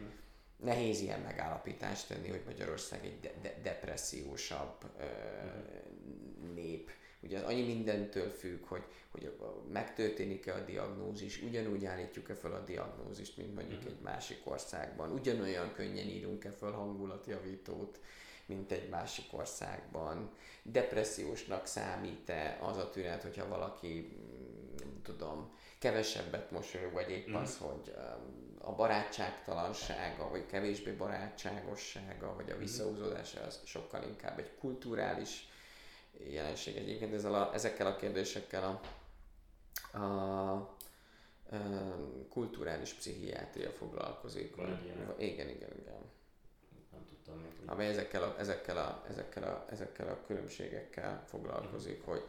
Nehéz 0.58 1.02
ilyen 1.02 1.20
megállapítást 1.20 2.08
tenni, 2.08 2.30
hogy 2.30 2.44
Magyarország 2.46 3.06
egy 3.06 3.20
de- 3.20 3.34
de- 3.42 3.60
depressziósabb 3.64 4.84
ö, 5.00 5.04
uh-huh. 5.04 6.54
nép. 6.54 6.92
Ugye 7.20 7.38
az 7.38 7.44
annyi 7.44 7.66
mindentől 7.66 8.30
függ, 8.30 8.66
hogy, 8.66 8.84
hogy 9.12 9.38
megtörténik-e 9.72 10.54
a 10.54 10.60
diagnózis, 10.66 11.42
ugyanúgy 11.42 11.86
állítjuk-e 11.86 12.34
fel 12.34 12.54
a 12.54 12.64
diagnózist, 12.64 13.38
mint 13.38 13.56
mondjuk 13.56 13.80
uh-huh. 13.80 13.94
egy 13.94 14.02
másik 14.02 14.40
országban, 14.44 15.12
ugyanolyan 15.12 15.74
könnyen 15.74 16.08
írunk-e 16.08 16.52
fel 16.52 16.72
hangulatjavítót, 16.72 18.00
mint 18.48 18.72
egy 18.72 18.90
másik 18.90 19.26
országban. 19.32 20.32
Depressziósnak 20.64 21.66
számít-e 21.66 22.58
az 22.62 22.78
a 22.78 22.90
tünet, 22.90 23.22
hogyha 23.22 23.48
valaki, 23.48 24.18
nem 24.78 25.02
tudom, 25.04 25.56
kevesebbet 25.80 26.52
mosolyog, 26.52 26.94
vagy 26.94 27.10
épp 27.10 27.30
mm. 27.30 27.36
az, 27.36 27.58
hogy 27.58 27.94
um, 27.96 28.56
a 28.62 28.76
barátságtalansága, 28.76 30.30
vagy 30.30 30.46
kevésbé 30.46 30.92
barátságossága, 30.92 32.36
vagy 32.36 32.50
a 32.50 32.54
mhm. 32.54 32.60
visszahúzódása 32.60 33.42
az 33.42 33.60
sokkal 33.64 34.04
inkább 34.04 34.40
egy 34.40 34.52
kulturális 34.60 35.50
jelenség. 36.30 36.76
Egyébként 36.76 37.14
ezzel 37.14 37.34
a, 37.34 37.54
ezekkel 37.54 37.88
a 37.88 37.96
kérdésekkel 37.96 38.64
a, 38.64 39.98
a, 39.98 40.02
a 40.02 40.78
kulturális 42.30 42.94
pszichiátria 42.94 43.72
foglalkozik. 43.72 44.56
Van 44.56 44.80
igen, 45.18 45.50
igen, 45.50 45.72
igen 45.80 46.16
tudtam 47.28 47.52
még. 47.60 47.70
Ami 47.70 47.86
ezekkel 47.86 48.24
a, 48.24 48.36
ezekkel, 48.40 48.78
a, 48.78 49.04
ezekkel, 49.10 49.44
a, 49.44 49.66
ezekkel 49.70 50.08
a 50.08 50.26
különbségekkel 50.28 51.24
foglalkozik, 51.28 52.06
hogy 52.06 52.24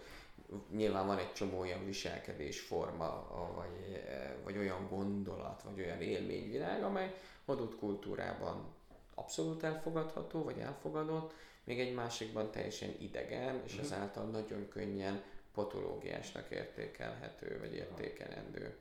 nyilván 0.71 1.07
van 1.07 1.19
egy 1.19 1.33
csomó 1.33 1.59
olyan 1.59 1.85
viselkedésforma, 1.85 3.27
vagy, 3.55 4.03
vagy 4.45 4.57
olyan 4.57 4.89
gondolat, 4.89 5.63
vagy 5.63 5.81
olyan 5.81 6.01
élményvilág, 6.01 6.83
amely 6.83 7.15
adott 7.45 7.79
kultúrában 7.79 8.75
abszolút 9.15 9.63
elfogadható, 9.63 10.43
vagy 10.45 10.59
elfogadott, 10.59 11.33
még 11.65 11.81
egy 11.81 11.95
másikban 11.95 12.51
teljesen 12.51 12.95
idegen, 13.01 13.63
és 13.65 13.77
mm. 13.77 13.81
ezáltal 13.81 14.25
nagyon 14.25 14.69
könnyen 14.69 15.23
patológiásnak 15.55 16.51
értékelhető, 16.51 17.59
vagy 17.59 17.75
értékelendő. 17.75 18.77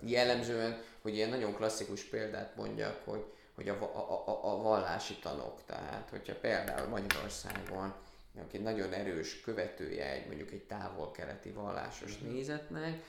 Jellemzően, 0.00 0.82
hogy 1.02 1.14
ilyen 1.14 1.28
nagyon 1.28 1.54
klasszikus 1.54 2.02
példát 2.02 2.56
mondjak, 2.56 3.02
hogy 3.04 3.24
hogy 3.54 3.68
a, 3.68 3.82
a, 3.82 4.28
a, 4.28 4.52
a 4.52 4.62
vallási 4.62 5.18
tanok, 5.18 5.64
tehát 5.66 6.08
hogyha 6.10 6.34
például 6.34 6.88
Magyarországon 6.88 7.94
aki 8.40 8.58
nagyon 8.58 8.92
erős 8.92 9.40
követője 9.40 10.10
egy 10.10 10.26
mondjuk 10.26 10.50
egy 10.50 10.62
távol-keleti 10.62 11.50
vallásos 11.50 12.18
mm-hmm. 12.18 12.32
nézetnek, 12.32 13.02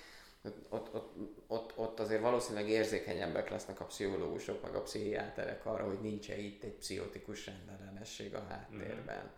ott, 0.69 0.93
ott, 0.93 1.15
ott, 1.47 1.77
ott 1.77 1.99
azért 1.99 2.21
valószínűleg 2.21 2.69
érzékenyebbek 2.69 3.49
lesznek 3.49 3.79
a 3.79 3.85
pszichológusok, 3.85 4.61
meg 4.61 4.75
a 4.75 4.81
pszichiáterek 4.81 5.65
arra, 5.65 5.87
hogy 5.87 6.01
nincs 6.01 6.27
itt 6.27 6.63
egy 6.63 6.73
pszichotikus 6.73 7.45
rendellenesség 7.45 8.35
a 8.35 8.45
háttérben. 8.49 9.17
Mm-hmm. 9.17 9.33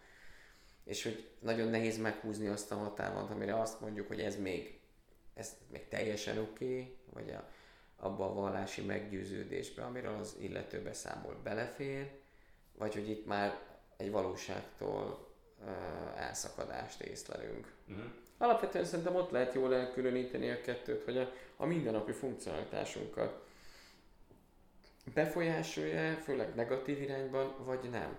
és 0.84 1.04
hogy 1.04 1.30
nagyon 1.40 1.68
nehéz 1.68 1.98
meghúzni 1.98 2.48
azt 2.48 2.72
a 2.72 2.76
határon, 2.76 3.32
amire 3.32 3.60
azt 3.60 3.82
mondjuk, 3.82 4.08
hogy 4.08 4.20
ez 4.20 4.40
még, 4.40 4.80
ez 5.34 5.52
még 5.72 5.88
teljesen 5.88 6.38
oké, 6.38 6.66
okay, 6.66 6.96
vagy 7.14 7.30
a, 7.30 7.50
abba 8.00 8.26
a 8.26 8.34
vallási 8.34 8.82
meggyőződésbe, 8.82 9.84
amiről 9.84 10.16
az 10.20 10.36
illető 10.40 10.82
beszámol 10.82 11.36
belefér, 11.44 12.12
vagy 12.78 12.94
hogy 12.94 13.10
itt 13.10 13.26
már 13.26 13.60
egy 13.98 14.12
valóságtól 14.12 15.28
uh, 15.60 16.22
elszakadást 16.22 17.02
észlelünk. 17.02 17.74
Uh-huh. 17.88 18.06
Alapvetően 18.38 18.86
szerintem 18.86 19.16
ott 19.16 19.32
lehet 19.32 19.54
jól 19.54 19.76
elkülöníteni 19.76 20.50
a 20.50 20.62
kettőt, 20.62 21.04
hogy 21.04 21.18
a, 21.18 21.32
a 21.56 21.66
mindennapi 21.66 22.12
funkcionalitásunkat 22.12 23.46
befolyásolja, 25.14 26.16
főleg 26.16 26.56
negatív 26.56 27.02
irányban, 27.02 27.56
vagy 27.66 27.90
nem. 27.90 28.16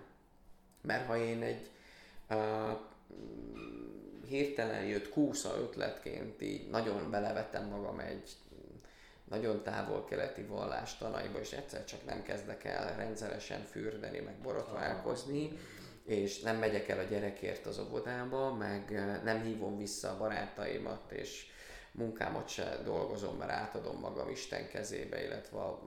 Mert 0.81 1.07
ha 1.07 1.17
én 1.17 1.41
egy 1.41 1.69
uh, 2.29 2.77
hirtelen 4.27 4.85
jött 4.85 5.09
kúsza 5.09 5.55
ötletként 5.57 6.41
így 6.41 6.69
nagyon 6.69 7.09
belevettem 7.11 7.67
magam 7.67 7.99
egy 7.99 8.31
nagyon 9.29 9.63
távol-keleti 9.63 10.41
vallástanaiba, 10.41 11.39
és 11.39 11.51
egyszer 11.51 11.85
csak 11.85 12.05
nem 12.05 12.23
kezdek 12.23 12.63
el 12.63 12.95
rendszeresen 12.95 13.63
fürdeni, 13.63 14.19
meg 14.19 14.35
borotválkozni, 14.35 15.57
és 16.03 16.41
nem 16.41 16.57
megyek 16.57 16.87
el 16.87 16.99
a 16.99 17.03
gyerekért 17.03 17.65
az 17.65 17.79
óvodába, 17.79 18.53
meg 18.53 18.91
nem 19.23 19.41
hívom 19.41 19.77
vissza 19.77 20.09
a 20.09 20.17
barátaimat, 20.17 21.11
és 21.11 21.45
munkámat 21.91 22.47
se 22.47 22.81
dolgozom, 22.83 23.37
mert 23.37 23.51
átadom 23.51 23.99
magam 23.99 24.29
Isten 24.29 24.67
kezébe, 24.67 25.23
illetve 25.23 25.57
a 25.57 25.81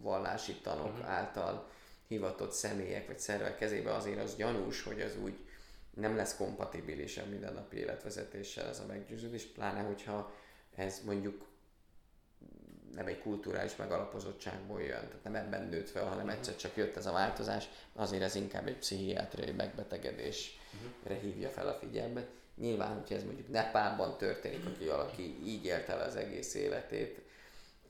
vallási 0.00 0.54
tanok 0.54 0.92
uh-huh. 0.92 1.10
által 1.10 1.68
hivatott 2.08 2.52
személyek 2.52 3.06
vagy 3.06 3.18
szervek 3.18 3.56
kezébe, 3.56 3.94
azért 3.94 4.22
az 4.22 4.36
gyanús, 4.36 4.82
hogy 4.82 5.00
az 5.00 5.16
úgy 5.22 5.38
nem 5.94 6.16
lesz 6.16 6.36
kompatibilis 6.36 7.18
a 7.18 7.26
mindennapi 7.30 7.76
életvezetéssel 7.76 8.68
ez 8.68 8.78
a 8.78 8.86
meggyőződés, 8.86 9.44
pláne 9.44 9.80
hogyha 9.80 10.32
ez 10.74 11.00
mondjuk 11.04 11.45
nem 12.96 13.06
egy 13.06 13.20
kulturális 13.20 13.76
megalapozottságból 13.76 14.80
jön, 14.80 15.08
tehát 15.08 15.22
nem 15.22 15.34
ebben 15.34 15.68
nőtt 15.68 15.88
fel, 15.88 16.04
hanem 16.04 16.28
egyszer 16.28 16.56
csak 16.56 16.76
jött 16.76 16.96
ez 16.96 17.06
a 17.06 17.12
változás, 17.12 17.68
azért 17.92 18.22
ez 18.22 18.34
inkább 18.34 18.66
egy 18.66 18.78
pszichiátriai 18.78 19.52
megbetegedésre 19.52 21.14
hívja 21.20 21.48
fel 21.48 21.68
a 21.68 21.74
figyelmet. 21.74 22.28
Nyilván, 22.54 22.94
hogyha 22.94 23.14
ez 23.14 23.24
mondjuk 23.24 23.48
Nepálban 23.48 24.16
történik, 24.16 24.66
aki 24.66 24.84
valaki 24.84 25.36
így 25.44 25.64
élte 25.64 25.92
el 25.92 26.06
az 26.08 26.16
egész 26.16 26.54
életét, 26.54 27.20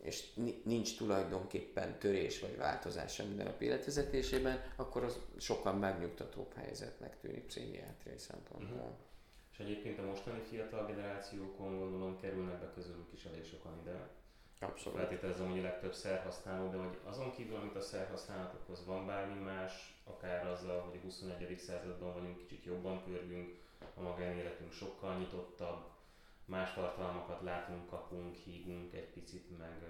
és 0.03 0.25
nincs 0.65 0.97
tulajdonképpen 0.97 1.99
törés 1.99 2.41
vagy 2.41 2.57
változás 2.57 3.21
a 3.21 3.25
mindennapi 3.25 3.65
életvezetésében, 3.65 4.65
akkor 4.77 5.05
az 5.05 5.19
sokkal 5.39 5.73
megnyugtatóbb 5.73 6.55
helyzetnek 6.55 7.21
tűnik 7.21 7.45
pszichiátriai 7.47 8.19
szempontból. 8.19 8.79
Uh-huh. 8.79 8.95
És 9.53 9.59
egyébként 9.59 9.99
a 9.99 10.03
mostani 10.03 10.41
fiatal 10.49 10.87
generációkon 10.87 11.79
gondolom 11.79 12.21
kerülnek 12.21 12.61
be 12.61 12.73
közülük 12.75 13.13
is 13.13 13.25
elég 13.25 13.45
sokan 13.45 13.79
ide. 13.83 14.09
Abszolút. 14.59 14.99
Feltételezem, 14.99 15.51
hogy 15.51 15.59
a 15.59 15.63
legtöbb 15.63 15.95
szerhasználó, 15.95 16.71
de 16.71 16.77
hogy 16.77 16.99
azon 17.05 17.33
kívül, 17.33 17.57
amit 17.57 17.77
a 17.77 17.81
szerhasználatokhoz 17.81 18.85
van 18.87 19.07
bármi 19.07 19.43
más, 19.43 20.03
akár 20.05 20.47
azzal, 20.47 20.81
hogy 20.81 20.99
a 20.99 21.05
21. 21.05 21.59
században 21.59 22.13
vagyunk, 22.13 22.37
kicsit 22.37 22.65
jobban 22.65 23.03
pörgünk, 23.05 23.59
a 23.95 24.01
magánéletünk 24.01 24.73
sokkal 24.73 25.17
nyitottabb, 25.17 25.85
más 26.45 26.75
tartalmakat 26.75 27.43
látunk, 27.43 27.89
kapunk, 27.89 28.35
hívunk 28.35 28.95
egy 28.95 29.09
picit, 29.09 29.59
meg 29.59 29.83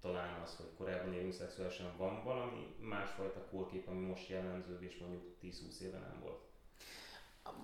talán 0.00 0.40
az, 0.40 0.56
hogy 0.56 0.66
korábban 0.76 1.12
élünk 1.12 1.32
szexuálisan, 1.32 1.96
van 1.96 2.24
valami 2.24 2.74
másfajta 2.78 3.46
kórkép, 3.50 3.88
ami 3.88 4.06
most 4.06 4.28
jellemző, 4.28 4.78
és 4.80 4.98
mondjuk 4.98 5.22
10-20 5.42 5.78
éve 5.80 5.98
nem 5.98 6.20
volt? 6.22 6.40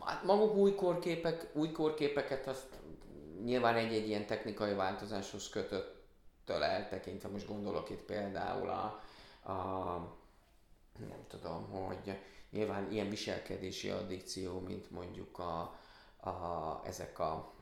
Hát 0.05 0.23
maguk 0.23 0.55
új 0.55 0.75
kórképek, 0.75 1.51
új 1.53 1.71
kórképeket 1.71 2.47
azt 2.47 2.81
nyilván 3.45 3.77
egy-egy 3.77 4.09
ilyen 4.09 4.27
technikai 4.27 4.75
változáshoz 4.75 5.49
kötött 5.49 6.01
eltekintve, 6.47 7.29
most 7.29 7.47
gondolok 7.47 7.91
itt 7.91 8.03
például 8.03 8.69
a, 8.69 9.01
a 9.53 9.97
nem 10.99 11.25
tudom, 11.29 11.71
hogy 11.71 12.19
nyilván 12.51 12.93
ilyen 12.93 13.09
viselkedési 13.09 13.89
addikció, 13.89 14.61
mint 14.61 14.91
mondjuk 14.91 15.39
a, 15.39 15.79
a, 16.29 16.81
ezek 16.85 17.19
a? 17.19 17.53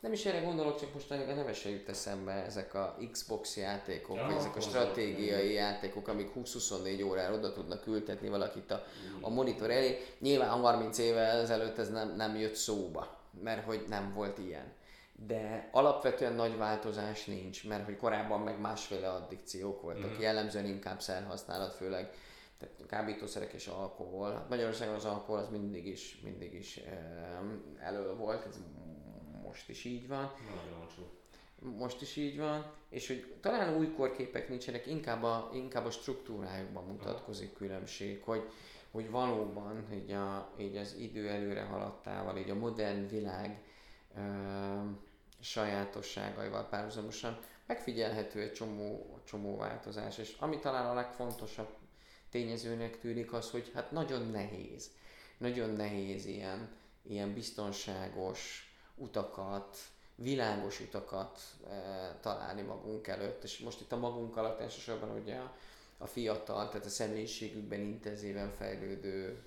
Nem 0.00 0.12
is 0.12 0.26
erre 0.26 0.40
gondolok, 0.40 0.80
csak 0.80 0.94
most 0.94 1.10
a 1.10 1.14
neve 1.14 1.52
se 1.52 1.68
jut 1.68 1.88
eszembe 1.88 2.32
ezek 2.32 2.74
a 2.74 2.96
Xbox 3.10 3.56
játékok, 3.56 4.16
ja, 4.16 4.26
vagy 4.26 4.34
ezek 4.34 4.56
a 4.56 4.60
stratégiai 4.60 5.52
játékok, 5.52 6.08
amik 6.08 6.30
20-24 6.36 7.06
órára 7.06 7.34
oda 7.34 7.52
tudnak 7.52 7.86
ültetni 7.86 8.28
valakit 8.28 8.70
a, 8.70 8.82
a 9.20 9.30
monitor 9.30 9.70
elé. 9.70 9.98
Nyilván 10.18 10.48
30 10.48 10.98
évvel 10.98 11.40
ezelőtt 11.40 11.78
ez 11.78 11.90
nem, 11.90 12.16
nem 12.16 12.36
jött 12.36 12.54
szóba, 12.54 13.17
mert 13.42 13.64
hogy 13.64 13.84
nem 13.88 14.12
volt 14.14 14.38
ilyen. 14.38 14.72
De 15.26 15.68
alapvetően 15.72 16.32
nagy 16.32 16.56
változás 16.56 17.24
nincs, 17.24 17.68
mert 17.68 17.84
hogy 17.84 17.96
korábban 17.96 18.40
meg 18.40 18.60
másféle 18.60 19.10
addikciók 19.10 19.82
voltak, 19.82 20.16
mm. 20.16 20.20
jellemzően 20.20 20.66
inkább 20.66 21.00
szerhasználat, 21.00 21.74
főleg 21.74 22.10
tehát 22.58 22.86
kábítószerek 22.86 23.52
és 23.52 23.66
alkohol. 23.66 24.32
Hát 24.32 24.48
Magyarországon 24.48 24.94
az 24.94 25.04
alkohol 25.04 25.38
az 25.38 25.48
mindig 25.48 25.86
is, 25.86 26.20
mindig 26.24 26.54
is 26.54 26.80
elő 27.80 28.14
volt, 28.14 28.46
ez 28.46 28.58
most 29.42 29.68
is 29.68 29.84
így 29.84 30.08
van. 30.08 30.32
Most 31.60 32.00
is 32.00 32.16
így 32.16 32.38
van, 32.38 32.72
és 32.88 33.06
hogy 33.06 33.34
talán 33.40 33.76
új 33.76 33.92
korképek 33.92 34.48
nincsenek, 34.48 34.86
inkább 34.86 35.22
a, 35.22 35.50
inkább 35.54 35.84
a 35.84 35.90
struktúrájukban 35.90 36.84
mutatkozik 36.84 37.52
különbség, 37.52 38.22
hogy, 38.22 38.42
hogy 38.98 39.10
valóban 39.10 39.86
így, 39.92 40.10
a, 40.12 40.50
így 40.58 40.76
az 40.76 40.94
idő 40.98 41.28
előre 41.28 41.62
haladtával, 41.62 42.36
így 42.36 42.50
a 42.50 42.54
modern 42.54 43.08
világ 43.08 43.62
ö, 44.16 44.20
sajátosságaival 45.40 46.68
párhuzamosan 46.68 47.38
megfigyelhető 47.66 48.40
egy 48.40 48.52
csomó, 48.52 49.18
csomó 49.24 49.56
változás, 49.56 50.18
és 50.18 50.36
ami 50.38 50.58
talán 50.58 50.86
a 50.86 50.94
legfontosabb 50.94 51.68
tényezőnek 52.30 52.98
tűnik 52.98 53.32
az, 53.32 53.50
hogy 53.50 53.70
hát 53.74 53.90
nagyon 53.90 54.30
nehéz, 54.30 54.90
nagyon 55.36 55.70
nehéz 55.70 56.26
ilyen, 56.26 56.68
ilyen 57.02 57.34
biztonságos, 57.34 58.72
utakat, 58.94 59.76
világos 60.14 60.80
utakat 60.80 61.40
e, 61.70 62.18
találni 62.20 62.62
magunk 62.62 63.06
előtt, 63.06 63.42
és 63.42 63.58
most 63.58 63.80
itt 63.80 63.92
a 63.92 63.96
magunk 63.96 64.36
alatt 64.36 64.60
elsősorban 64.60 65.10
ugye 65.10 65.36
a, 65.36 65.56
a 65.98 66.06
fiatal, 66.06 66.68
tehát 66.68 66.86
a 66.86 66.90
személyiségükben 66.90 67.80
intenzíven 67.80 68.52
fejlődő 68.58 69.42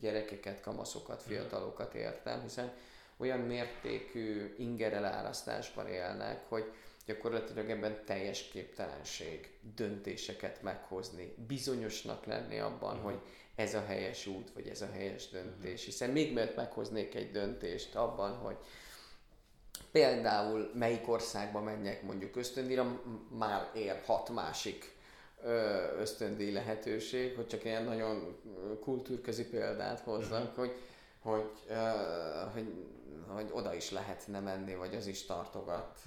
gyerekeket, 0.00 0.60
kamaszokat, 0.60 1.20
mhm. 1.24 1.32
fiatalokat 1.32 1.94
értem, 1.94 2.42
hiszen 2.42 2.72
olyan 3.16 3.40
mértékű 3.40 4.54
ingerelárasztásban 4.58 5.86
élnek, 5.86 6.48
hogy 6.48 6.72
gyakorlatilag 7.06 7.70
ebben 7.70 8.04
teljes 8.04 8.48
képtelenség 8.48 9.50
döntéseket 9.74 10.62
meghozni, 10.62 11.34
bizonyosnak 11.46 12.24
lenni 12.24 12.58
abban, 12.58 12.96
uh-huh. 12.96 13.10
hogy 13.10 13.20
ez 13.54 13.74
a 13.74 13.84
helyes 13.84 14.26
út, 14.26 14.52
vagy 14.52 14.68
ez 14.68 14.82
a 14.82 14.90
helyes 14.92 15.28
döntés. 15.28 15.84
Hiszen 15.84 16.10
még 16.10 16.32
mert 16.32 16.56
meghoznék 16.56 17.14
egy 17.14 17.30
döntést 17.30 17.94
abban, 17.94 18.36
hogy 18.36 18.56
például 19.90 20.70
melyik 20.74 21.08
országba 21.08 21.60
menjek 21.60 22.02
mondjuk 22.02 22.36
ösztöndíjra, 22.36 23.02
már 23.28 23.70
ér 23.74 24.02
hat 24.04 24.28
másik 24.28 24.98
ösztöndíj 25.98 26.52
lehetőség, 26.52 27.36
hogy 27.36 27.46
csak 27.46 27.64
ilyen 27.64 27.84
nagyon 27.84 28.36
kultúrközi 28.80 29.48
példát 29.48 30.00
hozzak, 30.00 30.42
uh-huh. 30.42 30.56
hogy, 30.56 30.72
hogy, 31.18 31.50
hogy, 32.52 32.74
hogy 33.28 33.50
oda 33.52 33.74
is 33.74 33.90
lehetne 33.90 34.40
menni, 34.40 34.74
vagy 34.74 34.94
az 34.94 35.06
is 35.06 35.24
tartogat 35.24 35.98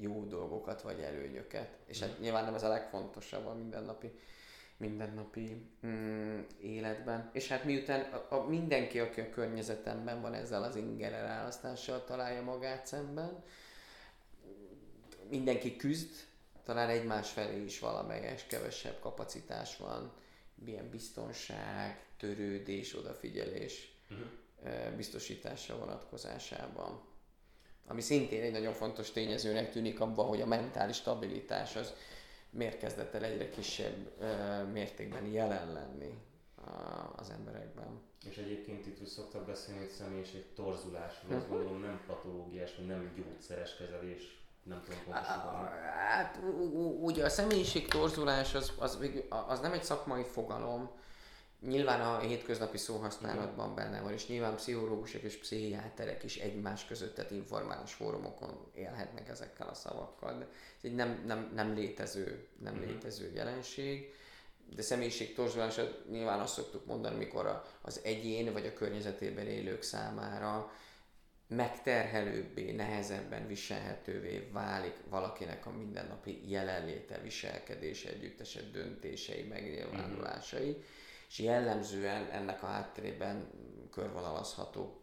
jó 0.00 0.24
dolgokat, 0.24 0.82
vagy 0.82 1.00
előnyöket. 1.00 1.68
És 1.86 2.00
hát 2.00 2.20
nyilván 2.20 2.44
nem 2.44 2.54
ez 2.54 2.62
a 2.62 2.68
legfontosabb 2.68 3.46
a 3.46 3.54
mindennapi 3.54 4.10
mindennapi 4.78 5.66
mm, 5.86 6.40
életben. 6.60 7.30
És 7.32 7.48
hát 7.48 7.64
miután 7.64 8.00
a, 8.00 8.34
a, 8.34 8.48
mindenki, 8.48 8.98
aki 8.98 9.20
a 9.20 9.30
környezetemben 9.30 10.20
van 10.20 10.34
ezzel 10.34 10.62
az 10.62 10.76
ingenerálasztással 10.76 12.04
találja 12.04 12.42
magát 12.42 12.86
szemben, 12.86 13.42
mindenki 15.30 15.76
küzd, 15.76 16.27
talán 16.68 16.88
egymás 16.88 17.30
felé 17.30 17.64
is 17.64 17.78
valamelyes 17.78 18.46
kevesebb 18.46 19.00
kapacitás 19.00 19.76
van, 19.76 20.12
milyen 20.54 20.90
biztonság, 20.90 22.04
törődés, 22.16 22.96
odafigyelés 22.96 23.94
uh-huh. 24.10 24.96
biztosítása 24.96 25.78
vonatkozásában. 25.78 27.00
Ami 27.86 28.00
szintén 28.00 28.42
egy 28.42 28.52
nagyon 28.52 28.72
fontos 28.72 29.10
tényezőnek 29.10 29.70
tűnik 29.70 30.00
abban, 30.00 30.26
hogy 30.26 30.40
a 30.40 30.46
mentális 30.46 30.96
stabilitás 30.96 31.76
az 31.76 31.94
miért 32.50 32.78
kezdett 32.78 33.14
el 33.14 33.24
egyre 33.24 33.48
kisebb 33.48 34.22
mértékben 34.72 35.26
jelen 35.26 35.72
lenni 35.72 36.18
az 37.16 37.30
emberekben. 37.30 38.00
És 38.30 38.36
egyébként 38.36 38.86
itt 38.86 39.00
úgy 39.00 39.06
szoktak 39.06 39.46
beszélni, 39.46 39.80
hogy 39.80 39.90
személyiség 39.90 40.44
torzulásról, 40.54 41.36
azt 41.36 41.48
gondolom 41.48 41.80
nem 41.80 42.00
patológiás, 42.06 42.76
vagy 42.76 42.86
nem 42.86 43.12
gyógyszeres 43.16 43.76
kezelés, 43.76 44.38
nem 44.68 44.82
tudom 44.84 45.00
pontosabban. 45.04 45.68
Hát 46.08 46.38
ugye 47.00 47.24
a 47.24 47.28
személyiség 47.28 47.88
torzulás 47.88 48.54
az, 48.54 48.72
az, 48.78 48.98
az 49.48 49.60
nem 49.60 49.72
egy 49.72 49.84
szakmai 49.84 50.24
fogalom, 50.24 50.90
Nyilván 51.66 52.00
a 52.00 52.18
hétköznapi 52.18 52.78
szóhasználatban 52.78 53.74
benne 53.74 54.00
van, 54.00 54.12
és 54.12 54.26
nyilván 54.26 54.54
pszichológusok 54.54 55.22
és 55.22 55.36
pszichiáterek 55.36 56.24
is 56.24 56.36
egymás 56.36 56.84
között, 56.86 57.14
tehát 57.14 57.30
informális 57.30 57.92
fórumokon 57.92 58.70
élhetnek 58.74 59.28
ezekkel 59.28 59.68
a 59.68 59.74
szavakkal. 59.74 60.38
De 60.38 60.44
ez 60.76 60.82
egy 60.82 60.94
nem, 60.94 61.22
nem, 61.26 61.50
nem 61.54 61.74
létező, 61.74 62.46
nem 62.62 62.74
uh-huh. 62.74 62.88
létező 62.88 63.32
jelenség. 63.34 64.14
De 64.74 64.82
személyiség 64.82 65.34
torzsulását 65.34 66.04
nyilván 66.10 66.40
azt 66.40 66.54
szoktuk 66.54 66.86
mondani, 66.86 67.16
mikor 67.16 67.62
az 67.80 68.00
egyén 68.04 68.52
vagy 68.52 68.66
a 68.66 68.72
környezetében 68.72 69.46
élők 69.46 69.82
számára 69.82 70.72
megterhelőbbé, 71.48 72.72
nehezebben 72.72 73.46
viselhetővé 73.46 74.48
válik 74.52 74.94
valakinek 75.08 75.66
a 75.66 75.70
mindennapi 75.70 76.50
jelenléte, 76.50 77.18
viselkedése, 77.18 78.08
együttesed 78.08 78.70
döntései, 78.72 79.42
megnyilvánulásai. 79.42 80.70
Uh-huh 80.70 80.84
és 81.28 81.38
jellemzően 81.38 82.30
ennek 82.30 82.62
a 82.62 82.66
hátterében 82.66 83.50
körvonalazható 83.90 85.00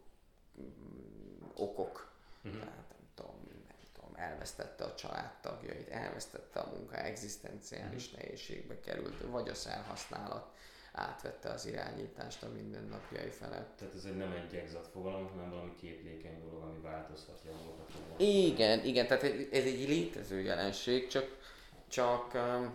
mm, 0.62 1.46
okok, 1.56 2.12
uh-huh. 2.44 2.62
tehát 2.62 2.90
nem 2.90 3.08
tudom, 3.16 3.36
nem 3.68 3.78
tudom, 3.94 4.12
elvesztette 4.16 4.84
a 4.84 4.96
családtagjait, 4.96 5.90
elvesztette 5.90 6.60
a 6.60 6.70
munka, 6.70 6.98
egzisztenciális 6.98 8.06
uh-huh. 8.06 8.22
nehézségbe 8.22 8.80
került, 8.80 9.22
vagy 9.22 9.50
a 9.50 9.54
szerhasználat 9.54 10.54
átvette 10.96 11.50
az 11.50 11.66
irányítást 11.66 12.44
a 12.44 12.50
mindennapjai 12.50 13.30
felett. 13.30 13.78
Tehát 13.78 13.96
ez 13.96 14.06
egy 14.06 14.18
nem 14.18 14.32
egy 14.32 14.56
egzat 14.56 14.88
fogalom, 14.88 15.28
hanem 15.28 15.50
valami 15.50 15.76
képlékeny 15.76 16.40
dolog, 16.40 16.64
ami 16.64 16.80
változhat, 16.82 17.42
javulhat. 17.46 17.92
Igen, 18.18 18.86
igen, 18.86 19.08
tehát 19.08 19.24
ez 19.52 19.64
egy 19.64 19.88
létező 19.88 20.42
jelenség, 20.42 21.08
csak, 21.08 21.40
csak 21.88 22.34
um, 22.34 22.74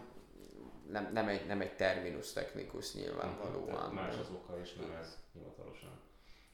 nem, 0.91 1.11
nem, 1.13 1.29
egy, 1.29 1.47
nem 1.47 1.61
egy 1.61 1.77
terminus 1.77 2.33
technikus 2.33 2.95
nyilvánvalóan. 2.95 3.67
Tehát 3.67 3.93
más 3.93 4.19
az 4.19 4.31
oka, 4.31 4.61
és 4.61 4.73
nem 4.73 4.91
ez 5.01 5.17
hivatalosan. 5.33 6.01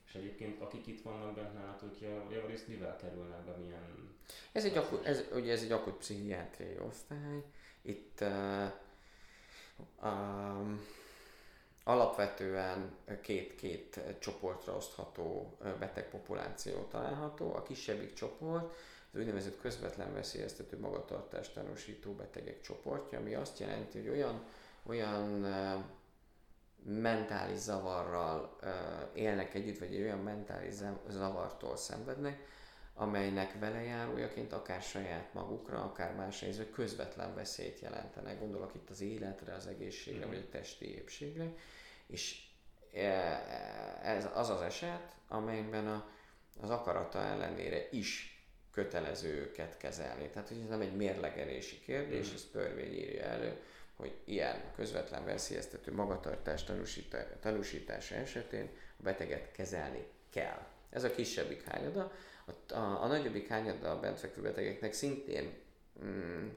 És 0.07 0.15
egyébként 0.15 0.61
akik 0.61 0.87
itt 0.87 1.03
vannak 1.03 1.35
bent 1.35 1.55
nálatok, 1.55 2.01
javarészt 2.31 2.69
mivel 2.69 2.97
kerülnek 2.97 3.45
be, 3.45 3.53
milyen... 3.53 4.15
Ez 4.53 4.65
egy, 4.65 4.77
akut, 4.77 5.07
ez, 5.07 5.25
ugye 5.35 5.53
ez 5.53 5.63
egy 5.63 5.73
akut 5.73 5.97
pszichiátriai 5.97 6.79
osztály. 6.87 7.43
Itt 7.83 8.21
uh, 8.21 8.71
um, 10.03 10.81
alapvetően 11.89 12.97
két-két 13.21 14.01
csoportra 14.19 14.77
osztható 14.77 15.57
betegpopuláció 15.79 16.87
található. 16.91 17.55
A 17.55 17.63
kisebbik 17.63 18.13
csoport 18.13 18.75
az 19.13 19.19
úgynevezett 19.19 19.61
közvetlen 19.61 20.13
veszélyeztető 20.13 20.79
magatartást 20.79 21.55
tanúsító 21.55 22.13
betegek 22.13 22.61
csoportja, 22.61 23.19
ami 23.19 23.35
azt 23.35 23.59
jelenti, 23.59 23.99
hogy 23.99 24.09
olyan, 24.09 24.45
olyan 24.87 25.47
mentális 26.85 27.59
zavarral 27.59 28.57
élnek 29.15 29.55
együtt, 29.55 29.79
vagy 29.79 29.95
egy 29.95 30.03
olyan 30.03 30.23
mentális 30.23 30.75
zavartól 31.09 31.77
szenvednek, 31.77 32.47
amelynek 32.99 33.59
velejárójaként 33.59 34.53
akár 34.53 34.83
saját 34.83 35.35
magukra, 35.35 35.83
akár 35.83 36.15
más 36.15 36.41
nézve 36.41 36.71
közvetlen 36.71 37.35
veszélyt 37.35 37.81
jelentenek. 37.81 38.39
Gondolok 38.39 38.75
itt 38.75 38.91
az 38.91 39.01
életre, 39.01 39.55
az 39.55 39.67
egészségre, 39.67 40.27
mm. 40.27 40.29
vagy 40.29 40.45
a 40.47 40.51
testi 40.51 40.95
épségre. 40.95 41.53
És 42.07 42.45
ez 44.03 44.29
az 44.35 44.51
az 44.51 44.61
eset, 44.61 45.15
amelyben 45.29 45.87
a, 45.87 46.09
az 46.61 46.71
akarata 46.71 47.19
ellenére 47.23 47.89
is 47.91 48.41
kötelező 48.73 49.35
őket 49.35 49.77
kezelni. 49.77 50.29
Tehát, 50.29 50.49
hogy 50.49 50.61
ez 50.63 50.69
nem 50.69 50.81
egy 50.81 50.97
mérlegelési 50.97 51.81
kérdés, 51.81 52.31
mm. 52.31 52.35
ez 52.35 52.49
törvény 52.53 52.93
írja 52.93 53.23
elő, 53.23 53.61
hogy 53.97 54.15
ilyen 54.25 54.63
közvetlen 54.77 55.25
veszélyeztető 55.25 55.93
magatartás 55.93 56.65
tanúsítása 57.41 58.15
esetén 58.15 58.69
a 58.99 59.03
beteget 59.03 59.53
kezelni 59.53 60.07
kell. 60.31 60.67
Ez 60.91 61.05
a 61.05 61.11
kisebbik 61.11 61.63
hányada. 61.65 62.13
A, 62.47 62.75
a, 62.75 63.03
a 63.03 63.07
nagyobbik 63.07 63.49
hányada 63.49 63.91
a 63.91 64.01
bentfekvő 64.01 64.43
betegeknek 64.43 64.93
szintén 64.93 65.53
mm, 66.05 66.49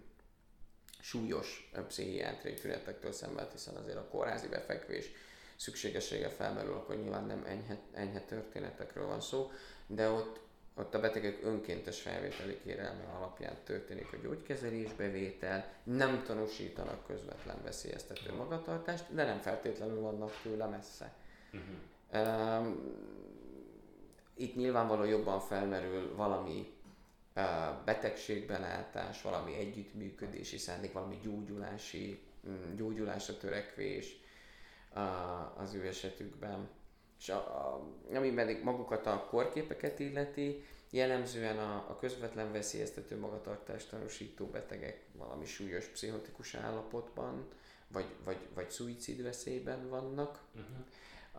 súlyos 1.00 1.72
pszichiátriai 1.88 2.54
tünetektől 2.54 3.12
szenved, 3.12 3.52
hiszen 3.52 3.76
azért 3.76 3.98
a 3.98 4.08
kórházi 4.08 4.48
befekvés 4.48 5.12
szükségessége 5.56 6.30
felmerül, 6.30 6.74
akkor 6.74 6.96
nyilván 6.96 7.26
nem 7.26 7.44
enyhe, 7.46 7.78
enyhe 7.94 8.20
történetekről 8.20 9.06
van 9.06 9.22
szó, 9.22 9.52
de 9.88 10.10
ott 10.10 10.40
ott 10.80 10.94
a 10.94 11.00
betegek 11.00 11.40
önkéntes 11.44 12.02
felvételi 12.02 12.60
kérelme 12.64 13.04
alapján 13.18 13.56
történik 13.64 14.14
a 14.14 14.18
gyógykezelésbevétel, 14.24 15.74
nem 15.84 16.24
tanúsítanak 16.24 17.06
közvetlen 17.06 17.58
veszélyeztető 17.64 18.34
magatartást, 18.34 19.14
de 19.14 19.26
nem 19.26 19.40
feltétlenül 19.40 20.02
vannak 20.02 20.32
tőle 20.44 20.66
messze. 20.66 21.14
Uh-huh. 21.54 22.76
Itt 24.40 24.56
nyilvánvalóan 24.56 25.08
jobban 25.08 25.40
felmerül 25.40 26.16
valami 26.16 26.74
betegségbelátás, 27.86 29.22
valami 29.22 29.54
együttműködési 29.56 30.58
szándék, 30.58 30.92
valami 30.92 31.20
gyógyulási, 31.24 32.24
mm, 32.48 32.76
gyógyulásra 32.76 33.38
törekvés 33.38 34.20
az 35.56 35.74
ő 35.74 35.88
esetükben. 35.88 36.70
És 37.20 37.30
a, 37.30 37.36
a, 37.36 37.88
ami 38.16 38.32
pedig 38.32 38.64
magukat 38.64 39.06
a 39.06 39.26
korképeket 39.30 40.00
illeti, 40.00 40.64
jellemzően 40.90 41.58
a, 41.58 41.86
a 41.90 41.96
közvetlen 42.00 42.52
veszélyeztető 42.52 43.20
magatartást 43.20 43.90
tanúsító 43.90 44.46
betegek 44.46 45.06
valami 45.18 45.46
súlyos 45.46 45.86
pszichotikus 45.86 46.56
állapotban, 46.56 47.48
vagy, 47.88 48.06
vagy, 48.24 48.48
vagy 48.54 48.70
szuicid 48.70 49.24
veszélyben 49.24 49.90
vannak. 49.90 50.40
Uh-huh. 50.56 50.86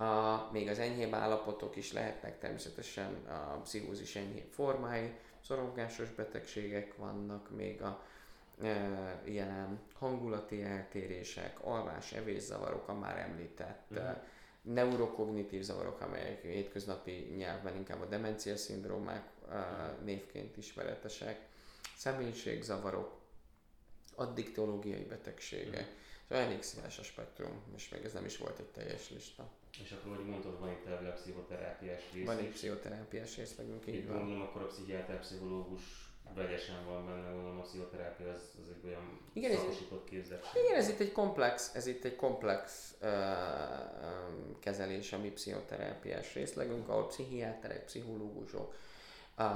A, 0.01 0.48
még 0.53 0.68
az 0.68 0.78
enyhébb 0.78 1.14
állapotok 1.14 1.76
is 1.76 1.92
lehetnek 1.92 2.38
természetesen 2.38 3.14
a 3.26 3.61
pszichózis 3.61 4.16
enyhébb 4.16 4.51
formái, 4.51 5.12
szorongásos 5.44 6.11
betegségek 6.11 6.96
vannak, 6.96 7.51
még 7.51 7.82
a 7.82 8.03
e, 8.62 9.22
ilyen 9.24 9.80
hangulati 9.94 10.62
eltérések, 10.62 11.64
alvás, 11.64 12.12
evészavarok, 12.12 12.88
a 12.88 12.94
már 12.94 13.18
említett 13.18 13.86
uh-huh 13.90 14.16
neurokognitív 14.62 15.62
zavarok, 15.62 16.01
amelyek 16.01 16.42
hétköznapi 16.42 17.34
nyelvben 17.36 17.76
inkább 17.76 18.01
a 18.01 18.07
demencia 18.07 18.57
szindrómák 18.57 19.30
névként 20.05 20.57
ismeretesek, 20.57 21.48
személyiségzavarok, 21.96 23.18
addiktológiai 24.14 25.05
betegségek, 25.05 25.86
mm. 25.86 25.98
Szóval 26.28 26.44
elég 26.44 26.62
színes 26.62 26.98
a 26.98 27.03
spektrum, 27.03 27.62
és 27.76 27.88
még 27.88 28.05
ez 28.05 28.12
nem 28.12 28.24
is 28.24 28.36
volt 28.36 28.59
egy 28.59 28.70
teljes 28.70 29.11
lista. 29.11 29.51
És 29.82 29.92
akkor, 29.92 30.16
hogy 30.16 30.26
mondtad, 30.26 30.60
van 30.60 30.70
itt 30.70 30.86
a 30.86 31.12
pszichoterápiás 31.12 32.02
rész 32.12 32.26
Van 32.26 32.38
egy 32.38 32.48
pszichoterápiás 32.48 33.36
részlegünk, 33.36 33.86
így 33.86 34.06
van. 34.06 34.16
Gondolom, 34.16 34.42
akkor 34.42 34.62
a 34.62 34.66
pszichiáter, 34.66 35.20
pszichológus 35.20 36.10
vegyesen 36.34 36.84
van 36.84 37.06
benne, 37.06 37.30
gondolom 37.30 37.58
a 37.58 37.62
pszichoterápia 37.62 38.30
az, 38.30 38.42
az 38.62 38.68
egy 38.68 38.86
olyan 38.86 39.20
igen, 39.32 39.56
szakosított 39.56 40.04
képzettség. 40.04 40.62
Igen, 40.64 40.76
ez 40.76 40.88
itt 40.88 40.98
egy 40.98 41.12
komplex, 41.12 41.74
ez 41.74 41.86
itt 41.86 42.04
egy 42.04 42.16
komplex 42.16 42.94
uh, 43.02 43.08
um, 43.08 44.58
kezelés 44.60 45.12
a 45.12 45.18
mi 45.18 45.28
pszichoterápiás 45.28 46.34
részlegünk, 46.34 46.88
ahol 46.88 47.06
pszichiáterek, 47.06 47.84
pszichológusok, 47.84 48.74
uh, 49.38 49.46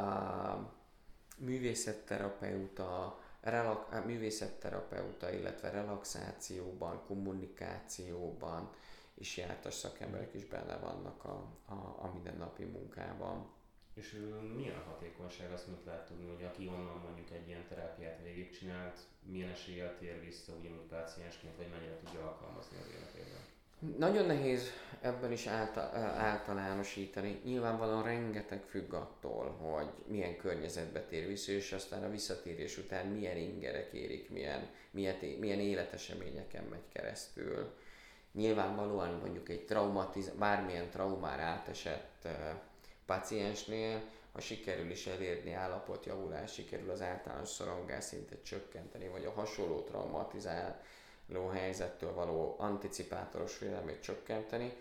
művészetterapeuta, 1.36 3.18
relak- 3.40 4.04
művészetterapeuta, 4.04 5.32
illetve 5.32 5.70
relaxációban, 5.70 7.02
kommunikációban 7.06 8.70
is 9.14 9.36
jártas 9.36 9.74
szakemberek 9.74 10.34
is 10.34 10.44
benne 10.46 10.76
vannak 10.76 11.24
a, 11.24 11.46
a, 11.66 11.74
a 11.74 12.10
mindennapi 12.14 12.64
munkában. 12.64 13.52
És 13.94 14.20
milyen 14.56 14.82
hatékonyság, 14.86 15.52
azt 15.52 15.68
mit 15.68 15.84
lehet 15.84 16.06
tudni, 16.06 16.26
hogy 16.26 16.44
aki 16.44 16.66
onnan 16.66 17.00
mondjuk 17.04 17.30
egy 17.30 17.48
ilyen 17.48 17.66
terápiát 17.68 18.22
végigcsinált, 18.22 18.98
milyen 19.22 19.50
eséllyel 19.50 19.96
tér 19.98 20.20
vissza 20.20 20.52
ugyanúgy 20.60 20.86
páciensként, 20.88 21.56
vagy 21.56 21.70
mennyire 21.70 21.96
tudja 21.96 22.26
alkalmazni 22.26 22.76
az 22.76 22.88
életében? 22.88 23.40
Nagyon 23.98 24.26
nehéz 24.26 24.70
ebben 25.00 25.32
is 25.32 25.46
általánosítani. 26.16 27.40
Nyilvánvalóan 27.44 28.02
rengeteg 28.02 28.62
függ 28.62 28.92
attól, 28.92 29.50
hogy 29.50 29.88
milyen 30.06 30.36
környezetbe 30.36 31.00
tér 31.00 31.26
vissza, 31.26 31.52
és 31.52 31.72
aztán 31.72 32.04
a 32.04 32.10
visszatérés 32.10 32.78
után 32.78 33.06
milyen 33.06 33.36
ingerek 33.36 33.92
érik, 33.92 34.30
milyen, 34.30 34.68
milyen, 34.90 35.16
milyen 35.38 35.60
életeseményeken 35.60 36.64
megy 36.64 36.88
keresztül. 36.92 37.74
Nyilvánvalóan 38.35 39.18
mondjuk 39.20 39.49
egy 39.49 39.64
traumatiz, 39.64 40.30
bármilyen 40.39 40.91
traumára 40.91 41.43
átesett 41.43 42.28
paciensnél, 43.07 44.03
ha 44.32 44.41
sikerül 44.41 44.91
is 44.91 45.07
elérni 45.07 45.53
állapotjavulás, 45.53 46.53
sikerül 46.53 46.91
az 46.91 47.03
általános 47.03 47.49
szorongás 47.49 48.05
szintet 48.05 48.45
csökkenteni, 48.45 49.09
vagy 49.09 49.24
a 49.24 49.30
hasonló 49.30 49.80
traumatizáló 49.80 51.49
helyzettől 51.53 52.14
való 52.14 52.55
anticipátoros 52.59 53.55
félelmét 53.57 54.03
csökkenteni, 54.03 54.76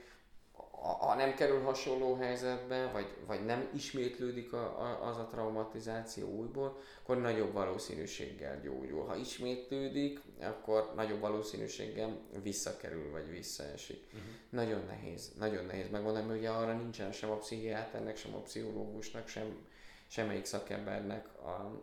ha 0.82 1.16
nem 1.16 1.34
kerül 1.34 1.62
hasonló 1.62 2.16
helyzetbe, 2.16 2.92
vagy, 2.92 3.18
vagy 3.26 3.46
nem 3.46 3.70
ismétlődik 3.74 4.54
a, 4.54 4.82
a, 4.82 5.08
az 5.08 5.18
a 5.18 5.28
traumatizáció 5.28 6.30
újból, 6.30 6.78
akkor 7.02 7.22
nagyobb 7.22 7.54
valószínűséggel 7.54 8.62
gyógyul. 8.62 9.06
Ha 9.06 9.16
ismétlődik, 9.16 10.20
akkor 10.42 10.92
nagyobb 10.96 11.20
valószínűséggel 11.20 12.18
visszakerül, 12.44 13.12
vagy 13.12 13.30
visszaesik. 13.30 14.04
Uh-huh. 14.06 14.22
Nagyon 14.50 14.86
nehéz, 14.86 15.32
nagyon 15.38 15.66
nehéz 15.66 15.90
megmondani, 15.90 16.26
mert 16.26 16.40
ugye 16.40 16.50
arra 16.50 16.74
nincsen 16.74 17.12
sem 17.12 17.30
a 17.30 17.38
pszichiáternek, 17.38 18.18
sem 18.18 18.36
a 18.36 18.40
pszichológusnak, 18.40 19.28
sem 19.28 19.66
semmelyik 20.08 20.46
szakembernek 20.46 21.28
a, 21.42 21.82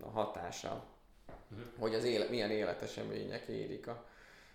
a 0.00 0.10
hatása, 0.10 0.84
uh-huh. 1.50 1.66
hogy 1.78 1.94
az 1.94 2.04
éle, 2.04 2.28
milyen 2.28 2.50
életesemények 2.50 3.46
érik 3.46 3.86
a, 3.86 4.06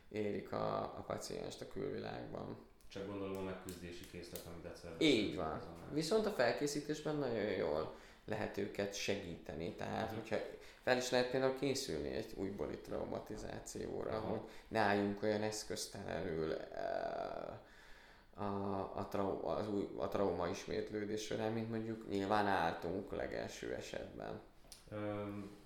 érik 0.09 0.51
a, 0.51 0.81
a 0.81 1.03
pacienst 1.07 1.61
a 1.61 1.67
külvilágban. 1.67 2.69
Csak 2.93 3.07
gondolom 3.07 3.37
a 3.37 3.41
megküzdési 3.41 4.05
készlet, 4.11 4.41
amit 4.45 4.61
decemberben. 4.61 5.07
Így 5.07 5.35
van. 5.35 5.61
Viszont 5.93 6.25
a 6.25 6.31
felkészítésben 6.31 7.15
nagyon 7.15 7.51
jól 7.51 7.95
lehet 8.25 8.57
őket 8.57 8.93
segíteni. 8.93 9.75
Tehát, 9.75 10.03
uh-huh. 10.03 10.19
hogyha 10.19 10.37
fel 10.83 10.97
is 10.97 11.09
lehet 11.09 11.29
például 11.29 11.55
készülni 11.55 12.09
egy 12.09 12.33
újbóli 12.35 12.77
traumatizációra, 12.77 14.17
uh-huh. 14.17 14.29
hogy 14.29 14.39
ne 14.67 14.79
álljunk 14.79 15.23
olyan 15.23 15.41
eszköztelenül 15.41 16.49
uh, 16.49 18.45
a, 18.45 18.91
a, 18.95 19.07
trau, 19.09 19.45
az 19.47 19.69
új, 19.69 19.87
a 19.97 20.07
trauma 20.07 20.47
ismétlődés 20.47 21.21
során, 21.21 21.51
mint 21.51 21.69
mondjuk 21.69 22.09
nyilván 22.09 22.47
álltunk 22.47 23.15
legelső 23.15 23.73
esetben. 23.73 24.41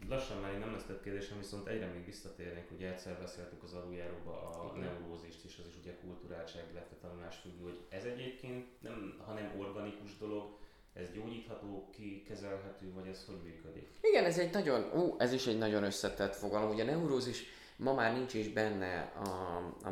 Lassan 0.10 0.42
már 0.42 0.60
nem 0.60 0.72
lesz 0.72 0.84
több 0.84 1.02
kérdésem, 1.02 1.38
viszont 1.38 1.68
egyre 1.68 1.86
még 1.86 2.06
visszatérnék, 2.06 2.72
ugye 2.72 2.92
egyszer 2.92 3.18
beszéltük 3.20 3.64
az 3.64 3.74
aluljáróba 3.74 4.50
a 4.50 4.74
Igen. 4.76 4.90
neurozist 4.90 5.46
is, 5.46 5.58
az 5.58 5.68
is 5.68 5.78
ugye 5.82 5.98
kulturáltság, 5.98 6.64
illetve 6.72 6.96
tanulás 7.02 7.36
függő, 7.36 7.64
hogy 7.64 7.86
ez 7.90 8.04
egyébként 8.04 8.82
nem, 8.82 9.22
hanem 9.26 9.60
organikus 9.60 10.18
dolog, 10.18 10.58
ez 10.94 11.12
gyógyítható, 11.12 11.90
kikezelhető, 11.92 12.94
vagy 12.94 13.08
ez 13.08 13.26
hogy 13.26 13.42
működik? 13.44 13.90
Igen, 14.02 14.26
ez 14.26 14.38
egy 14.38 14.54
nagyon, 14.54 14.92
ú, 14.94 15.16
ez 15.18 15.34
is 15.34 15.48
egy 15.48 15.58
nagyon 15.58 15.84
összetett 15.84 16.36
fogalom. 16.36 16.70
Ugye 16.70 16.84
a 16.84 16.86
neurózis 16.86 17.44
ma 17.76 17.94
már 17.94 18.14
nincs 18.14 18.34
is 18.34 18.50
benne 18.50 19.02
a, 19.02 19.58
a 19.84 19.90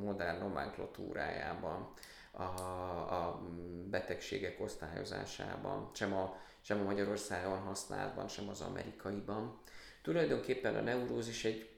modern 0.00 0.38
nomenklatúrájában 0.38 1.92
a, 2.30 2.42
a 2.42 3.42
betegségek 3.90 4.60
osztályozásában, 4.60 5.90
sem 5.94 6.14
a, 6.14 6.36
sem 6.66 6.80
a 6.80 6.84
Magyarországon 6.84 7.58
használtban, 7.58 8.28
sem 8.28 8.48
az 8.48 8.60
amerikaiban. 8.60 9.60
Tulajdonképpen 10.02 10.76
a 10.76 10.80
neurózis 10.80 11.44
egy, 11.44 11.70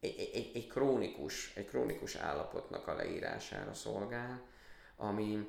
egy, 0.00 0.30
egy, 0.34 0.50
egy, 0.54 0.66
krónikus, 0.66 1.52
egy 1.54 1.64
krónikus 1.64 2.14
állapotnak 2.14 2.86
a 2.86 2.94
leírására 2.94 3.74
szolgál, 3.74 4.42
ami, 4.96 5.48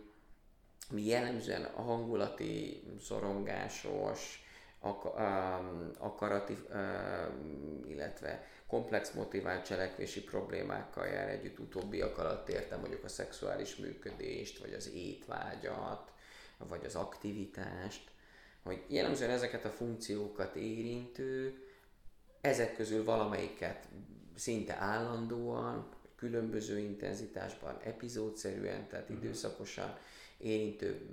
ami 0.91 1.05
jellemzően 1.05 1.63
a 1.63 1.81
hangulati, 1.81 2.83
szorongásos, 3.01 4.45
ak- 4.79 5.19
akarati, 5.97 6.57
illetve 7.87 8.47
komplex 8.67 9.11
motivált 9.11 9.65
cselekvési 9.65 10.23
problémákkal 10.23 11.07
jár 11.07 11.29
együtt. 11.29 11.59
Utóbbiak 11.59 12.17
alatt 12.17 12.49
értem 12.49 12.79
mondjuk 12.79 13.03
a 13.03 13.07
szexuális 13.07 13.75
működést, 13.75 14.59
vagy 14.59 14.73
az 14.73 14.91
étvágyat, 14.93 16.11
vagy 16.57 16.85
az 16.85 16.95
aktivitást, 16.95 18.15
hogy 18.67 18.83
jellemzően 18.87 19.29
ezeket 19.29 19.65
a 19.65 19.69
funkciókat 19.69 20.55
érintő, 20.55 21.61
ezek 22.41 22.75
közül 22.75 23.03
valamelyiket 23.03 23.87
szinte 24.35 24.75
állandóan, 24.75 25.89
különböző 26.15 26.77
intenzitásban, 26.79 27.77
epizódszerűen, 27.83 28.87
tehát 28.87 29.09
mhm. 29.09 29.17
időszakosan 29.17 29.97
érintő 30.37 31.09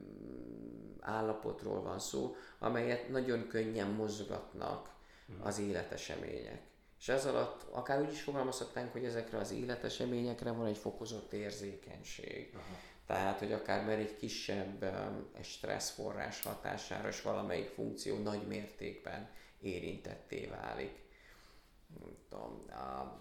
állapotról 1.01 1.83
van 1.83 1.99
szó, 1.99 2.37
amelyet 2.59 3.09
nagyon 3.09 3.47
könnyen 3.49 3.89
mozgatnak 3.89 4.91
mhm. 5.27 5.47
az 5.47 5.59
életesemények. 5.59 6.61
És 6.99 7.09
ez 7.09 7.27
alatt 7.27 7.67
akár 7.71 8.01
úgy 8.01 8.13
is 8.13 8.23
fogalmazhatnánk, 8.23 8.93
hogy 8.93 9.05
ezekre 9.05 9.39
az 9.39 9.53
életeseményekre 9.53 10.51
van 10.51 10.67
egy 10.67 10.77
fokozott 10.77 11.33
érzékenység. 11.33 12.51
Aha. 12.55 12.79
Tehát, 13.07 13.39
hogy 13.39 13.53
akár 13.53 13.85
mert 13.85 13.99
egy 13.99 14.17
kisebb 14.17 14.83
egy 15.39 15.45
stresszforrás 15.45 16.43
hatására 16.43 17.09
is 17.09 17.23
valamelyik 17.23 17.69
funkció 17.69 18.19
nagy 18.19 18.47
mértékben 18.47 19.29
érintetté 19.61 20.47
válik. 20.47 21.03
Tudom, 22.29 22.67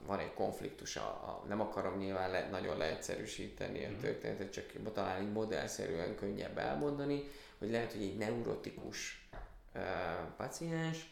van 0.06 0.20
egy 0.20 0.34
konfliktus, 0.34 0.96
a, 0.96 1.02
a, 1.02 1.44
nem 1.48 1.62
akarom 1.62 1.98
nyilván 1.98 2.32
le, 2.32 2.50
nagyon 2.50 2.78
leegyszerűsíteni 2.78 3.86
a 3.86 3.90
mhm. 3.90 4.00
történetet, 4.00 4.52
csak 4.52 4.94
talán 4.94 5.22
így 5.22 5.32
modellszerűen 5.32 6.16
könnyebb 6.16 6.58
elmondani, 6.58 7.24
hogy 7.58 7.70
lehet, 7.70 7.92
hogy 7.92 8.02
egy 8.04 8.18
neurotikus 8.18 9.30
uh, 9.76 9.82
paciens 10.38 11.12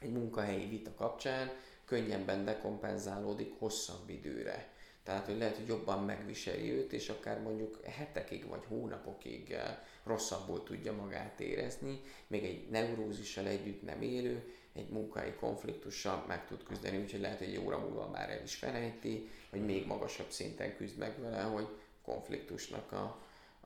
egy 0.00 0.12
munkahelyi 0.12 0.68
vita 0.68 0.94
kapcsán 0.94 1.50
könnyebben 1.84 2.44
dekompenzálódik 2.44 3.58
hosszabb 3.58 4.08
időre. 4.08 4.68
Tehát, 5.02 5.26
hogy 5.26 5.38
lehet, 5.38 5.56
hogy 5.56 5.66
jobban 5.66 6.04
megviseli 6.04 6.72
őt, 6.72 6.92
és 6.92 7.08
akár 7.08 7.40
mondjuk 7.40 7.84
hetekig 7.84 8.46
vagy 8.46 8.64
hónapokig 8.68 9.50
eh, 9.50 9.78
rosszabbul 10.04 10.62
tudja 10.62 10.92
magát 10.92 11.40
érezni, 11.40 12.00
még 12.26 12.44
egy 12.44 12.68
neurózissal 12.68 13.46
együtt 13.46 13.82
nem 13.82 14.02
élő, 14.02 14.54
egy 14.72 14.88
munkai 14.88 15.32
konfliktussal 15.32 16.24
meg 16.28 16.46
tud 16.46 16.62
küzdeni, 16.62 16.98
úgyhogy 16.98 17.20
lehet, 17.20 17.38
hogy 17.38 17.48
egy 17.48 17.64
óra 17.64 17.78
múlva 17.78 18.08
már 18.08 18.30
el 18.30 18.42
is 18.42 18.54
felejti, 18.54 19.30
vagy 19.50 19.64
még 19.64 19.86
magasabb 19.86 20.30
szinten 20.30 20.76
küzd 20.76 20.98
meg 20.98 21.20
vele, 21.20 21.42
hogy 21.42 21.68
konfliktusnak 22.02 22.92
a, 22.92 23.04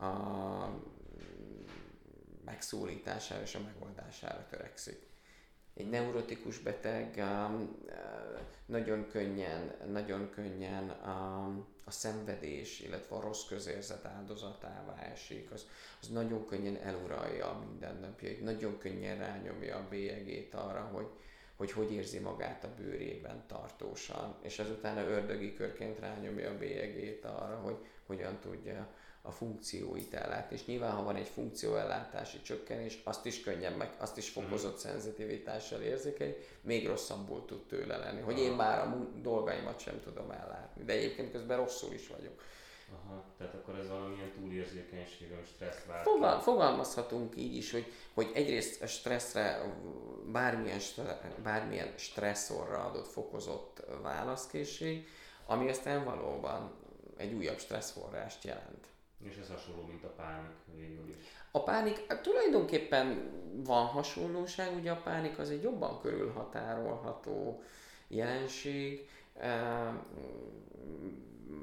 a 0.04 0.80
megszólítására 2.44 3.42
és 3.42 3.54
a 3.54 3.60
megoldására 3.60 4.46
törekszik 4.50 5.12
egy 5.74 5.88
neurotikus 5.88 6.58
beteg 6.58 7.14
um, 7.16 7.76
uh, 7.86 8.40
nagyon 8.66 9.08
könnyen, 9.08 9.74
nagyon 9.92 10.30
könnyen 10.30 10.96
um, 11.06 11.66
a 11.84 11.90
szenvedés, 11.90 12.80
illetve 12.80 13.16
a 13.16 13.20
rossz 13.20 13.46
közérzet 13.48 14.04
áldozatává 14.04 14.96
esik, 15.12 15.50
az, 15.50 15.66
az 16.00 16.08
nagyon 16.08 16.46
könnyen 16.46 16.76
eluralja 16.76 17.50
a 17.50 17.58
mindennapjait, 17.58 18.42
nagyon 18.42 18.78
könnyen 18.78 19.18
rányomja 19.18 19.76
a 19.76 19.88
bélyegét 19.88 20.54
arra, 20.54 20.90
hogy, 20.92 21.06
hogy 21.56 21.72
hogy 21.72 21.92
érzi 21.92 22.18
magát 22.18 22.64
a 22.64 22.74
bőrében 22.76 23.44
tartósan, 23.46 24.36
és 24.42 24.58
ezután 24.58 24.96
a 24.96 25.08
ördögi 25.08 25.54
körként 25.54 25.98
rányomja 25.98 26.50
a 26.50 26.58
bélyegét 26.58 27.24
arra, 27.24 27.56
hogy 27.56 27.76
hogyan 28.06 28.38
tudja 28.40 28.88
a 29.26 29.30
funkcióit 29.30 30.14
ellát. 30.14 30.52
És 30.52 30.64
nyilván, 30.64 30.92
ha 30.92 31.02
van 31.02 31.16
egy 31.16 31.28
funkcióellátási 31.28 32.42
csökkenés, 32.42 33.00
azt 33.04 33.26
is 33.26 33.40
könnyen 33.40 33.72
meg, 33.72 33.94
azt 33.98 34.16
is 34.16 34.28
fokozott 34.28 34.74
mm. 34.74 34.78
szenzitivitással 34.78 35.80
érzékeny, 35.80 36.34
még 36.60 36.86
rosszabbul 36.86 37.44
tud 37.44 37.66
tőle 37.66 37.96
lenni, 37.96 38.20
hogy 38.20 38.38
én 38.38 38.52
már 38.52 38.78
a 38.78 39.08
dolgaimat 39.22 39.78
sem 39.78 40.00
tudom 40.02 40.30
ellátni. 40.30 40.84
De 40.84 40.92
egyébként 40.92 41.32
közben 41.32 41.56
rosszul 41.56 41.92
is 41.92 42.08
vagyok. 42.08 42.42
Aha, 42.92 43.24
tehát 43.38 43.54
akkor 43.54 43.74
ez 43.74 43.88
valamilyen 43.88 44.30
túlérzékenység, 44.30 45.34
vagy 45.34 45.46
stressz 45.54 45.84
vált. 45.84 46.02
Fogal, 46.02 46.40
fogalmazhatunk 46.40 47.36
így 47.36 47.56
is, 47.56 47.70
hogy, 47.70 47.92
hogy 48.14 48.30
egyrészt 48.34 48.82
a 48.82 48.86
stresszre, 48.86 49.74
bármilyen, 50.32 50.80
bármilyen 51.42 51.92
stresszorra 51.96 52.84
adott 52.84 53.06
fokozott 53.06 53.82
válaszkészség, 54.02 55.08
ami 55.46 55.68
aztán 55.68 56.04
valóban 56.04 56.72
egy 57.16 57.32
újabb 57.32 57.58
stresszforrást 57.58 58.44
jelent. 58.44 58.92
És 59.22 59.36
ez 59.36 59.48
hasonló, 59.48 59.82
mint 59.86 60.04
a 60.04 60.12
pánik 60.16 60.50
végül 60.76 61.08
is. 61.08 61.16
A 61.50 61.62
pánik 61.62 62.04
hát 62.08 62.22
tulajdonképpen 62.22 63.30
van 63.64 63.86
hasonlóság, 63.86 64.76
ugye 64.76 64.90
a 64.90 65.00
pánik 65.04 65.38
az 65.38 65.50
egy 65.50 65.62
jobban 65.62 66.00
körülhatárolható 66.00 67.62
jelenség, 68.08 69.08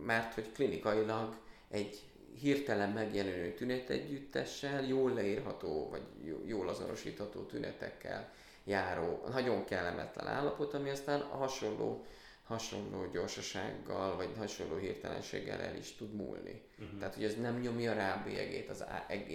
mert 0.06 0.34
hogy 0.34 0.52
klinikailag 0.52 1.36
egy 1.70 2.02
hirtelen 2.40 2.90
megjelenő 2.90 3.54
tünetegyüttessel, 3.54 4.84
jól 4.84 5.14
leírható, 5.14 5.90
vagy 5.90 6.02
jól 6.46 6.70
azonosítható 6.70 7.42
tünetekkel 7.42 8.34
járó, 8.64 9.24
nagyon 9.32 9.66
kellemetlen 9.66 10.28
állapot, 10.28 10.74
ami 10.74 10.90
aztán 10.90 11.22
hasonló 11.22 12.06
hasonló 12.52 13.06
gyorsasággal, 13.12 14.16
vagy 14.16 14.30
hasonló 14.38 14.78
hirtelenséggel 14.78 15.62
el 15.62 15.76
is 15.76 15.96
tud 15.96 16.14
múlni. 16.14 16.62
Uh-huh. 16.80 17.00
Tehát, 17.00 17.16
hogy 17.16 17.24
ez 17.24 17.36
nem 17.36 17.60
nyomja 17.60 17.94
rá 17.94 18.16
a 18.16 18.24
bélyegét 18.24 18.70
az 18.70 18.86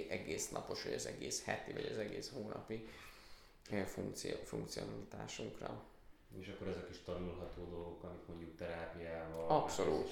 egész 0.09 0.49
napos, 0.49 0.83
vagy 0.83 0.93
az 0.93 1.07
egész 1.07 1.45
heti, 1.45 1.73
vagy 1.73 1.89
az 1.93 1.99
egész 1.99 2.31
hónapi 2.35 2.89
eh, 3.71 3.85
funkció, 3.85 4.37
funkcionalitásunkra. 4.45 5.83
És 6.41 6.49
akkor 6.49 6.69
ezek 6.69 6.87
is 6.91 7.03
tanulható 7.05 7.65
dolgok, 7.71 8.03
amit 8.03 8.29
mondjuk 8.29 8.57
terápiával, 8.57 9.49
Abszolút. 9.49 10.09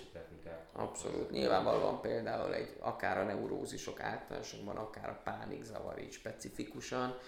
Abszolút. 0.73 1.31
Nyilvánvalóan 1.31 2.01
például 2.01 2.55
egy, 2.55 2.77
akár 2.79 3.19
a 3.19 3.25
neurózisok 3.25 4.01
általánosokban, 4.01 4.77
akár 4.77 5.09
a 5.09 5.21
pánikzavar 5.25 5.99
így 5.99 6.13
specifikusan, 6.13 7.19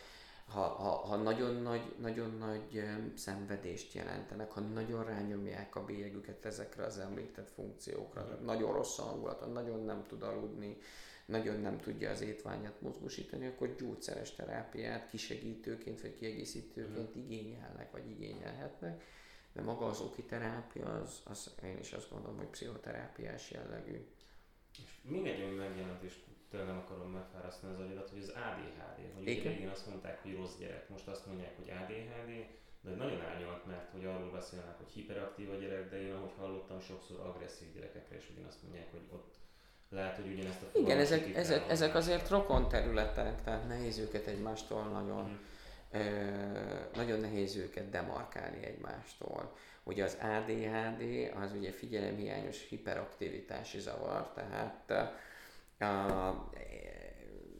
ha, 0.46 0.60
ha, 0.60 0.90
ha 0.90 1.16
nagyon, 1.16 1.54
nagy, 1.54 1.94
nagyon 2.00 2.36
nagy 2.38 2.84
szenvedést 3.14 3.94
jelentenek, 3.94 4.50
ha 4.50 4.60
nagyon 4.60 5.04
rányomják 5.04 5.76
a 5.76 5.84
bélyegüket 5.84 6.44
ezekre 6.44 6.84
az 6.84 6.98
említett 6.98 7.50
funkciókra, 7.50 8.38
mm. 8.40 8.44
nagyon 8.44 8.72
rossz 8.72 8.96
hangulata, 8.96 9.46
nagyon 9.46 9.84
nem 9.84 10.04
tud 10.06 10.22
aludni, 10.22 10.76
nagyon 11.24 11.60
nem 11.60 11.80
tudja 11.80 12.10
az 12.10 12.20
étványat 12.20 12.80
mozgósítani, 12.80 13.46
akkor 13.46 13.74
gyógyszeres 13.74 14.34
terápiát 14.34 15.10
kisegítőként 15.10 16.00
vagy 16.00 16.14
kiegészítőként 16.14 17.16
mm. 17.16 17.20
igényelnek, 17.20 17.90
vagy 17.92 18.10
igényelhetnek. 18.10 19.04
De 19.52 19.62
maga 19.62 19.86
az 19.86 20.00
oki 20.00 20.22
terápia, 20.22 20.94
az, 20.94 21.20
az 21.24 21.50
én 21.64 21.78
is 21.78 21.92
azt 21.92 22.10
gondolom, 22.10 22.36
hogy 22.36 22.46
pszichoterápiás 22.46 23.50
jellegű. 23.50 24.06
És 24.78 24.90
még 25.02 25.26
egy 25.26 25.42
olyan 25.42 25.54
megjelent, 25.54 26.02
és 26.02 26.14
tényleg 26.56 26.74
nem 26.74 26.84
akarom 26.84 27.10
megfárasztani 27.10 27.72
az 27.72 27.80
agyadat, 27.80 28.08
hogy 28.10 28.22
az 28.22 28.32
ADHD, 28.46 28.98
hogy 29.14 29.28
Igen. 29.28 29.52
régen 29.52 29.70
azt 29.70 29.86
mondták, 29.86 30.22
hogy 30.22 30.34
rossz 30.36 30.56
gyerek, 30.58 30.88
most 30.88 31.08
azt 31.08 31.26
mondják, 31.26 31.56
hogy 31.56 31.70
ADHD, 31.70 32.30
de 32.80 32.90
nagyon 32.90 33.20
árnyalt, 33.20 33.66
mert 33.66 33.90
hogy 33.92 34.04
arról 34.04 34.30
beszélnek, 34.30 34.76
hogy 34.76 34.92
hiperaktív 34.92 35.50
a 35.50 35.54
gyerek, 35.54 35.90
de 35.90 36.02
én 36.02 36.14
ahogy 36.14 36.32
hallottam, 36.38 36.80
sokszor 36.80 37.20
agresszív 37.20 37.74
gyerekekre 37.74 38.16
is 38.16 38.30
ugyanazt 38.34 38.62
mondják, 38.62 38.90
hogy 38.90 39.04
ott 39.12 39.34
lehet, 39.88 40.16
hogy 40.16 40.32
ugyanezt 40.32 40.62
a 40.62 40.78
Igen, 40.78 40.98
ezek, 40.98 41.36
ezek, 41.36 41.70
ezek 41.70 41.94
azért 41.94 42.28
rokon 42.28 42.68
területek, 42.68 43.42
tehát 43.42 43.68
nehéz 43.68 43.98
őket 43.98 44.26
egymástól 44.26 44.82
nagyon, 44.82 45.24
mm. 45.28 46.00
ö, 46.00 46.04
nagyon 46.94 47.20
nehéz 47.20 47.56
őket 47.56 47.90
demarkálni 47.90 48.64
egymástól. 48.64 49.56
Ugye 49.82 50.04
az 50.04 50.16
ADHD 50.20 51.32
az 51.42 51.52
ugye 51.52 51.70
figyelemhiányos 51.70 52.68
hiperaktivitási 52.68 53.78
zavar, 53.78 54.32
tehát 54.34 55.14
a, 55.78 56.50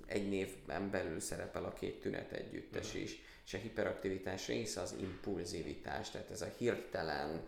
egy 0.07 0.29
névben 0.29 0.91
belül 0.91 1.21
szerepel 1.21 1.65
a 1.65 1.73
két 1.73 2.01
tünet 2.01 2.33
együttes 2.33 2.93
mhm. 2.93 3.03
is, 3.03 3.21
és 3.47 3.55
a 3.55 3.59
hiperaktivitás 3.59 4.47
része 4.47 4.81
az 4.81 4.95
impulzivitás, 5.01 6.11
tehát 6.11 6.31
ez 6.31 6.43
a 6.43 6.53
hirtelen 6.59 7.47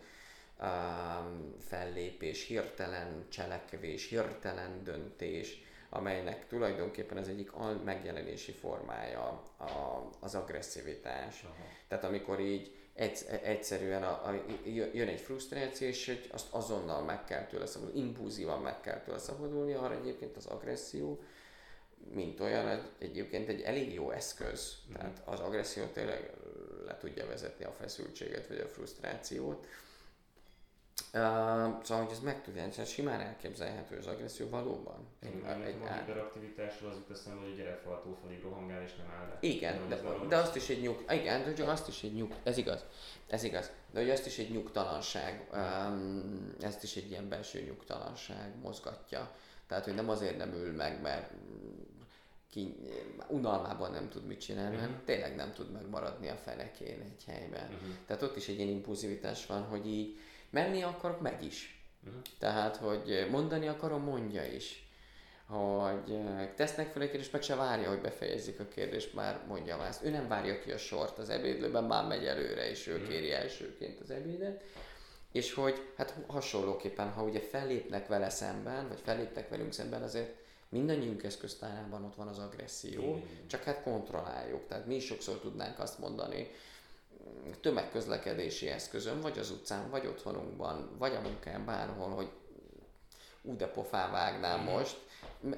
um, 0.61 1.55
fellépés, 1.67 2.45
hirtelen 2.45 3.25
cselekvés, 3.29 4.09
hirtelen 4.09 4.83
döntés, 4.83 5.61
amelynek 5.89 6.47
tulajdonképpen 6.47 7.17
az 7.17 7.27
egyik 7.27 7.51
megjelenési 7.83 8.51
formája 8.51 9.43
a, 9.57 10.09
az 10.19 10.35
agresszivitás. 10.35 11.43
Aha. 11.43 11.65
Tehát 11.87 12.03
amikor 12.03 12.39
így 12.39 12.78
egyszerűen 13.43 14.03
a, 14.03 14.27
a, 14.27 14.43
jön 14.93 15.07
egy 15.07 15.21
frusztráció, 15.21 15.87
és 15.87 16.05
hogy 16.05 16.29
azt 16.31 16.47
azonnal 16.53 17.03
meg 17.03 17.23
kell 17.25 17.45
tőle 17.45 17.65
szabadulni, 17.65 17.99
impulzívan 17.99 18.61
meg 18.61 18.81
kell 18.81 19.01
tőle 19.01 19.17
szabadulni, 19.17 19.73
arra 19.73 19.95
egyébként 19.95 20.37
az 20.37 20.45
agresszió, 20.45 21.19
mint 22.13 22.39
olyan, 22.39 22.89
egyébként 22.97 23.49
egy 23.49 23.61
elég 23.61 23.93
jó 23.93 24.11
eszköz. 24.11 24.73
Mm. 24.89 24.93
Tehát 24.93 25.21
az 25.25 25.39
agresszió 25.39 25.85
tényleg 25.85 26.31
le 26.85 26.97
tudja 26.97 27.27
vezetni 27.27 27.65
a 27.65 27.75
feszültséget, 27.79 28.47
vagy 28.47 28.57
a 28.57 28.67
frusztrációt. 28.67 29.65
Uh, 31.13 31.21
szóval, 31.83 32.03
hogy 32.03 32.11
ez 32.11 32.19
meg 32.19 32.41
tudja, 32.43 32.67
szóval 32.69 32.85
simán 32.85 33.19
elképzelhető 33.19 33.97
az 33.97 34.07
agresszió 34.07 34.49
valóban. 34.49 35.07
Egy, 35.19 35.43
egy, 35.65 35.75
a 35.81 35.93
hiperaktivitásról 35.93 36.89
az 36.89 36.95
jut 36.95 37.17
eszembe, 37.17 37.41
hogy 37.41 37.51
a 37.51 37.55
gyerek 37.55 37.79
faltó 37.79 38.17
felé 38.21 38.39
rohangál 38.43 38.83
és 38.83 38.95
nem 38.95 39.07
áll 39.19 39.27
le. 39.27 39.37
Igen, 39.39 39.89
de, 39.89 39.95
de, 39.95 40.25
de, 40.27 40.37
azt 40.37 40.55
is 40.55 40.69
egy 40.69 40.81
nyug, 40.81 41.05
igen, 41.09 41.55
de 41.55 41.63
azt 41.63 41.87
is 41.87 42.03
egy 42.03 42.13
nyug, 42.13 42.35
ez 42.43 42.57
igaz, 42.57 42.85
ez 43.27 43.43
igaz, 43.43 43.71
de 43.91 43.99
hogy 43.99 44.09
azt 44.09 44.25
is 44.25 44.37
egy 44.37 44.51
nyugtalanság, 44.51 45.47
um, 45.53 46.53
ezt 46.61 46.83
is 46.83 46.95
egy 46.95 47.09
ilyen 47.09 47.29
belső 47.29 47.61
nyugtalanság 47.61 48.53
mozgatja. 48.61 49.31
Tehát, 49.67 49.83
hogy 49.83 49.95
nem 49.95 50.09
azért 50.09 50.37
nem 50.37 50.53
ül 50.53 50.73
meg, 50.73 51.01
mert 51.01 51.31
ki, 52.51 52.75
unalmában 53.27 53.91
nem 53.91 54.09
tud 54.09 54.25
mit 54.25 54.39
csinálni, 54.39 54.75
uh-huh. 54.75 54.85
hanem 54.85 55.01
tényleg 55.05 55.35
nem 55.35 55.53
tud 55.53 55.71
megmaradni 55.71 56.27
a 56.27 56.35
fenekén 56.35 57.01
egy 57.01 57.23
helyben. 57.27 57.65
Uh-huh. 57.73 57.89
Tehát 58.05 58.21
ott 58.21 58.35
is 58.35 58.47
egy 58.47 58.57
ilyen 58.57 58.69
impulzivitás 58.69 59.45
van, 59.45 59.63
hogy 59.63 59.87
így 59.87 60.19
menni 60.49 60.81
akarok, 60.81 61.21
megy 61.21 61.45
is. 61.45 61.83
Uh-huh. 62.05 62.21
Tehát, 62.39 62.75
hogy 62.75 63.27
mondani 63.31 63.67
akarom, 63.67 64.03
mondja 64.03 64.43
is. 64.43 64.87
Hogy 65.45 66.15
eh, 66.15 66.49
tesznek 66.55 66.91
fel 66.91 67.01
egy 67.01 67.09
kérdést, 67.09 67.31
meg 67.31 67.41
se 67.41 67.55
várja, 67.55 67.89
hogy 67.89 68.01
befejezzék 68.01 68.59
a 68.59 68.67
kérdést, 68.67 69.13
már 69.13 69.39
mondja 69.47 69.77
már 69.77 69.87
ezt. 69.87 70.03
Ő 70.03 70.09
nem 70.09 70.27
várja 70.27 70.59
ki 70.59 70.71
a 70.71 70.77
sort 70.77 71.17
az 71.17 71.29
ebédlőben, 71.29 71.83
már 71.83 72.07
megy 72.07 72.25
előre, 72.25 72.69
és 72.69 72.87
ő 72.87 72.93
uh-huh. 72.93 73.07
kéri 73.07 73.31
elsőként 73.31 73.99
az 73.99 74.09
ebédet. 74.11 74.63
És 75.31 75.53
hogy 75.53 75.91
hát 75.95 76.15
hasonlóképpen, 76.27 77.09
ha 77.11 77.23
ugye 77.23 77.39
fellépnek 77.39 78.07
vele 78.07 78.29
szemben, 78.29 78.87
vagy 78.87 78.99
fellépnek 79.03 79.49
velünk 79.49 79.73
szemben, 79.73 80.01
azért 80.01 80.35
mindannyiunk 80.69 81.23
eszköztárában 81.23 82.03
ott 82.03 82.15
van 82.15 82.27
az 82.27 82.39
agresszió, 82.39 83.01
Igen. 83.01 83.47
csak 83.47 83.63
hát 83.63 83.83
kontrolláljuk. 83.83 84.67
Tehát 84.67 84.85
mi 84.85 84.95
is 84.95 85.05
sokszor 85.05 85.39
tudnánk 85.39 85.79
azt 85.79 85.99
mondani, 85.99 86.51
tömegközlekedési 87.61 88.67
eszközön, 88.67 89.21
vagy 89.21 89.39
az 89.39 89.51
utcán, 89.51 89.89
vagy 89.89 90.07
otthonunkban, 90.07 90.95
vagy 90.97 91.15
a 91.15 91.21
munkán, 91.21 91.65
bárhol, 91.65 92.09
hogy 92.09 92.29
ú 93.41 93.55
de 93.55 93.67
pofá 93.67 94.11
vágnám 94.11 94.63
most, 94.63 94.97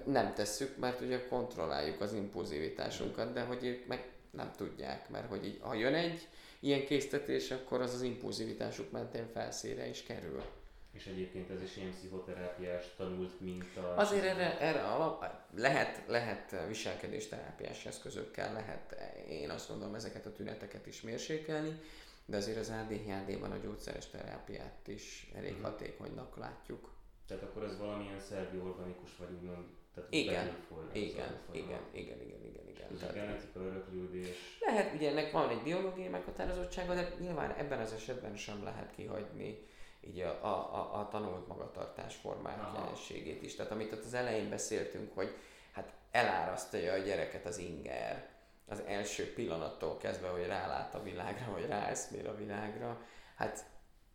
nem 0.05 0.33
tesszük, 0.33 0.77
mert 0.77 1.01
ugye 1.01 1.27
kontrolláljuk 1.27 2.01
az 2.01 2.13
impulzivitásunkat, 2.13 3.33
de 3.33 3.41
hogy 3.41 3.65
ők 3.65 3.87
meg 3.87 4.09
nem 4.31 4.51
tudják, 4.57 5.09
mert 5.09 5.29
hogy 5.29 5.45
így, 5.45 5.57
ha 5.61 5.73
jön 5.73 5.93
egy 5.93 6.27
ilyen 6.59 6.85
késztetés, 6.85 7.51
akkor 7.51 7.81
az 7.81 7.93
az 7.93 8.01
impulzivitásuk 8.01 8.91
mentén 8.91 9.27
felszére 9.33 9.87
is 9.87 10.03
kerül. 10.03 10.43
És 10.91 11.05
egyébként 11.05 11.49
ez 11.49 11.61
is 11.61 11.77
ilyen 11.77 11.91
pszichoterápiás 11.91 12.85
tanult 12.97 13.39
minta. 13.39 13.95
Azért 13.95 14.23
erre, 14.23 14.59
erre 14.59 14.81
alap, 14.81 15.25
lehet, 15.55 16.03
lehet 16.07 16.55
viselkedésterápiás 16.67 17.85
eszközökkel, 17.85 18.53
lehet 18.53 18.95
én 19.29 19.49
azt 19.49 19.69
gondolom 19.69 19.95
ezeket 19.95 20.25
a 20.25 20.31
tüneteket 20.31 20.87
is 20.87 21.01
mérsékelni, 21.01 21.79
de 22.25 22.37
azért 22.37 22.57
az 22.57 22.69
ADHD-ban 22.69 23.51
a 23.51 23.57
gyógyszeres 23.57 24.09
terápiát 24.09 24.87
is 24.87 25.31
elég 25.35 25.51
uh-huh. 25.51 25.65
hatékonynak 25.65 26.37
látjuk. 26.37 26.91
Tehát 27.27 27.43
akkor 27.43 27.63
ez 27.63 27.77
valamilyen 27.77 28.19
szervi 28.19 28.57
organikus 28.57 29.17
vagy 29.17 29.29
úgymond 29.31 29.65
tehát 29.93 30.13
igen, 30.13 30.55
igen, 30.91 31.39
igen, 31.51 31.79
igen, 31.91 32.21
igen, 32.21 32.45
igen, 32.45 32.67
igen. 32.67 32.87
Ez 32.93 33.09
a 33.09 33.13
genetika 33.13 33.59
öröklődés. 33.59 34.57
Lehet, 34.59 34.93
ugye 34.93 35.09
ennek 35.09 35.31
van 35.31 35.49
egy 35.49 35.61
biológiai 35.63 36.07
meghatározottsága, 36.07 36.93
de 36.93 37.13
nyilván 37.19 37.51
ebben 37.51 37.79
az 37.79 37.93
esetben 37.93 38.35
sem 38.35 38.63
lehet 38.63 38.91
kihagyni 38.95 39.57
így 40.01 40.19
a, 40.19 40.39
a, 40.41 40.75
a, 40.75 40.99
a 40.99 41.07
tanult 41.11 41.47
magatartás 41.47 42.15
formák 42.15 42.57
jelenségét 42.75 43.41
is. 43.41 43.55
Tehát 43.55 43.71
amit 43.71 43.93
ott 43.93 44.05
az 44.05 44.13
elején 44.13 44.49
beszéltünk, 44.49 45.15
hogy 45.15 45.35
hát 45.71 45.93
elárasztja 46.11 46.93
a 46.93 46.97
gyereket 46.97 47.45
az 47.45 47.57
inger, 47.57 48.29
az 48.67 48.81
első 48.87 49.33
pillanattól 49.33 49.97
kezdve, 49.97 50.27
hogy 50.27 50.45
rálát 50.45 50.95
a 50.95 51.03
világra, 51.03 51.51
vagy 51.51 51.65
ráeszmél 51.65 52.27
a 52.27 52.35
világra, 52.35 53.01
hát 53.35 53.65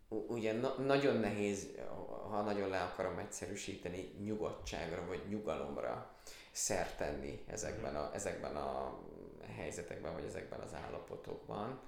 ugye 0.09 0.53
na- 0.53 0.75
nagyon 0.79 1.17
nehéz, 1.17 1.69
ha 2.31 2.43
nagyon 2.43 2.69
le 2.69 2.83
akarom 2.83 3.19
egyszerűsíteni, 3.19 4.15
nyugodtságra 4.25 5.07
vagy 5.07 5.23
nyugalomra 5.29 6.11
szert 6.51 6.97
tenni 6.97 7.45
ezekben 7.47 7.97
a, 7.97 8.11
ezekben 8.15 8.57
a 8.57 8.99
helyzetekben, 9.57 10.13
vagy 10.13 10.25
ezekben 10.25 10.61
az 10.61 10.75
állapotokban 10.75 11.81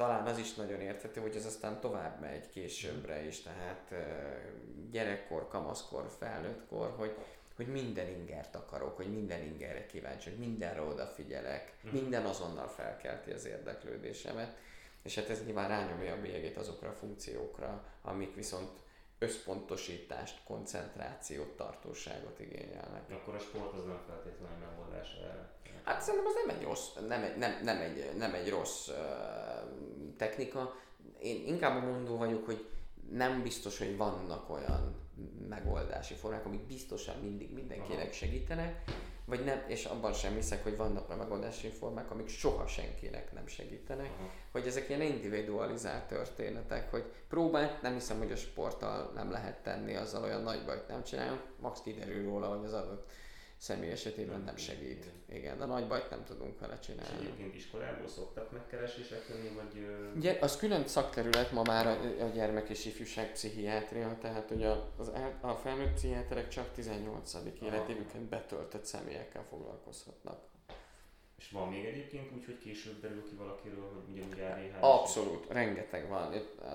talán 0.00 0.26
az 0.26 0.38
is 0.38 0.54
nagyon 0.54 0.80
érthető, 0.80 1.20
hogy 1.20 1.36
ez 1.36 1.46
aztán 1.46 1.80
tovább 1.80 2.20
megy 2.20 2.48
későbbre 2.48 3.26
is, 3.26 3.42
tehát 3.42 3.94
gyerekkor, 4.90 5.48
kamaszkor, 5.48 6.10
felnőttkor, 6.18 6.94
hogy, 6.96 7.14
hogy 7.56 7.66
minden 7.66 8.08
ingert 8.08 8.54
akarok, 8.54 8.96
hogy 8.96 9.12
minden 9.12 9.42
ingerre 9.42 9.86
kíváncsi, 9.86 10.30
hogy 10.30 10.38
mindenre 10.38 10.82
odafigyelek, 10.82 11.72
mm. 11.86 11.90
minden 11.90 12.24
azonnal 12.24 12.68
felkelti 12.68 13.30
az 13.30 13.44
érdeklődésemet, 13.44 14.56
és 15.02 15.14
hát 15.14 15.28
ez 15.28 15.44
nyilván 15.44 15.68
rányomja 15.68 16.12
a 16.12 16.20
bélyegét 16.20 16.56
azokra 16.56 16.88
a 16.88 16.94
funkciókra, 16.94 17.84
amik 18.02 18.34
viszont 18.34 18.70
összpontosítást, 19.22 20.40
koncentrációt, 20.44 21.56
tartóságot 21.56 22.40
igényelnek. 22.40 23.10
Akkor 23.10 23.34
a 23.34 23.38
sport 23.38 23.74
az 23.74 23.84
nem 23.84 24.00
feltétlenül 24.06 24.56
megoldás 24.56 25.14
erre. 25.22 25.58
Hát 25.84 26.02
szerintem 26.02 26.26
az 26.26 26.34
nem 26.46 26.56
egy 26.56 26.62
rossz, 26.62 26.88
nem 27.08 27.22
egy, 27.22 27.36
nem, 27.36 27.60
nem 27.62 27.80
egy, 27.80 28.16
nem 28.16 28.34
egy 28.34 28.48
rossz 28.48 28.88
uh, 28.88 28.94
technika. 30.16 30.74
Én 31.22 31.46
inkább 31.46 31.82
mondó 31.84 32.16
vagyok, 32.16 32.44
hogy 32.44 32.66
nem 33.10 33.42
biztos, 33.42 33.78
hogy 33.78 33.96
vannak 33.96 34.50
olyan 34.50 34.94
megoldási 35.48 36.14
formák, 36.14 36.46
amik 36.46 36.66
biztosan 36.66 37.18
mindig 37.20 37.52
mindenkinek 37.52 38.12
segítenek, 38.12 38.84
vagy 39.24 39.44
nem, 39.44 39.64
és 39.66 39.84
abban 39.84 40.12
sem 40.12 40.34
hiszek, 40.34 40.62
hogy 40.62 40.76
vannak 40.76 41.08
olyan 41.08 41.20
megoldási 41.20 41.68
formák, 41.68 42.10
amik 42.10 42.28
soha 42.28 42.66
senkinek 42.66 43.32
nem 43.32 43.46
segítenek, 43.46 44.10
Aha. 44.18 44.30
hogy 44.52 44.66
ezek 44.66 44.88
ilyen 44.88 45.02
individualizált 45.02 46.04
történetek, 46.04 46.90
hogy 46.90 47.04
próbál, 47.28 47.78
nem 47.82 47.92
hiszem, 47.92 48.18
hogy 48.18 48.32
a 48.32 48.36
sporttal 48.36 49.12
nem 49.14 49.30
lehet 49.30 49.62
tenni, 49.62 49.94
azzal 49.94 50.22
olyan 50.22 50.42
nagy 50.42 50.64
bajt 50.64 50.88
nem 50.88 51.04
csinálunk, 51.04 51.42
max 51.60 51.80
kiderül 51.80 52.24
róla, 52.24 52.46
hogy 52.46 52.64
az 52.64 52.72
adott 52.72 53.10
személy 53.60 53.90
esetében 53.90 54.40
nem 54.40 54.56
segít. 54.56 55.04
Igen, 55.28 55.58
de 55.58 55.64
nagy 55.64 55.86
bajt 55.86 56.10
nem 56.10 56.24
tudunk 56.24 56.60
vele 56.60 56.78
csinálni. 56.78 57.16
És 57.20 57.26
egyébként 57.26 57.54
iskolából 57.54 58.08
szoktak 58.08 58.52
megkeresések 58.52 59.28
lenni, 59.28 59.48
vagy... 59.48 59.86
Ugye, 60.16 60.38
az 60.40 60.56
külön 60.56 60.86
szakterület 60.86 61.52
ma 61.52 61.62
már 61.62 61.86
a, 61.86 62.24
a 62.24 62.28
gyermek 62.28 62.68
és 62.68 62.84
ifjúság 62.84 63.32
pszichiátria, 63.32 64.18
tehát 64.20 64.48
hogy 64.48 64.62
a, 64.62 64.92
az, 64.96 65.12
a 65.40 65.54
felnőtt 65.54 65.94
pszichiáterek 65.94 66.48
csak 66.48 66.72
18. 66.72 67.34
életévüket 67.62 68.20
betöltött 68.20 68.84
személyekkel 68.84 69.44
foglalkozhatnak. 69.48 70.48
És 71.38 71.50
van 71.50 71.68
még 71.68 71.84
egyébként 71.84 72.32
úgy, 72.32 72.44
hogy 72.44 72.58
később 72.58 73.00
derül 73.00 73.28
ki 73.28 73.34
valakiről, 73.34 73.88
hogy 73.94 74.12
ugyanúgy 74.12 74.40
ADHD? 74.40 74.76
Abszolút, 74.80 75.46
rengeteg 75.48 76.08
van. 76.08 76.34
Itt, 76.34 76.54
uh, 76.60 76.68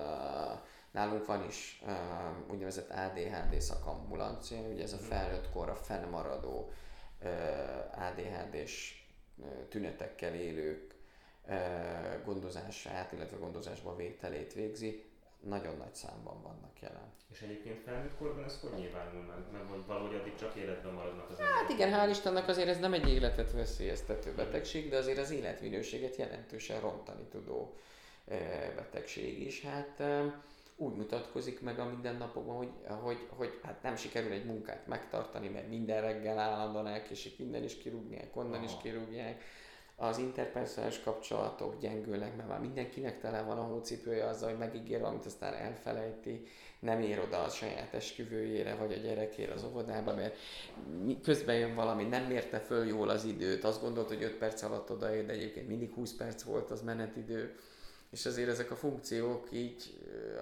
nálunk 0.90 1.26
van 1.26 1.44
is 1.44 1.82
uh, 1.86 2.50
úgynevezett 2.50 2.90
ADHD 2.90 3.60
szakambulancia, 3.60 4.58
ugye 4.60 4.82
ez 4.82 4.92
a 4.92 4.96
mhm. 4.96 5.04
felnőtt 5.04 5.50
korra 5.50 5.74
fennmaradó 5.74 6.72
uh, 7.22 8.06
ADHD-s 8.06 9.04
uh, 9.36 9.46
tünetekkel 9.68 10.34
élők 10.34 10.94
uh, 11.48 12.24
gondozását, 12.24 13.12
illetve 13.12 13.36
gondozásba 13.36 13.96
vételét 13.96 14.52
végzi. 14.52 15.04
Nagyon 15.40 15.76
nagy 15.76 15.94
számban 15.94 16.42
vannak 16.42 16.80
jelen. 16.80 17.12
És 17.32 17.40
egyébként 17.40 17.82
felnőtt 17.82 18.16
korban 18.18 18.44
ez 18.44 18.60
hogy 18.60 18.78
nyilvánul 18.78 19.22
meg? 19.22 19.36
Mert 19.52 19.86
valahogy 19.86 20.14
addig 20.14 20.34
csak 20.34 20.54
életben 20.54 20.92
maradnak 20.92 21.30
az 21.30 21.38
Hát 21.38 21.70
igen, 21.70 21.92
hál' 21.92 22.10
Istennek 22.10 22.48
azért 22.48 22.68
ez 22.68 22.78
nem 22.78 22.92
egy 22.92 23.08
életet 23.08 23.52
veszélyeztető 23.52 24.34
betegség, 24.34 24.90
de 24.90 24.96
azért 24.96 25.18
az 25.18 25.30
életminőséget 25.30 26.16
jelentősen 26.16 26.80
rontani 26.80 27.22
tudó 27.22 27.76
betegség 28.76 29.40
is. 29.40 29.62
Hát 29.62 30.02
úgy 30.76 30.94
mutatkozik 30.94 31.60
meg 31.60 31.78
a 31.78 31.88
mindennapokban, 31.88 32.56
hogy, 32.56 32.70
hogy, 33.02 33.26
hogy 33.28 33.60
hát 33.62 33.82
nem 33.82 33.96
sikerül 33.96 34.32
egy 34.32 34.44
munkát 34.44 34.86
megtartani, 34.86 35.48
mert 35.48 35.68
minden 35.68 36.00
reggel 36.00 36.38
állandóan 36.38 36.86
elkésik, 36.86 37.38
innen 37.38 37.62
is 37.62 37.78
kirúgják, 37.78 38.36
onnan 38.36 38.62
is 38.62 38.72
kirúgják. 38.82 39.42
Az 39.98 40.18
interpersonális 40.18 41.00
kapcsolatok 41.00 41.80
gyengülnek, 41.80 42.36
mert 42.36 42.48
már 42.48 42.60
mindenkinek 42.60 43.20
tele 43.20 43.42
van 43.42 43.58
a 43.58 43.62
hócipője 43.62 44.28
azzal, 44.28 44.48
hogy 44.48 44.58
megígér 44.58 45.00
valamit, 45.00 45.26
aztán 45.26 45.54
elfelejti, 45.54 46.46
nem 46.78 47.00
ér 47.00 47.18
oda 47.18 47.42
a 47.42 47.48
saját 47.48 47.94
esküvőjére, 47.94 48.74
vagy 48.74 48.92
a 48.92 48.96
gyerekére 48.96 49.52
az 49.52 49.64
óvodába, 49.64 50.14
mert 50.14 50.36
közben 51.22 51.56
jön 51.56 51.74
valami, 51.74 52.04
nem 52.04 52.24
mérte 52.24 52.58
föl 52.58 52.86
jól 52.86 53.08
az 53.08 53.24
időt, 53.24 53.64
azt 53.64 53.80
gondolt, 53.80 54.08
hogy 54.08 54.22
5 54.22 54.34
perc 54.34 54.62
alatt 54.62 54.90
odaér, 54.90 55.26
de 55.26 55.32
egyébként 55.32 55.68
mindig 55.68 55.92
20 55.92 56.12
perc 56.12 56.42
volt 56.42 56.70
az 56.70 56.82
menetidő 56.82 57.54
és 58.10 58.26
azért 58.26 58.48
ezek 58.48 58.70
a 58.70 58.76
funkciók 58.76 59.48
így, 59.52 59.98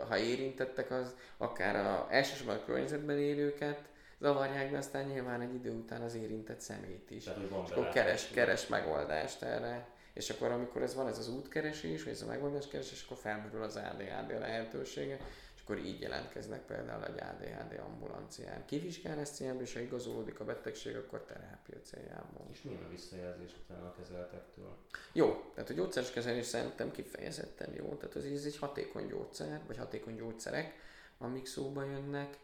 ha 0.09 0.19
érintettek, 0.19 0.91
az 0.91 1.15
akár 1.37 1.77
a, 1.77 2.07
elsősorban 2.11 2.57
a 2.57 2.65
környezetben 2.65 3.19
élőket 3.19 3.81
zavarják, 4.21 4.71
de 4.71 4.77
aztán 4.77 5.07
nyilván 5.07 5.41
egy 5.41 5.55
idő 5.55 5.71
után 5.71 6.03
az 6.03 6.15
érintett 6.15 6.61
szemét 6.61 7.11
is. 7.11 7.25
Tehát, 7.25 7.41
és 7.41 7.71
akkor 7.71 7.89
keres, 7.89 8.29
keres 8.29 8.67
megoldást 8.67 9.43
erre. 9.43 9.87
És 10.13 10.31
akkor 10.31 10.51
amikor 10.51 10.83
ez 10.83 10.95
van, 10.95 11.09
ez 11.09 11.19
az 11.19 11.29
útkeresés, 11.29 12.03
vagy 12.03 12.13
ez 12.13 12.23
a 12.23 12.27
megoldáskeresés, 12.27 13.05
akkor 13.05 13.17
felmerül 13.17 13.63
az 13.63 13.77
ADHD 13.77 14.39
lehetősége, 14.39 15.19
akkor 15.65 15.79
így 15.79 16.01
jelentkeznek 16.01 16.67
például 16.67 17.05
egy 17.05 17.21
ADHD 17.21 17.79
ambulancián. 17.79 18.65
Kivizsgál 18.65 19.19
ezt 19.19 19.35
célból, 19.35 19.63
és 19.63 19.73
ha 19.73 19.81
igazolódik 19.81 20.41
a 20.41 20.45
betegség, 20.45 20.97
akkor 20.97 21.25
terápia 21.25 21.81
céljából. 21.83 22.47
És 22.53 22.63
milyen 22.63 22.83
a 22.83 22.89
visszajelzés 22.89 23.51
utána 23.65 23.87
a 23.87 23.95
kezeltektől? 23.99 24.77
Jó, 25.13 25.51
tehát 25.55 25.71
a 25.71 25.73
gyógyszeres 25.73 26.11
kezelés 26.11 26.47
szerintem 26.47 26.91
kifejezetten 26.91 27.75
jó. 27.75 27.95
Tehát 27.95 28.15
az, 28.15 28.25
ez 28.25 28.45
egy 28.45 28.59
hatékony 28.59 29.07
gyógyszer, 29.07 29.61
vagy 29.67 29.77
hatékony 29.77 30.17
gyógyszerek, 30.17 30.75
amik 31.19 31.47
szóba 31.47 31.85
jönnek, 31.85 32.39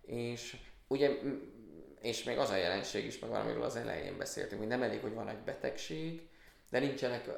és 0.00 0.56
ugye 0.86 1.18
és 2.00 2.24
még 2.24 2.38
az 2.38 2.50
a 2.50 2.56
jelenség 2.56 3.04
is, 3.04 3.18
meg 3.18 3.30
valamiről 3.30 3.62
az 3.62 3.76
elején 3.76 4.18
beszéltünk, 4.18 4.60
hogy 4.60 4.70
nem 4.70 4.82
elég, 4.82 5.00
hogy 5.00 5.14
van 5.14 5.28
egy 5.28 5.42
betegség, 5.44 6.28
de 6.70 6.78
nincsenek, 6.78 7.28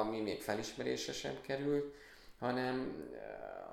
ami 0.00 0.20
még 0.20 0.42
felismerése 0.42 1.12
sem 1.12 1.38
került, 1.40 1.94
hanem 2.38 3.04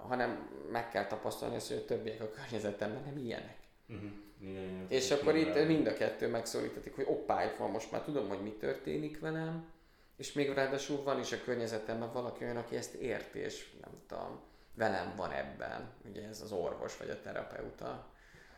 hanem 0.07 0.49
meg 0.71 0.89
kell 0.89 1.07
tapasztalni 1.07 1.55
azt, 1.55 1.67
hogy 1.67 1.77
a 1.77 1.85
többiek 1.85 2.21
a 2.21 2.29
környezetemben 2.29 3.03
nem 3.03 3.17
ilyenek. 3.17 3.57
Uh-huh. 3.89 4.09
Igen, 4.41 4.85
és 4.87 5.11
akkor 5.11 5.35
itt 5.35 5.67
mind 5.67 5.87
a 5.87 5.93
kettő 5.93 6.27
megszólítatik, 6.27 6.95
hogy 6.95 7.05
oppá, 7.07 7.45
itt 7.45 7.57
van, 7.57 7.71
most 7.71 7.91
már 7.91 8.01
tudom, 8.01 8.27
hogy 8.27 8.41
mi 8.41 8.51
történik 8.51 9.19
velem, 9.19 9.71
és 10.17 10.33
még 10.33 10.53
ráadásul 10.53 11.03
van 11.03 11.19
is 11.19 11.31
a 11.31 11.43
környezetemben 11.43 12.13
valaki 12.13 12.43
olyan, 12.43 12.57
aki 12.57 12.75
ezt 12.75 12.93
érti, 12.93 13.39
és 13.39 13.71
nem 13.81 13.91
tudom, 14.07 14.39
velem 14.75 15.13
van 15.15 15.31
ebben, 15.31 15.89
ugye 16.09 16.27
ez 16.27 16.41
az 16.41 16.51
orvos 16.51 16.97
vagy 16.97 17.09
a 17.09 17.21
terapeuta, 17.21 18.07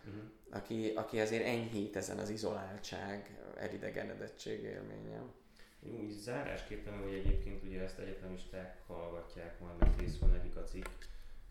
uh-huh. 0.08 0.24
aki, 0.50 0.91
aki 0.96 1.20
azért 1.20 1.46
enyhít 1.46 1.96
ezen 1.96 2.18
az 2.18 2.30
izoláltság, 2.30 3.39
elidegenedettség 3.58 4.64
élményem. 4.64 5.34
Jó, 5.80 6.00
így 6.00 6.12
zárásképpen, 6.12 6.98
hogy 7.04 7.14
egyébként 7.14 7.64
ugye 7.64 7.82
ezt 7.82 8.00
egyetemisták 8.00 8.82
hallgatják, 8.88 9.60
majd 9.60 9.96
készül 9.98 10.28
nekik 10.28 10.56
a 10.56 10.64
cikk, 10.64 10.86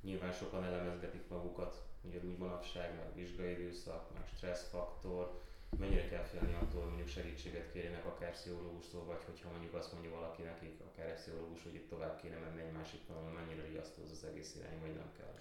Nyilván 0.05 0.33
sokan 0.33 0.65
elemezgetik 0.65 1.29
magukat, 1.29 1.83
ugye 2.03 2.19
úgy 2.25 2.39
manapság, 2.39 2.95
meg 2.95 3.15
vizsgai 3.15 3.51
időszak, 3.51 4.13
meg 4.15 4.27
stresszfaktor, 4.37 5.41
mennyire 5.79 6.09
kell 6.09 6.23
félni 6.23 6.55
attól, 6.55 6.81
hogy 6.81 6.89
mondjuk 6.89 7.09
segítséget 7.09 7.73
kérjenek 7.73 8.07
akár 8.07 8.33
pszichológustól, 8.33 9.05
vagy 9.05 9.23
hogyha 9.27 9.51
mondjuk 9.51 9.75
azt 9.75 9.93
mondja 9.93 10.11
valaki 10.11 10.43
nekik, 10.43 10.81
akár 10.89 11.07
egy 11.09 11.15
pszichológus, 11.15 11.63
hogy 11.63 11.75
itt 11.75 11.89
tovább 11.89 12.21
kéne 12.21 12.37
menni 12.37 12.61
egy 12.61 12.73
másik 12.73 13.01
tanuló, 13.07 13.29
mennyire 13.35 13.63
riasztó 13.71 14.03
az, 14.03 14.11
az 14.11 14.25
egész 14.31 14.55
irány, 14.59 14.81
vagy 14.81 14.95
nem 14.95 15.13
kell. 15.19 15.35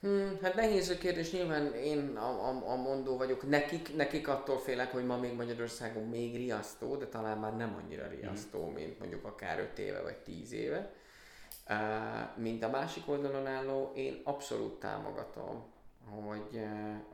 Hmm, 0.00 0.38
hát 0.42 0.54
nehéz 0.54 0.88
a 0.88 0.98
kérdés, 0.98 1.32
nyilván 1.32 1.74
én 1.74 2.16
a, 2.16 2.48
a, 2.48 2.70
a 2.70 2.76
mondó 2.76 3.16
vagyok, 3.16 3.48
nekik, 3.48 3.96
nekik 3.96 4.28
attól 4.28 4.58
félek, 4.58 4.92
hogy 4.92 5.06
ma 5.06 5.16
még 5.16 5.34
Magyarországon 5.34 6.08
még 6.08 6.36
riasztó, 6.36 6.96
de 6.96 7.06
talán 7.06 7.38
már 7.38 7.56
nem 7.56 7.74
annyira 7.82 8.06
riasztó, 8.08 8.70
mm. 8.70 8.72
mint 8.72 8.98
mondjuk 8.98 9.24
akár 9.24 9.58
5 9.58 9.78
éve 9.78 10.02
vagy 10.02 10.16
10 10.16 10.52
éve. 10.52 10.92
Mint 12.34 12.62
a 12.62 12.70
másik 12.70 13.08
oldalon 13.08 13.46
álló, 13.46 13.92
én 13.94 14.20
abszolút 14.24 14.80
támogatom, 14.80 15.64
hogy, 16.10 16.64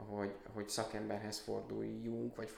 hogy, 0.09 0.35
hogy 0.53 0.69
szakemberhez 0.69 1.39
forduljunk, 1.39 2.37
vagy 2.37 2.51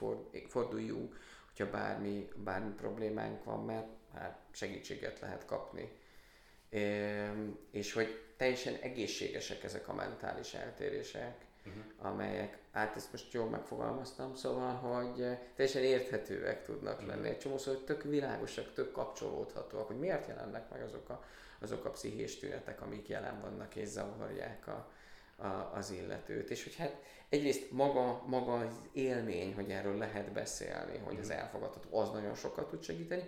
forduljunk, 0.47 1.19
hogyha 1.47 1.71
bármi, 1.71 2.29
bármi 2.35 2.73
problémánk 2.73 3.43
van, 3.43 3.65
mert 3.65 3.87
hát 4.13 4.39
segítséget 4.51 5.19
lehet 5.19 5.45
kapni. 5.45 5.91
És 7.71 7.93
hogy 7.93 8.23
teljesen 8.37 8.75
egészségesek 8.81 9.63
ezek 9.63 9.87
a 9.87 9.93
mentális 9.93 10.53
eltérések, 10.53 11.45
uh-huh. 11.65 11.83
amelyek, 11.97 12.57
hát 12.71 12.95
ezt 12.95 13.11
most 13.11 13.33
jól 13.33 13.49
megfogalmaztam, 13.49 14.35
szóval, 14.35 14.73
hogy 14.73 15.37
teljesen 15.55 15.83
érthetőek 15.83 16.63
tudnak 16.63 16.93
uh-huh. 16.93 17.07
lenni. 17.07 17.27
Egy 17.27 17.37
csomószor 17.37 17.77
tök 17.77 18.03
világosak, 18.03 18.73
tök 18.73 18.91
kapcsolódhatóak, 18.91 19.87
hogy 19.87 19.99
miért 19.99 20.27
jelennek 20.27 20.69
meg 20.69 20.81
azok 20.81 21.09
a 21.09 21.23
azok 21.61 21.85
a 21.85 21.89
pszichés 21.89 22.39
tünetek, 22.39 22.81
amik 22.81 23.07
jelen 23.07 23.41
vannak 23.41 23.75
és 23.75 23.87
zavarják 23.87 24.67
a, 24.67 24.91
a, 25.35 25.71
az 25.73 25.91
illetőt. 25.91 26.49
És 26.49 26.63
hogy 26.63 26.75
hát 26.75 27.01
egyrészt 27.29 27.71
maga, 27.71 28.23
maga 28.25 28.53
az 28.53 28.73
élmény, 28.93 29.53
hogy 29.53 29.71
erről 29.71 29.97
lehet 29.97 30.31
beszélni, 30.31 30.97
hogy 30.97 31.17
ez 31.19 31.27
mhm. 31.27 31.37
elfogadható, 31.37 31.97
az 31.97 32.09
nagyon 32.09 32.35
sokat 32.35 32.69
tud 32.69 32.83
segíteni, 32.83 33.23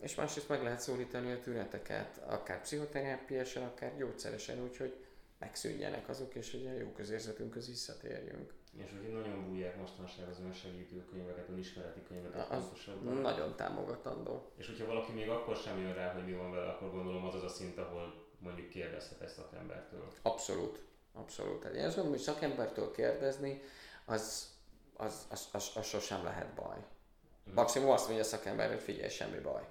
és 0.00 0.14
másrészt 0.14 0.48
meg 0.48 0.62
lehet 0.62 0.80
szólítani 0.80 1.32
a 1.32 1.40
tüneteket, 1.40 2.20
akár 2.26 2.60
pszichoterápiásan, 2.60 3.62
akár 3.62 3.96
gyógyszeresen, 3.96 4.62
úgyhogy 4.62 5.04
megszűnjenek 5.38 6.08
azok, 6.08 6.34
és 6.34 6.50
hogy 6.50 6.66
a 6.66 6.78
jó 6.78 6.92
közérzetünkhöz 6.92 7.68
visszatérjünk. 7.68 8.52
És 8.76 8.90
hogy 8.90 9.12
nagyon 9.12 9.48
bújják 9.48 9.76
mostanság 9.76 10.28
az 10.28 10.38
önsegítő 10.40 11.04
könyveket, 11.04 11.48
önismereti 11.48 12.02
könyveket 12.08 12.50
az 12.50 12.58
pontosabban. 12.58 13.14
Nagyon 13.14 13.56
támogatandó. 13.56 14.50
És 14.56 14.66
hogyha 14.66 14.86
valaki 14.86 15.12
még 15.12 15.28
akkor 15.28 15.56
sem 15.56 15.78
jön 15.78 15.94
rá, 15.94 16.12
hogy 16.12 16.24
mi 16.24 16.32
van 16.32 16.50
vele, 16.50 16.68
akkor 16.68 16.90
gondolom 16.90 17.24
az 17.24 17.34
az 17.34 17.42
a 17.42 17.48
szint, 17.48 17.78
ahol 17.78 18.26
mondjuk 18.38 18.68
kérdezhet 18.68 19.20
ezt 19.20 19.34
szakembertől. 19.34 20.12
Abszolút. 20.22 20.84
Abszolút. 21.12 21.62
Hát 21.62 21.72
én 21.72 21.84
azt 21.84 21.94
gondolom, 21.94 22.10
hogy 22.10 22.20
szakembertől 22.20 22.90
kérdezni, 22.92 23.62
az, 24.04 24.50
az, 24.96 25.26
az, 25.30 25.48
az, 25.52 25.70
az 25.74 25.86
sosem 25.86 26.24
lehet 26.24 26.54
baj. 26.54 26.76
Uh-huh. 26.76 27.54
Maximum 27.54 27.90
azt 27.90 28.04
mondja 28.04 28.24
a 28.24 28.26
szakember, 28.26 28.68
hogy 28.68 28.80
figyelj, 28.80 29.08
semmi 29.08 29.38
baj. 29.38 29.62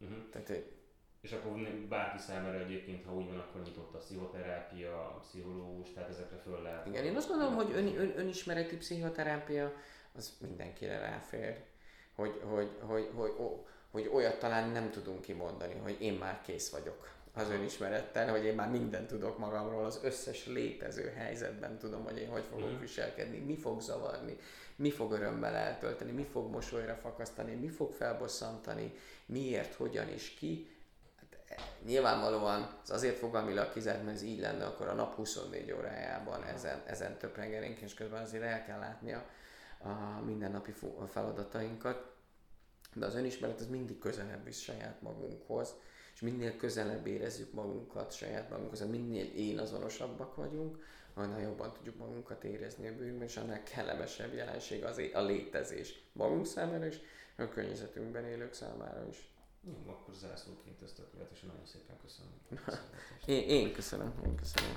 Uh-huh. 0.00 0.30
Tehát 0.30 0.75
és 1.26 1.32
akkor 1.32 1.52
bárki 1.88 2.18
számára 2.18 2.58
egyébként, 2.58 3.04
ha 3.04 3.14
úgy 3.14 3.26
van, 3.26 3.38
akkor 3.38 3.62
nyitott 3.62 3.94
a 3.94 3.98
pszichoterápia, 3.98 5.00
a 5.00 5.20
pszichológus, 5.20 5.92
tehát 5.92 6.08
ezekre 6.08 6.36
föl 6.36 6.62
lehet. 6.62 6.86
Igen, 6.86 7.04
én 7.04 7.16
azt 7.16 7.28
gondolom, 7.28 7.54
hogy 7.54 7.70
ön, 7.74 7.86
ön, 7.86 8.12
önismereti 8.16 8.76
pszichoterápia 8.76 9.72
az 10.16 10.36
mindenkire 10.40 10.98
ráfér. 10.98 11.62
Hogy, 12.14 12.40
hogy, 12.44 12.70
hogy, 12.80 13.10
hogy, 13.14 13.32
hogy, 13.36 13.52
hogy 13.90 14.10
olyat 14.12 14.38
talán 14.38 14.70
nem 14.70 14.90
tudunk 14.90 15.20
kimondani, 15.20 15.74
hogy 15.82 15.96
én 16.00 16.12
már 16.12 16.40
kész 16.42 16.70
vagyok 16.70 17.14
az 17.34 17.50
önismerettel, 17.50 18.30
hogy 18.30 18.44
én 18.44 18.54
már 18.54 18.70
mindent 18.70 19.06
tudok 19.06 19.38
magamról, 19.38 19.84
az 19.84 20.00
összes 20.02 20.46
létező 20.46 21.12
helyzetben 21.16 21.78
tudom, 21.78 22.04
hogy 22.04 22.18
én 22.18 22.28
hogy 22.28 22.44
fogok 22.50 22.70
mm. 22.70 22.80
viselkedni, 22.80 23.38
mi 23.38 23.56
fog 23.56 23.80
zavarni, 23.80 24.36
mi 24.76 24.90
fog 24.90 25.12
örömmel 25.12 25.54
eltölteni, 25.54 26.10
mi 26.10 26.24
fog 26.24 26.50
mosolyra 26.50 26.94
fakasztani, 26.94 27.54
mi 27.54 27.68
fog 27.68 27.92
felbosszantani, 27.92 28.92
miért, 29.26 29.74
hogyan 29.74 30.08
és 30.08 30.30
ki 30.30 30.75
nyilvánvalóan 31.84 32.78
ez 32.82 32.90
azért 32.90 33.18
fogalmilag 33.18 33.72
kizárt, 33.72 34.04
mert 34.04 34.16
ez 34.16 34.22
így 34.22 34.40
lenne, 34.40 34.64
akkor 34.64 34.88
a 34.88 34.94
nap 34.94 35.14
24 35.14 35.72
órájában 35.72 36.44
ezen, 36.44 36.82
ezen 36.86 37.18
töprengenénk, 37.18 37.78
és 37.78 37.94
közben 37.94 38.22
azért 38.22 38.42
el 38.42 38.64
kell 38.64 38.78
látni 38.78 39.12
a, 39.12 39.24
mindennapi 40.24 40.74
feladatainkat. 41.08 42.14
De 42.94 43.06
az 43.06 43.14
önismeret 43.14 43.60
az 43.60 43.66
mindig 43.66 43.98
közelebb 43.98 44.44
visz 44.44 44.58
saját 44.58 45.02
magunkhoz, 45.02 45.74
és 46.14 46.20
minél 46.20 46.56
közelebb 46.56 47.06
érezzük 47.06 47.52
magunkat 47.52 48.12
saját 48.12 48.50
magunkhoz, 48.50 48.86
minél 48.86 49.24
én 49.24 49.58
azonosabbak 49.58 50.34
vagyunk, 50.34 50.84
annál 51.14 51.40
jobban 51.40 51.72
tudjuk 51.72 51.96
magunkat 51.96 52.44
érezni 52.44 52.88
a 52.88 52.94
bőrünkben, 52.94 53.26
és 53.26 53.36
annál 53.36 53.62
kellemesebb 53.62 54.34
jelenség 54.34 54.84
az 54.84 55.00
a 55.12 55.20
létezés 55.20 56.02
magunk 56.12 56.46
számára 56.46 56.86
is, 56.86 56.96
a 57.36 57.48
környezetünkben 57.48 58.24
élők 58.24 58.52
számára 58.52 59.06
is. 59.08 59.35
Jó, 59.66 59.92
akkor 59.92 60.14
zászlóként 60.14 60.82
ezt 60.82 61.00
követésre 61.10 61.46
nagyon 61.46 61.66
szépen 61.66 61.96
köszönöm. 62.02 62.32
én, 63.26 63.48
én 63.48 63.72
köszönöm, 63.72 64.12
én 64.26 64.36
köszönöm. 64.36 64.76